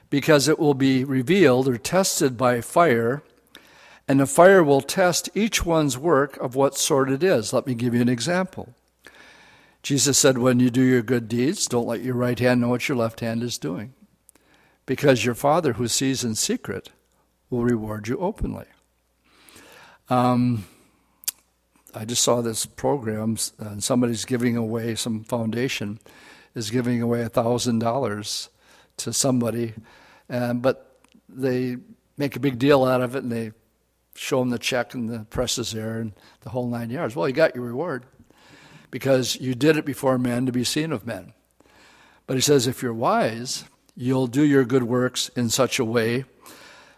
because 0.08 0.48
it 0.48 0.58
will 0.58 0.74
be 0.74 1.04
revealed 1.04 1.68
or 1.68 1.76
tested 1.76 2.36
by 2.36 2.60
fire, 2.60 3.22
and 4.08 4.18
the 4.18 4.26
fire 4.26 4.62
will 4.62 4.80
test 4.80 5.28
each 5.34 5.64
one's 5.64 5.96
work 5.96 6.36
of 6.38 6.56
what 6.56 6.76
sort 6.76 7.10
it 7.10 7.22
is. 7.22 7.52
Let 7.52 7.66
me 7.66 7.74
give 7.74 7.94
you 7.94 8.00
an 8.00 8.08
example. 8.08 8.74
Jesus 9.82 10.18
said, 10.18 10.38
When 10.38 10.60
you 10.60 10.70
do 10.70 10.82
your 10.82 11.02
good 11.02 11.28
deeds, 11.28 11.66
don't 11.66 11.86
let 11.86 12.02
your 12.02 12.14
right 12.14 12.38
hand 12.38 12.60
know 12.60 12.68
what 12.68 12.88
your 12.88 12.98
left 12.98 13.20
hand 13.20 13.42
is 13.42 13.56
doing, 13.56 13.94
because 14.84 15.24
your 15.24 15.34
Father 15.34 15.74
who 15.74 15.88
sees 15.88 16.24
in 16.24 16.34
secret 16.34 16.90
will 17.48 17.64
reward 17.64 18.08
you 18.08 18.18
openly. 18.18 18.66
Um, 20.10 20.66
I 21.94 22.04
just 22.04 22.22
saw 22.22 22.40
this 22.40 22.66
program, 22.66 23.36
and 23.58 23.82
somebody's 23.82 24.24
giving 24.24 24.56
away, 24.56 24.96
some 24.96 25.22
foundation 25.22 26.00
is 26.54 26.70
giving 26.70 27.00
away 27.00 27.20
$1,000 27.24 28.48
to 28.96 29.12
somebody, 29.12 29.74
and, 30.28 30.60
but 30.60 31.00
they 31.28 31.76
make 32.18 32.34
a 32.34 32.40
big 32.40 32.58
deal 32.58 32.84
out 32.84 33.00
of 33.00 33.14
it 33.14 33.22
and 33.22 33.30
they 33.30 33.52
show 34.14 34.40
them 34.40 34.50
the 34.50 34.58
check 34.58 34.94
and 34.94 35.08
the 35.08 35.20
press 35.30 35.58
is 35.58 35.70
there 35.72 36.00
and 36.00 36.12
the 36.40 36.50
whole 36.50 36.66
nine 36.66 36.90
yards. 36.90 37.14
Well, 37.14 37.28
you 37.28 37.34
got 37.34 37.54
your 37.54 37.64
reward 37.64 38.04
because 38.90 39.36
you 39.36 39.54
did 39.54 39.76
it 39.76 39.86
before 39.86 40.18
men 40.18 40.44
to 40.46 40.52
be 40.52 40.64
seen 40.64 40.92
of 40.92 41.06
men. 41.06 41.32
But 42.26 42.36
he 42.36 42.40
says, 42.40 42.66
if 42.66 42.82
you're 42.82 42.92
wise, 42.92 43.64
you'll 43.96 44.26
do 44.26 44.42
your 44.42 44.64
good 44.64 44.82
works 44.82 45.30
in 45.30 45.48
such 45.48 45.78
a 45.78 45.84
way 45.84 46.24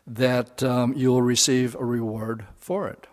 that 0.07 0.62
um, 0.62 0.94
you'll 0.96 1.22
receive 1.22 1.74
a 1.74 1.84
reward 1.84 2.44
for 2.57 2.88
it. 2.88 3.07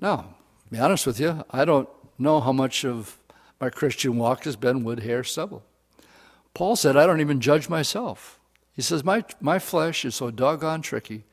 Now, 0.00 0.34
to 0.64 0.70
be 0.70 0.78
honest 0.78 1.06
with 1.06 1.20
you, 1.20 1.44
I 1.50 1.64
don't 1.64 1.88
know 2.18 2.40
how 2.40 2.52
much 2.52 2.84
of 2.84 3.18
my 3.60 3.70
Christian 3.70 4.16
walk 4.16 4.44
has 4.44 4.56
been 4.56 4.84
wood, 4.84 5.00
hair, 5.00 5.24
stubble. 5.24 5.62
Paul 6.52 6.76
said, 6.76 6.96
I 6.96 7.06
don't 7.06 7.20
even 7.20 7.40
judge 7.40 7.68
myself. 7.68 8.38
He 8.74 8.82
says, 8.82 9.04
my, 9.04 9.24
my 9.40 9.58
flesh 9.58 10.04
is 10.04 10.14
so 10.16 10.30
doggone 10.30 10.82
tricky, 10.82 11.24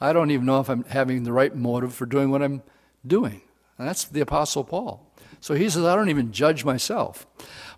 I 0.00 0.12
don't 0.12 0.30
even 0.30 0.46
know 0.46 0.60
if 0.60 0.68
I'm 0.68 0.84
having 0.84 1.24
the 1.24 1.32
right 1.32 1.54
motive 1.54 1.94
for 1.94 2.06
doing 2.06 2.30
what 2.30 2.42
I'm 2.42 2.62
doing. 3.06 3.42
And 3.78 3.88
that's 3.88 4.04
the 4.04 4.20
Apostle 4.20 4.64
Paul. 4.64 5.10
So 5.40 5.54
he 5.54 5.68
says, 5.68 5.84
I 5.84 5.94
don't 5.94 6.10
even 6.10 6.32
judge 6.32 6.64
myself. 6.64 7.26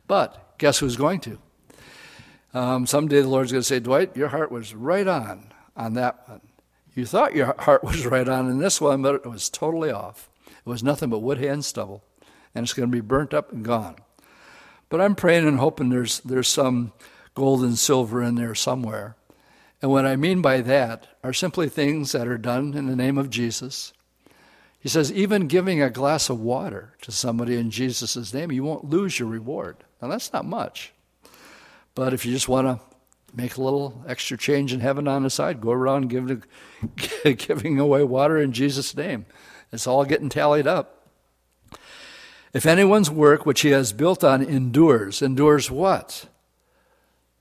But 0.06 0.58
guess 0.58 0.78
who's 0.78 0.96
going 0.96 1.20
to? 1.20 1.38
Um, 2.54 2.86
someday 2.86 3.20
the 3.20 3.28
Lord's 3.28 3.52
going 3.52 3.62
to 3.62 3.68
say, 3.68 3.78
Dwight, 3.78 4.16
your 4.16 4.28
heart 4.28 4.50
was 4.50 4.74
right 4.74 5.06
on 5.06 5.52
on 5.78 5.94
that 5.94 6.28
one. 6.28 6.40
You 6.94 7.06
thought 7.06 7.34
your 7.34 7.54
heart 7.60 7.84
was 7.84 8.04
right 8.04 8.28
on 8.28 8.50
in 8.50 8.58
this 8.58 8.80
one, 8.80 9.00
but 9.02 9.14
it 9.14 9.26
was 9.26 9.48
totally 9.48 9.90
off. 9.90 10.28
It 10.46 10.68
was 10.68 10.82
nothing 10.82 11.08
but 11.10 11.20
wood, 11.20 11.38
hay, 11.38 11.46
and 11.46 11.64
stubble, 11.64 12.02
and 12.54 12.64
it's 12.64 12.74
going 12.74 12.90
to 12.90 12.94
be 12.94 13.00
burnt 13.00 13.32
up 13.32 13.52
and 13.52 13.64
gone. 13.64 13.96
But 14.88 15.00
I'm 15.00 15.14
praying 15.14 15.46
and 15.46 15.58
hoping 15.58 15.90
there's, 15.90 16.20
there's 16.20 16.48
some 16.48 16.92
gold 17.34 17.62
and 17.62 17.78
silver 17.78 18.22
in 18.22 18.34
there 18.34 18.54
somewhere. 18.54 19.14
And 19.80 19.90
what 19.92 20.06
I 20.06 20.16
mean 20.16 20.42
by 20.42 20.60
that 20.62 21.06
are 21.22 21.32
simply 21.32 21.68
things 21.68 22.12
that 22.12 22.26
are 22.26 22.38
done 22.38 22.74
in 22.74 22.86
the 22.86 22.96
name 22.96 23.16
of 23.16 23.30
Jesus. 23.30 23.92
He 24.80 24.88
says, 24.88 25.12
even 25.12 25.46
giving 25.46 25.80
a 25.80 25.90
glass 25.90 26.30
of 26.30 26.40
water 26.40 26.94
to 27.02 27.12
somebody 27.12 27.56
in 27.56 27.70
Jesus' 27.70 28.34
name, 28.34 28.50
you 28.50 28.64
won't 28.64 28.90
lose 28.90 29.18
your 29.18 29.28
reward. 29.28 29.76
Now, 30.02 30.08
that's 30.08 30.32
not 30.32 30.44
much. 30.44 30.92
But 31.94 32.12
if 32.12 32.24
you 32.26 32.32
just 32.32 32.48
want 32.48 32.66
to 32.66 32.87
make 33.34 33.56
a 33.56 33.62
little 33.62 34.04
extra 34.06 34.36
change 34.36 34.72
in 34.72 34.80
heaven 34.80 35.06
on 35.06 35.22
the 35.22 35.30
side, 35.30 35.60
go 35.60 35.70
around 35.70 36.08
giving, 36.08 36.42
giving 37.24 37.78
away 37.78 38.02
water 38.02 38.38
in 38.38 38.52
Jesus' 38.52 38.96
name. 38.96 39.26
It's 39.72 39.86
all 39.86 40.04
getting 40.04 40.28
tallied 40.28 40.66
up. 40.66 41.06
If 42.52 42.64
anyone's 42.64 43.10
work 43.10 43.44
which 43.44 43.60
he 43.60 43.70
has 43.70 43.92
built 43.92 44.24
on 44.24 44.42
endures, 44.42 45.20
endures 45.20 45.70
what? 45.70 46.26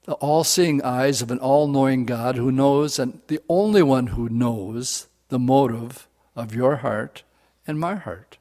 The 0.04 0.14
all 0.14 0.44
seeing 0.44 0.82
eyes 0.84 1.22
of 1.22 1.32
an 1.32 1.40
all 1.40 1.68
knowing 1.68 2.06
God 2.06 2.36
who 2.36 2.52
knows, 2.52 3.00
and 3.00 3.22
the 3.28 3.40
only 3.48 3.82
one 3.82 4.08
who 4.08 4.30
knows 4.30 5.08
the 5.30 5.40
motive 5.40 6.08
of 6.36 6.54
your 6.54 6.78
heart 6.78 7.24
and 7.66 7.80
my 7.80 7.96
heart. 7.96 8.38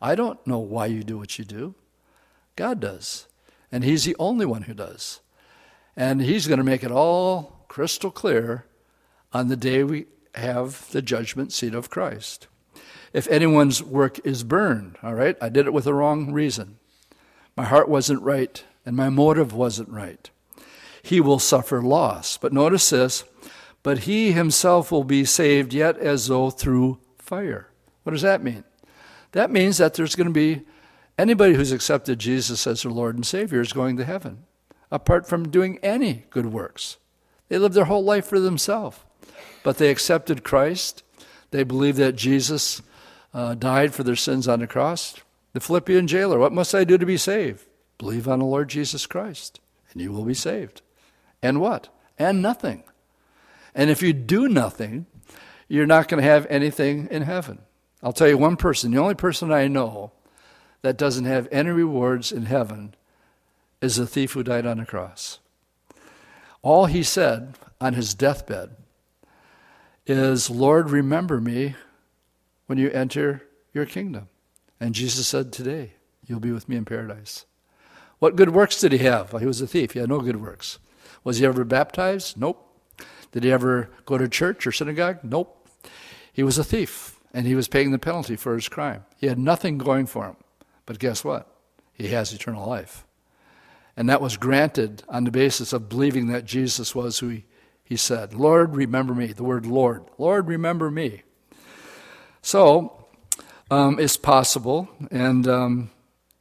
I 0.00 0.14
don't 0.14 0.44
know 0.46 0.58
why 0.58 0.86
you 0.86 1.02
do 1.02 1.18
what 1.18 1.38
you 1.38 1.44
do. 1.44 1.74
God 2.56 2.80
does. 2.80 3.26
And 3.70 3.84
He's 3.84 4.04
the 4.04 4.16
only 4.18 4.46
one 4.46 4.62
who 4.62 4.74
does. 4.74 5.20
And 5.98 6.22
He's 6.22 6.46
going 6.46 6.58
to 6.58 6.64
make 6.64 6.84
it 6.84 6.92
all 6.92 7.64
crystal 7.66 8.12
clear 8.12 8.66
on 9.32 9.48
the 9.48 9.56
day 9.56 9.82
we 9.82 10.06
have 10.36 10.88
the 10.92 11.02
judgment 11.02 11.52
seat 11.52 11.74
of 11.74 11.90
Christ. 11.90 12.46
If 13.12 13.26
anyone's 13.26 13.82
work 13.82 14.24
is 14.24 14.44
burned, 14.44 14.96
all 15.02 15.14
right, 15.14 15.36
I 15.42 15.48
did 15.48 15.66
it 15.66 15.72
with 15.72 15.84
the 15.84 15.94
wrong 15.94 16.32
reason. 16.32 16.78
My 17.56 17.64
heart 17.64 17.88
wasn't 17.88 18.22
right, 18.22 18.62
and 18.86 18.94
my 18.94 19.08
motive 19.08 19.52
wasn't 19.52 19.88
right. 19.88 20.30
He 21.02 21.20
will 21.20 21.40
suffer 21.40 21.82
loss. 21.82 22.36
But 22.36 22.52
notice 22.52 22.90
this 22.90 23.24
but 23.82 24.00
he 24.00 24.32
himself 24.32 24.92
will 24.92 25.04
be 25.04 25.24
saved 25.24 25.72
yet 25.72 25.96
as 25.98 26.26
though 26.26 26.50
through 26.50 26.98
fire. 27.16 27.68
What 28.02 28.12
does 28.12 28.22
that 28.22 28.42
mean? 28.42 28.64
That 29.32 29.50
means 29.50 29.78
that 29.78 29.94
there's 29.94 30.14
going 30.14 30.26
to 30.28 30.32
be 30.32 30.62
anybody 31.16 31.54
who's 31.54 31.72
accepted 31.72 32.18
Jesus 32.18 32.66
as 32.66 32.82
their 32.82 32.92
Lord 32.92 33.14
and 33.14 33.26
Savior 33.26 33.60
is 33.60 33.72
going 33.72 33.96
to 33.96 34.04
heaven 34.04 34.44
apart 34.90 35.26
from 35.26 35.48
doing 35.48 35.78
any 35.82 36.24
good 36.30 36.46
works. 36.46 36.96
They 37.48 37.58
lived 37.58 37.74
their 37.74 37.86
whole 37.86 38.04
life 38.04 38.26
for 38.26 38.40
themselves. 38.40 38.98
But 39.62 39.78
they 39.78 39.90
accepted 39.90 40.44
Christ. 40.44 41.02
They 41.50 41.62
believed 41.62 41.98
that 41.98 42.16
Jesus 42.16 42.82
uh, 43.34 43.54
died 43.54 43.94
for 43.94 44.02
their 44.02 44.16
sins 44.16 44.48
on 44.48 44.60
the 44.60 44.66
cross. 44.66 45.16
The 45.52 45.60
Philippian 45.60 46.06
jailer, 46.06 46.38
what 46.38 46.52
must 46.52 46.74
I 46.74 46.84
do 46.84 46.98
to 46.98 47.06
be 47.06 47.16
saved? 47.16 47.64
Believe 47.98 48.28
on 48.28 48.38
the 48.38 48.44
Lord 48.44 48.68
Jesus 48.68 49.06
Christ, 49.06 49.60
and 49.92 50.00
you 50.00 50.12
will 50.12 50.24
be 50.24 50.34
saved. 50.34 50.82
And 51.42 51.60
what? 51.60 51.88
And 52.18 52.40
nothing. 52.40 52.84
And 53.74 53.90
if 53.90 54.02
you 54.02 54.12
do 54.12 54.48
nothing, 54.48 55.06
you're 55.68 55.86
not 55.86 56.08
going 56.08 56.22
to 56.22 56.28
have 56.28 56.46
anything 56.48 57.08
in 57.10 57.22
heaven. 57.22 57.58
I'll 58.02 58.12
tell 58.12 58.28
you 58.28 58.38
one 58.38 58.56
person, 58.56 58.92
the 58.92 59.00
only 59.00 59.14
person 59.14 59.52
I 59.52 59.68
know 59.68 60.12
that 60.82 60.96
doesn't 60.96 61.24
have 61.24 61.48
any 61.50 61.70
rewards 61.70 62.30
in 62.30 62.46
heaven 62.46 62.94
is 63.80 63.96
the 63.96 64.06
thief 64.06 64.32
who 64.32 64.42
died 64.42 64.66
on 64.66 64.78
the 64.78 64.86
cross. 64.86 65.38
All 66.62 66.86
he 66.86 67.02
said 67.02 67.54
on 67.80 67.94
his 67.94 68.14
deathbed 68.14 68.76
is, 70.06 70.50
Lord, 70.50 70.90
remember 70.90 71.40
me 71.40 71.76
when 72.66 72.78
you 72.78 72.90
enter 72.90 73.42
your 73.72 73.86
kingdom. 73.86 74.28
And 74.80 74.94
Jesus 74.94 75.26
said, 75.26 75.52
Today, 75.52 75.92
you'll 76.26 76.40
be 76.40 76.52
with 76.52 76.68
me 76.68 76.76
in 76.76 76.84
paradise. 76.84 77.46
What 78.18 78.36
good 78.36 78.50
works 78.50 78.80
did 78.80 78.92
he 78.92 78.98
have? 78.98 79.32
Well, 79.32 79.40
he 79.40 79.46
was 79.46 79.60
a 79.60 79.66
thief. 79.66 79.92
He 79.92 80.00
had 80.00 80.08
no 80.08 80.20
good 80.20 80.40
works. 80.40 80.78
Was 81.24 81.38
he 81.38 81.46
ever 81.46 81.64
baptized? 81.64 82.38
Nope. 82.38 82.64
Did 83.32 83.44
he 83.44 83.52
ever 83.52 83.90
go 84.06 84.18
to 84.18 84.28
church 84.28 84.66
or 84.66 84.72
synagogue? 84.72 85.18
Nope. 85.22 85.54
He 86.32 86.42
was 86.42 86.58
a 86.58 86.64
thief, 86.64 87.18
and 87.32 87.46
he 87.46 87.54
was 87.54 87.68
paying 87.68 87.90
the 87.90 87.98
penalty 87.98 88.36
for 88.36 88.54
his 88.54 88.68
crime. 88.68 89.04
He 89.16 89.26
had 89.26 89.38
nothing 89.38 89.78
going 89.78 90.06
for 90.06 90.24
him. 90.24 90.36
But 90.86 90.98
guess 90.98 91.24
what? 91.24 91.48
He 91.92 92.08
has 92.08 92.32
eternal 92.32 92.68
life. 92.68 93.04
And 93.98 94.08
that 94.08 94.20
was 94.20 94.36
granted 94.36 95.02
on 95.08 95.24
the 95.24 95.32
basis 95.32 95.72
of 95.72 95.88
believing 95.88 96.28
that 96.28 96.44
Jesus 96.44 96.94
was 96.94 97.18
who 97.18 97.30
he, 97.30 97.44
he 97.82 97.96
said. 97.96 98.32
Lord, 98.32 98.76
remember 98.76 99.12
me. 99.12 99.32
The 99.32 99.42
word 99.42 99.66
Lord. 99.66 100.04
Lord, 100.18 100.46
remember 100.46 100.88
me. 100.88 101.22
So, 102.40 103.06
um, 103.72 103.98
it's 103.98 104.16
possible, 104.16 104.88
and 105.10 105.48
um, 105.48 105.90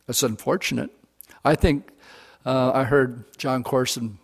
it's 0.08 0.22
unfortunate. 0.22 0.91
I 1.43 1.55
think 1.55 1.89
uh, 2.45 2.74
I 2.76 2.84
heard 2.84 3.26
Jon 3.39 3.64
Courson 3.64 4.20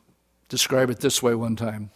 describe 0.48 0.92
it 0.92 1.00
this 1.00 1.24
way 1.24 1.34
one 1.34 1.56
time. 1.56 1.90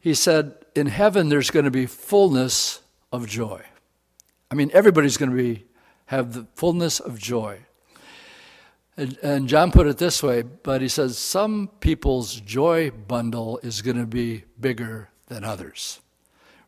He 0.00 0.14
said, 0.14 0.56
In 0.74 0.88
heaven, 0.88 1.28
there's 1.28 1.52
going 1.52 1.64
to 1.64 1.70
be 1.70 1.86
fullness 1.86 2.82
of 3.12 3.28
joy. 3.28 3.62
I 4.50 4.56
mean, 4.56 4.72
everybody's 4.74 5.16
going 5.16 5.30
to 5.30 5.36
be 5.36 5.66
have 6.06 6.32
the 6.32 6.48
fullness 6.56 6.98
of 6.98 7.20
joy. 7.20 7.60
And, 8.96 9.18
and 9.22 9.48
Jon 9.48 9.72
put 9.72 9.86
it 9.86 9.98
this 9.98 10.22
way, 10.22 10.42
but 10.42 10.82
he 10.82 10.88
says 10.88 11.16
some 11.16 11.70
people's 11.80 12.36
joy 12.40 12.90
bundle 12.90 13.58
is 13.62 13.80
going 13.80 13.96
to 13.96 14.06
be 14.06 14.44
bigger 14.60 15.08
than 15.28 15.44
others. 15.44 16.00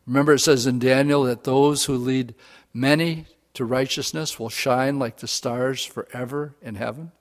Remember, 0.07 0.35
it 0.35 0.41
says 0.41 0.67
in 0.67 0.79
Daniel 0.79 1.25
that 1.25 1.45
those 1.45 1.85
who 1.85 1.97
lead 1.97 2.35
many 2.73 3.27
to 3.55 3.65
righteousness 3.65 4.39
will 4.39 4.49
shine 4.49 4.99
like 4.99 5.19
the 5.19 5.29
stars 5.29 5.85
forever 5.85 6.55
in 6.61 6.75
heaven. 6.75 7.13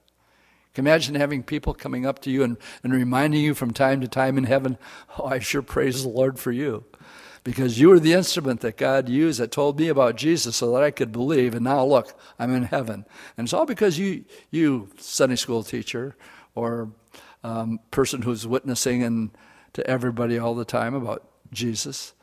Can 0.73 0.85
you 0.85 0.91
imagine 0.91 1.15
having 1.15 1.43
people 1.43 1.73
coming 1.73 2.05
up 2.05 2.19
to 2.19 2.31
you 2.31 2.43
and, 2.43 2.57
and 2.83 2.91
reminding 2.91 3.41
you 3.41 3.53
from 3.53 3.71
time 3.71 4.01
to 4.01 4.07
time 4.07 4.37
in 4.37 4.45
heaven, 4.45 4.77
oh, 5.19 5.25
I 5.25 5.39
sure 5.39 5.61
praise 5.61 6.01
the 6.01 6.09
Lord 6.09 6.39
for 6.39 6.51
you. 6.51 6.83
Because 7.43 7.77
you 7.79 7.89
were 7.89 7.99
the 7.99 8.13
instrument 8.13 8.61
that 8.61 8.77
God 8.77 9.09
used 9.09 9.39
that 9.39 9.51
told 9.51 9.77
me 9.77 9.89
about 9.89 10.15
Jesus 10.15 10.55
so 10.55 10.71
that 10.73 10.83
I 10.83 10.91
could 10.91 11.11
believe. 11.11 11.53
And 11.53 11.65
now 11.65 11.83
look, 11.83 12.17
I'm 12.39 12.53
in 12.55 12.63
heaven. 12.63 13.05
And 13.37 13.45
it's 13.45 13.53
all 13.53 13.65
because 13.65 13.99
you, 13.99 14.23
you 14.49 14.89
Sunday 14.97 15.35
school 15.35 15.63
teacher 15.63 16.15
or 16.55 16.89
um, 17.43 17.79
person 17.91 18.21
who's 18.21 18.47
witnessing 18.47 19.03
and 19.03 19.31
to 19.73 19.85
everybody 19.89 20.37
all 20.37 20.55
the 20.55 20.65
time 20.65 20.93
about 20.93 21.27
Jesus, 21.51 22.13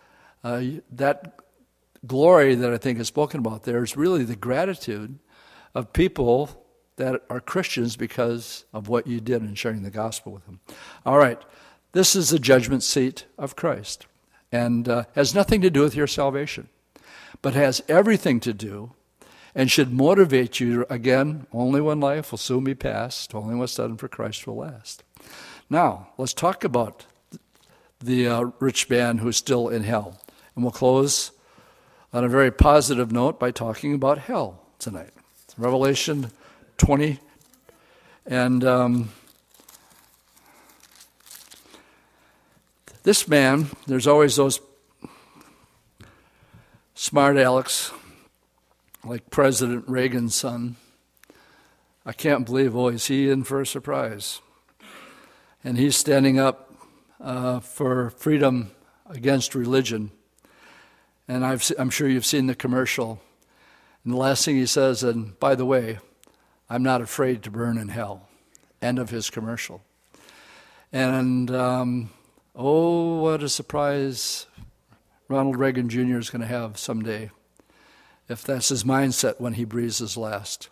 uh, 0.42 0.62
that 0.92 1.40
glory 2.06 2.54
that 2.54 2.72
I 2.72 2.78
think 2.78 2.98
is 2.98 3.08
spoken 3.08 3.40
about 3.40 3.64
there 3.64 3.82
is 3.82 3.96
really 3.96 4.24
the 4.24 4.36
gratitude 4.36 5.18
of 5.74 5.92
people 5.92 6.64
that 6.96 7.22
are 7.28 7.40
Christians 7.40 7.96
because 7.96 8.64
of 8.72 8.88
what 8.88 9.06
you 9.06 9.20
did 9.20 9.42
in 9.42 9.54
sharing 9.54 9.82
the 9.82 9.90
gospel 9.90 10.32
with 10.32 10.46
them. 10.46 10.60
All 11.04 11.18
right, 11.18 11.40
this 11.92 12.16
is 12.16 12.30
the 12.30 12.38
judgment 12.38 12.82
seat 12.82 13.26
of 13.38 13.56
Christ 13.56 14.06
and 14.52 14.88
uh, 14.88 15.04
has 15.14 15.34
nothing 15.34 15.60
to 15.60 15.70
do 15.70 15.82
with 15.82 15.94
your 15.94 16.06
salvation, 16.06 16.68
but 17.42 17.54
has 17.54 17.82
everything 17.88 18.40
to 18.40 18.52
do 18.52 18.92
and 19.54 19.70
should 19.70 19.92
motivate 19.92 20.60
you 20.60 20.86
again. 20.88 21.46
Only 21.52 21.80
one 21.80 22.00
life 22.00 22.30
will 22.30 22.38
soon 22.38 22.64
be 22.64 22.74
passed, 22.74 23.34
only 23.34 23.54
what's 23.54 23.74
done 23.74 23.96
for 23.96 24.08
Christ 24.08 24.46
will 24.46 24.56
last. 24.56 25.02
Now, 25.68 26.08
let's 26.18 26.34
talk 26.34 26.64
about 26.64 27.06
the 28.00 28.26
uh, 28.26 28.50
rich 28.58 28.88
man 28.88 29.18
who's 29.18 29.36
still 29.36 29.68
in 29.68 29.84
hell. 29.84 30.20
And 30.54 30.64
we'll 30.64 30.72
close 30.72 31.32
on 32.12 32.24
a 32.24 32.28
very 32.28 32.50
positive 32.50 33.12
note 33.12 33.38
by 33.38 33.50
talking 33.50 33.94
about 33.94 34.18
hell 34.18 34.62
tonight. 34.78 35.10
Revelation 35.56 36.30
20. 36.78 37.18
And 38.26 38.64
um, 38.64 39.10
this 43.02 43.26
man, 43.26 43.70
there's 43.86 44.06
always 44.06 44.36
those 44.36 44.60
smart 46.94 47.38
Alex, 47.38 47.92
like 49.04 49.30
President 49.30 49.88
Reagan's 49.88 50.34
son. 50.34 50.76
I 52.04 52.12
can't 52.12 52.44
believe, 52.44 52.76
oh, 52.76 52.88
is 52.88 53.06
he 53.06 53.30
in 53.30 53.44
for 53.44 53.60
a 53.60 53.66
surprise? 53.66 54.40
And 55.64 55.78
he's 55.78 55.96
standing 55.96 56.38
up 56.38 56.74
uh, 57.20 57.60
for 57.60 58.10
freedom 58.10 58.72
against 59.08 59.54
religion. 59.54 60.10
And 61.28 61.44
i 61.44 61.58
am 61.78 61.90
sure 61.90 62.08
you've 62.08 62.26
seen 62.26 62.46
the 62.46 62.54
commercial. 62.54 63.20
And 64.04 64.12
the 64.12 64.18
last 64.18 64.44
thing 64.44 64.56
he 64.56 64.66
says, 64.66 65.02
and 65.02 65.38
by 65.38 65.54
the 65.54 65.66
way, 65.66 65.98
I'm 66.68 66.82
not 66.82 67.00
afraid 67.00 67.42
to 67.44 67.50
burn 67.50 67.78
in 67.78 67.88
hell. 67.88 68.28
End 68.82 68.98
of 68.98 69.10
his 69.10 69.30
commercial. 69.30 69.82
And 70.92 71.50
um, 71.50 72.10
oh, 72.54 73.20
what 73.20 73.42
a 73.42 73.48
surprise 73.48 74.46
Ronald 75.28 75.58
Reagan 75.58 75.88
Jr. 75.88 76.18
is 76.18 76.30
going 76.30 76.40
to 76.40 76.46
have 76.46 76.78
someday 76.78 77.30
if 78.28 78.44
that's 78.44 78.68
his 78.68 78.84
mindset 78.84 79.40
when 79.40 79.54
he 79.54 79.64
breathes 79.64 79.98
his 79.98 80.16
last. 80.16 80.68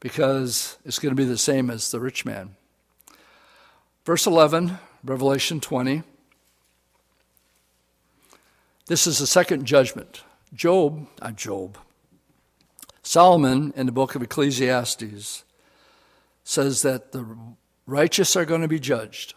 Because 0.00 0.76
it's 0.84 0.98
going 0.98 1.14
to 1.14 1.20
be 1.20 1.24
the 1.24 1.38
same 1.38 1.70
as 1.70 1.90
the 1.90 2.00
rich 2.00 2.24
man. 2.24 2.56
Verse 4.04 4.26
11, 4.26 4.78
Revelation 5.02 5.60
20. 5.60 6.02
This 8.86 9.06
is 9.06 9.18
the 9.18 9.26
second 9.26 9.64
judgment. 9.64 10.22
Job, 10.52 11.06
uh, 11.22 11.30
Job, 11.30 11.78
Solomon 13.02 13.72
in 13.76 13.86
the 13.86 13.92
book 13.92 14.14
of 14.14 14.22
Ecclesiastes 14.22 15.44
says 16.42 16.82
that 16.82 17.12
the 17.12 17.26
righteous 17.86 18.36
are 18.36 18.44
going 18.44 18.60
to 18.60 18.68
be 18.68 18.80
judged. 18.80 19.34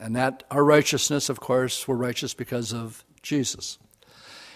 And 0.00 0.16
that 0.16 0.44
our 0.50 0.64
righteousness, 0.64 1.28
of 1.28 1.40
course, 1.40 1.86
we're 1.86 1.94
righteous 1.94 2.32
because 2.32 2.72
of 2.72 3.04
Jesus. 3.22 3.78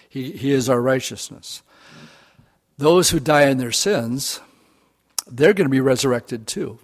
He, 0.09 0.31
he 0.31 0.51
is 0.51 0.69
our 0.69 0.81
righteousness. 0.81 1.61
Those 2.77 3.11
who 3.11 3.19
die 3.19 3.47
in 3.47 3.59
their 3.59 3.71
sins, 3.71 4.39
they're 5.27 5.53
going 5.53 5.67
to 5.67 5.71
be 5.71 5.79
resurrected 5.79 6.47
too. 6.47 6.79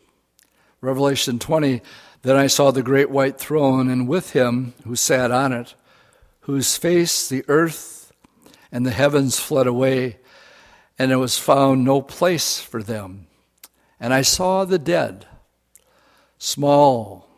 Revelation 0.80 1.40
20 1.40 1.82
Then 2.22 2.36
I 2.36 2.46
saw 2.48 2.70
the 2.70 2.84
great 2.84 3.10
white 3.10 3.40
throne, 3.40 3.90
and 3.90 4.08
with 4.08 4.34
him 4.34 4.74
who 4.84 4.96
sat 4.96 5.32
on 5.32 5.54
it, 5.54 5.74
whose 6.42 6.78
face 6.78 7.28
the 7.28 7.44
earth 7.48 8.14
and 8.72 8.86
the 8.86 8.92
heavens 8.92 9.40
fled 9.40 9.66
away, 9.66 10.18
and 11.00 11.10
there 11.10 11.20
was 11.20 11.38
found 11.38 11.84
no 11.84 12.02
place 12.02 12.60
for 12.60 12.84
them. 12.84 13.26
And 14.00 14.14
I 14.14 14.22
saw 14.22 14.66
the 14.66 14.80
dead, 14.80 15.26
small 16.38 17.31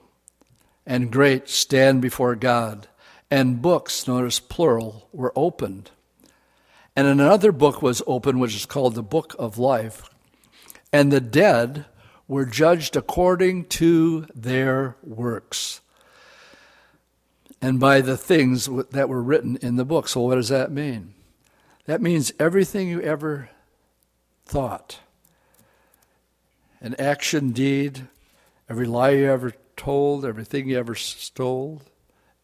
and 0.86 1.12
great, 1.12 1.50
stand 1.50 2.02
before 2.02 2.36
God, 2.36 2.88
and 3.32 3.62
books, 3.62 4.08
notice 4.08 4.40
plural, 4.40 5.08
were 5.12 5.34
opened. 5.36 5.92
And 6.96 7.08
another 7.08 7.52
book 7.52 7.82
was 7.82 8.04
opened, 8.06 8.40
which 8.40 8.56
is 8.56 8.66
called 8.66 8.96
the 8.96 9.04
Book 9.04 9.36
of 9.40 9.58
Life. 9.58 10.10
And 10.92 11.12
the 11.12 11.22
dead 11.22 11.86
were 12.28 12.46
judged 12.46 12.96
according 12.96 13.66
to 13.66 14.28
their 14.36 14.96
works 15.02 15.82
and 17.64 17.80
by 17.80 18.02
the 18.02 18.18
things 18.18 18.68
that 18.92 19.08
were 19.08 19.24
written 19.24 19.56
in 19.62 19.78
the 19.78 19.86
book. 19.86 20.10
So, 20.10 20.20
what 20.20 20.36
does 20.36 20.50
that 20.50 20.70
mean? 20.70 21.14
That 21.86 22.02
means 22.02 22.34
everything 22.38 22.90
you 22.90 23.02
ever 23.02 23.50
thought, 24.46 25.00
an 26.82 26.94
action, 27.00 27.52
deed, 27.52 28.10
every 28.70 28.86
lie 28.86 29.12
you 29.12 29.32
ever 29.32 29.54
told, 29.76 30.26
everything 30.26 30.68
you 30.68 30.78
ever 30.78 30.96
stole, 30.96 31.82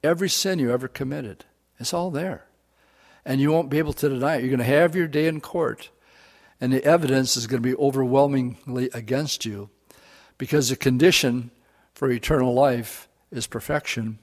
every 0.03 0.29
sin 0.29 0.59
you 0.59 0.71
ever 0.71 0.87
committed. 0.87 1.45
It's 1.79 1.93
all 1.93 2.11
there. 2.11 2.45
And 3.25 3.39
you 3.39 3.51
won't 3.51 3.69
be 3.69 3.77
able 3.77 3.93
to 3.93 4.09
deny 4.09 4.35
it. 4.35 4.41
You're 4.41 4.49
going 4.49 4.59
to 4.59 4.65
have 4.65 4.95
your 4.95 5.07
day 5.07 5.27
in 5.27 5.41
court, 5.41 5.89
and 6.59 6.73
the 6.73 6.83
evidence 6.83 7.37
is 7.37 7.47
going 7.47 7.61
to 7.61 7.69
be 7.69 7.75
overwhelmingly 7.75 8.89
against 8.93 9.45
you 9.45 9.69
because 10.37 10.69
the 10.69 10.75
condition 10.75 11.51
for 11.93 12.09
eternal 12.09 12.53
life 12.53 13.07
is 13.31 13.45
perfection 13.45 14.19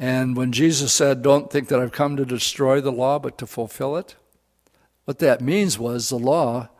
and 0.00 0.34
when 0.34 0.50
Jesus 0.50 0.94
said, 0.94 1.20
Don't 1.20 1.50
think 1.50 1.68
that 1.68 1.78
I've 1.78 1.92
come 1.92 2.16
to 2.16 2.24
destroy 2.24 2.80
the 2.80 2.90
law, 2.90 3.18
but 3.18 3.36
to 3.36 3.46
fulfill 3.46 3.98
it, 3.98 4.16
what 5.04 5.18
that 5.18 5.42
means 5.42 5.78
was 5.78 6.08
the 6.08 6.18
law 6.18 6.70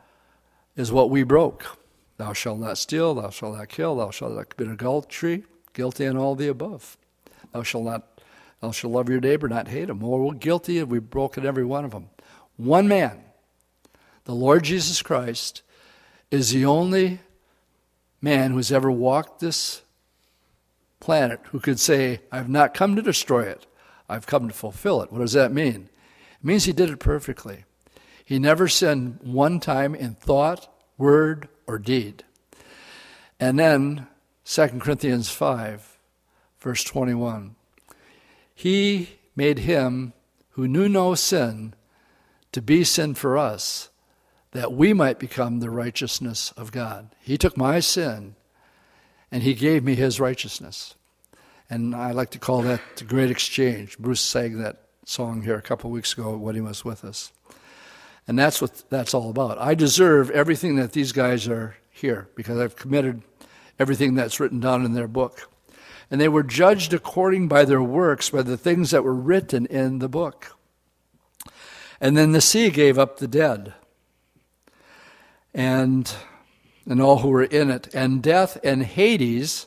is 0.74 0.90
what 0.90 1.10
we 1.10 1.22
broke. 1.22 1.78
Thou 2.20 2.34
shalt 2.34 2.58
not 2.58 2.76
steal, 2.76 3.14
thou 3.14 3.30
shalt 3.30 3.56
not 3.56 3.70
kill, 3.70 3.96
thou 3.96 4.10
shalt 4.10 4.34
not 4.34 4.54
commit 4.54 4.74
adultery, 4.74 5.44
guilty 5.72 6.04
in 6.04 6.18
all 6.18 6.34
the 6.34 6.48
above. 6.48 6.98
Thou 7.50 7.62
shalt 7.62 7.84
not, 7.84 8.20
thou 8.60 8.72
shalt 8.72 8.92
love 8.92 9.08
your 9.08 9.22
neighbor, 9.22 9.48
not 9.48 9.68
hate 9.68 9.88
him. 9.88 10.00
Well, 10.00 10.18
we're 10.18 10.34
guilty 10.34 10.78
and 10.80 10.90
we've 10.90 11.08
broken 11.08 11.46
every 11.46 11.64
one 11.64 11.86
of 11.86 11.92
them. 11.92 12.10
One 12.58 12.88
man, 12.88 13.22
the 14.24 14.34
Lord 14.34 14.64
Jesus 14.64 15.00
Christ, 15.00 15.62
is 16.30 16.50
the 16.50 16.66
only 16.66 17.20
man 18.20 18.50
who's 18.50 18.70
ever 18.70 18.90
walked 18.90 19.40
this 19.40 19.80
planet 21.00 21.40
who 21.52 21.58
could 21.58 21.80
say, 21.80 22.20
I've 22.30 22.50
not 22.50 22.74
come 22.74 22.96
to 22.96 23.02
destroy 23.02 23.44
it, 23.44 23.64
I've 24.10 24.26
come 24.26 24.46
to 24.46 24.52
fulfill 24.54 25.00
it. 25.00 25.10
What 25.10 25.20
does 25.20 25.32
that 25.32 25.52
mean? 25.52 25.88
It 26.38 26.44
means 26.44 26.66
he 26.66 26.74
did 26.74 26.90
it 26.90 26.98
perfectly. 26.98 27.64
He 28.22 28.38
never 28.38 28.68
sinned 28.68 29.20
one 29.22 29.58
time 29.58 29.94
in 29.94 30.16
thought, 30.16 30.70
word, 30.98 31.48
or 31.66 31.78
deed. 31.78 32.24
And 33.38 33.58
then 33.58 34.06
2 34.44 34.66
Corinthians 34.80 35.30
5, 35.30 35.98
verse 36.60 36.84
21. 36.84 37.54
He 38.54 39.10
made 39.34 39.60
him 39.60 40.12
who 40.50 40.68
knew 40.68 40.88
no 40.88 41.14
sin 41.14 41.74
to 42.52 42.60
be 42.60 42.84
sin 42.84 43.14
for 43.14 43.38
us, 43.38 43.88
that 44.52 44.72
we 44.72 44.92
might 44.92 45.18
become 45.18 45.60
the 45.60 45.70
righteousness 45.70 46.52
of 46.56 46.72
God. 46.72 47.14
He 47.22 47.38
took 47.38 47.56
my 47.56 47.80
sin 47.80 48.34
and 49.30 49.42
he 49.42 49.54
gave 49.54 49.84
me 49.84 49.94
his 49.94 50.18
righteousness. 50.20 50.96
And 51.70 51.94
I 51.94 52.10
like 52.10 52.30
to 52.30 52.38
call 52.38 52.62
that 52.62 52.80
the 52.96 53.04
great 53.04 53.30
exchange. 53.30 53.96
Bruce 53.98 54.20
sang 54.20 54.58
that 54.58 54.82
song 55.04 55.42
here 55.42 55.56
a 55.56 55.62
couple 55.62 55.90
weeks 55.90 56.12
ago 56.12 56.36
when 56.36 56.56
he 56.56 56.60
was 56.60 56.84
with 56.84 57.04
us. 57.04 57.32
And 58.28 58.38
that's 58.38 58.60
what 58.60 58.88
that's 58.90 59.14
all 59.14 59.30
about. 59.30 59.58
I 59.58 59.74
deserve 59.74 60.30
everything 60.30 60.76
that 60.76 60.92
these 60.92 61.12
guys 61.12 61.48
are 61.48 61.76
here 61.90 62.28
because 62.36 62.58
I've 62.58 62.76
committed 62.76 63.22
everything 63.78 64.14
that's 64.14 64.38
written 64.38 64.60
down 64.60 64.84
in 64.84 64.94
their 64.94 65.08
book. 65.08 65.50
And 66.10 66.20
they 66.20 66.28
were 66.28 66.42
judged 66.42 66.92
according 66.92 67.48
by 67.48 67.64
their 67.64 67.82
works, 67.82 68.30
by 68.30 68.42
the 68.42 68.56
things 68.56 68.90
that 68.90 69.04
were 69.04 69.14
written 69.14 69.66
in 69.66 69.98
the 69.98 70.08
book. 70.08 70.56
And 72.00 72.16
then 72.16 72.32
the 72.32 72.40
sea 72.40 72.70
gave 72.70 72.98
up 72.98 73.18
the 73.18 73.28
dead. 73.28 73.74
And 75.54 76.12
and 76.86 77.00
all 77.00 77.18
who 77.18 77.28
were 77.28 77.44
in 77.44 77.70
it. 77.70 77.92
And 77.94 78.22
death 78.22 78.58
and 78.64 78.82
Hades, 78.82 79.66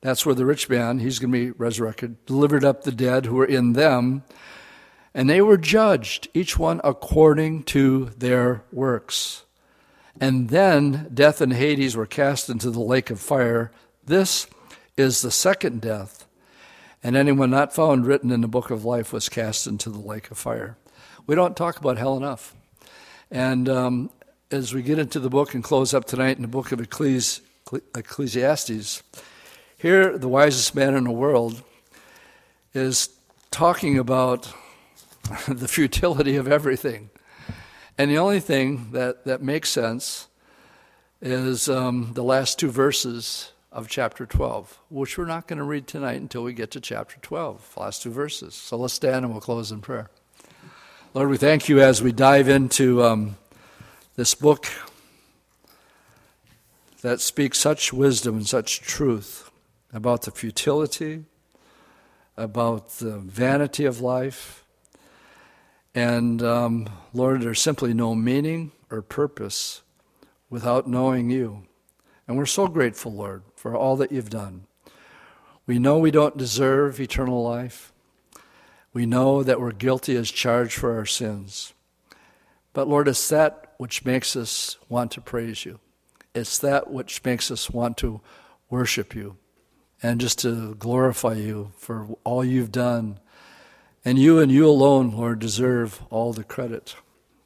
that's 0.00 0.24
where 0.24 0.34
the 0.34 0.46
rich 0.46 0.68
man, 0.68 0.98
he's 0.98 1.18
going 1.18 1.32
to 1.32 1.38
be 1.38 1.50
resurrected, 1.52 2.24
delivered 2.26 2.64
up 2.64 2.82
the 2.82 2.92
dead 2.92 3.26
who 3.26 3.36
were 3.36 3.46
in 3.46 3.74
them. 3.74 4.24
And 5.14 5.28
they 5.28 5.40
were 5.40 5.56
judged, 5.56 6.28
each 6.34 6.58
one 6.58 6.80
according 6.84 7.64
to 7.64 8.10
their 8.16 8.62
works. 8.72 9.44
And 10.20 10.50
then 10.50 11.10
death 11.12 11.40
and 11.40 11.52
Hades 11.52 11.96
were 11.96 12.06
cast 12.06 12.48
into 12.48 12.70
the 12.70 12.80
lake 12.80 13.10
of 13.10 13.20
fire. 13.20 13.72
This 14.04 14.46
is 14.96 15.22
the 15.22 15.30
second 15.30 15.80
death. 15.80 16.26
And 17.02 17.16
anyone 17.16 17.50
not 17.50 17.74
found 17.74 18.06
written 18.06 18.30
in 18.30 18.42
the 18.42 18.48
book 18.48 18.70
of 18.70 18.84
life 18.84 19.12
was 19.12 19.28
cast 19.28 19.66
into 19.66 19.88
the 19.88 19.98
lake 19.98 20.30
of 20.30 20.38
fire. 20.38 20.76
We 21.26 21.34
don't 21.34 21.56
talk 21.56 21.78
about 21.78 21.96
hell 21.96 22.16
enough. 22.16 22.54
And 23.30 23.68
um, 23.68 24.10
as 24.50 24.74
we 24.74 24.82
get 24.82 24.98
into 24.98 25.18
the 25.18 25.30
book 25.30 25.54
and 25.54 25.64
close 25.64 25.94
up 25.94 26.04
tonight 26.04 26.36
in 26.36 26.42
the 26.42 26.48
book 26.48 26.72
of 26.72 26.80
Ecclesi- 26.80 27.40
Ecclesiastes, 27.94 29.02
here 29.78 30.18
the 30.18 30.28
wisest 30.28 30.74
man 30.74 30.94
in 30.94 31.04
the 31.04 31.10
world 31.10 31.62
is 32.74 33.08
talking 33.50 33.98
about 33.98 34.52
the 35.48 35.68
futility 35.68 36.36
of 36.36 36.48
everything. 36.48 37.10
And 37.96 38.10
the 38.10 38.18
only 38.18 38.40
thing 38.40 38.92
that, 38.92 39.24
that 39.24 39.42
makes 39.42 39.68
sense 39.68 40.28
is 41.20 41.68
um, 41.68 42.12
the 42.14 42.24
last 42.24 42.58
two 42.58 42.70
verses 42.70 43.52
of 43.70 43.88
chapter 43.88 44.26
12, 44.26 44.80
which 44.88 45.16
we're 45.16 45.26
not 45.26 45.46
going 45.46 45.58
to 45.58 45.64
read 45.64 45.86
tonight 45.86 46.20
until 46.20 46.42
we 46.42 46.52
get 46.52 46.70
to 46.72 46.80
chapter 46.80 47.16
12, 47.20 47.76
last 47.76 48.02
two 48.02 48.10
verses. 48.10 48.54
So 48.54 48.76
let's 48.76 48.94
stand 48.94 49.24
and 49.24 49.30
we'll 49.30 49.40
close 49.40 49.70
in 49.70 49.80
prayer. 49.80 50.10
Lord, 51.14 51.28
we 51.28 51.36
thank 51.36 51.68
you 51.68 51.80
as 51.80 52.02
we 52.02 52.12
dive 52.12 52.48
into 52.48 53.02
um, 53.02 53.36
this 54.16 54.34
book 54.34 54.66
that 57.02 57.20
speaks 57.20 57.58
such 57.58 57.92
wisdom 57.92 58.36
and 58.36 58.46
such 58.46 58.80
truth 58.80 59.50
about 59.92 60.22
the 60.22 60.30
futility, 60.30 61.24
about 62.36 62.90
the 62.98 63.18
vanity 63.18 63.84
of 63.84 64.00
life. 64.00 64.64
And 65.94 66.42
um, 66.42 66.88
Lord, 67.12 67.42
there's 67.42 67.60
simply 67.60 67.92
no 67.94 68.14
meaning 68.14 68.72
or 68.90 69.02
purpose 69.02 69.82
without 70.48 70.88
knowing 70.88 71.30
you. 71.30 71.64
And 72.28 72.36
we're 72.36 72.46
so 72.46 72.68
grateful, 72.68 73.12
Lord, 73.12 73.42
for 73.56 73.74
all 73.74 73.96
that 73.96 74.12
you've 74.12 74.30
done. 74.30 74.66
We 75.66 75.78
know 75.78 75.98
we 75.98 76.10
don't 76.10 76.36
deserve 76.36 77.00
eternal 77.00 77.42
life. 77.42 77.92
We 78.92 79.06
know 79.06 79.42
that 79.42 79.60
we're 79.60 79.72
guilty 79.72 80.16
as 80.16 80.30
charged 80.30 80.74
for 80.74 80.96
our 80.96 81.06
sins. 81.06 81.74
But 82.72 82.88
Lord, 82.88 83.08
it's 83.08 83.28
that 83.28 83.74
which 83.78 84.04
makes 84.04 84.36
us 84.36 84.76
want 84.88 85.10
to 85.12 85.20
praise 85.20 85.64
you. 85.64 85.80
It's 86.34 86.58
that 86.58 86.90
which 86.90 87.24
makes 87.24 87.50
us 87.50 87.70
want 87.70 87.96
to 87.98 88.20
worship 88.68 89.14
you 89.14 89.36
and 90.02 90.20
just 90.20 90.38
to 90.40 90.74
glorify 90.76 91.34
you 91.34 91.72
for 91.76 92.08
all 92.24 92.44
you've 92.44 92.72
done. 92.72 93.18
And 94.04 94.18
you 94.18 94.38
and 94.38 94.50
you 94.50 94.68
alone, 94.68 95.12
Lord, 95.12 95.38
deserve 95.38 96.02
all 96.10 96.32
the 96.32 96.44
credit. 96.44 96.94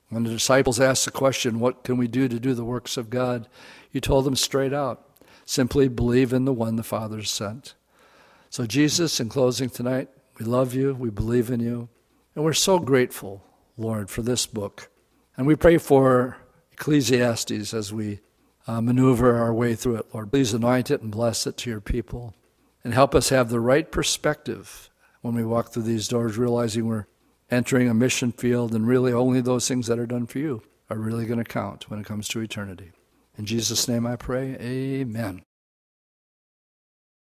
When 0.08 0.22
the 0.22 0.30
disciples 0.30 0.78
asked 0.78 1.04
the 1.04 1.10
question, 1.10 1.58
What 1.58 1.82
can 1.82 1.96
we 1.96 2.06
do 2.06 2.28
to 2.28 2.38
do 2.38 2.54
the 2.54 2.64
works 2.64 2.96
of 2.96 3.10
God? 3.10 3.48
you 3.90 4.00
told 4.00 4.24
them 4.24 4.36
straight 4.36 4.72
out 4.72 5.08
simply 5.44 5.88
believe 5.88 6.32
in 6.32 6.44
the 6.44 6.52
one 6.52 6.76
the 6.76 6.82
Father 6.82 7.22
sent. 7.22 7.74
So, 8.50 8.66
Jesus, 8.66 9.20
in 9.20 9.28
closing 9.28 9.68
tonight, 9.68 10.08
we 10.38 10.44
love 10.44 10.74
you, 10.74 10.94
we 10.94 11.10
believe 11.10 11.50
in 11.50 11.60
you, 11.60 11.88
and 12.34 12.44
we're 12.44 12.52
so 12.52 12.78
grateful, 12.78 13.44
Lord, 13.76 14.10
for 14.10 14.22
this 14.22 14.46
book. 14.46 14.90
And 15.36 15.46
we 15.46 15.56
pray 15.56 15.78
for 15.78 16.36
Ecclesiastes 16.72 17.74
as 17.74 17.92
we 17.92 18.20
uh, 18.66 18.80
maneuver 18.80 19.36
our 19.36 19.52
way 19.52 19.74
through 19.74 19.96
it, 19.96 20.06
Lord. 20.14 20.30
Please 20.30 20.54
anoint 20.54 20.90
it 20.90 21.02
and 21.02 21.10
bless 21.10 21.46
it 21.46 21.56
to 21.58 21.70
your 21.70 21.80
people. 21.80 22.34
And 22.82 22.94
help 22.94 23.14
us 23.14 23.30
have 23.30 23.48
the 23.48 23.60
right 23.60 23.90
perspective 23.90 24.90
when 25.24 25.34
we 25.34 25.42
walk 25.42 25.70
through 25.70 25.84
these 25.84 26.06
doors, 26.06 26.36
realizing 26.36 26.86
we're 26.86 27.06
entering 27.50 27.88
a 27.88 27.94
mission 27.94 28.30
field 28.30 28.74
and 28.74 28.86
really 28.86 29.10
only 29.10 29.40
those 29.40 29.66
things 29.66 29.86
that 29.86 29.98
are 29.98 30.04
done 30.04 30.26
for 30.26 30.38
you 30.38 30.62
are 30.90 30.98
really 30.98 31.24
going 31.24 31.38
to 31.38 31.44
count 31.44 31.88
when 31.88 31.98
it 31.98 32.04
comes 32.04 32.28
to 32.28 32.40
eternity. 32.40 32.92
In 33.38 33.46
Jesus' 33.46 33.88
name 33.88 34.06
I 34.06 34.16
pray, 34.16 34.54
amen. 34.60 35.42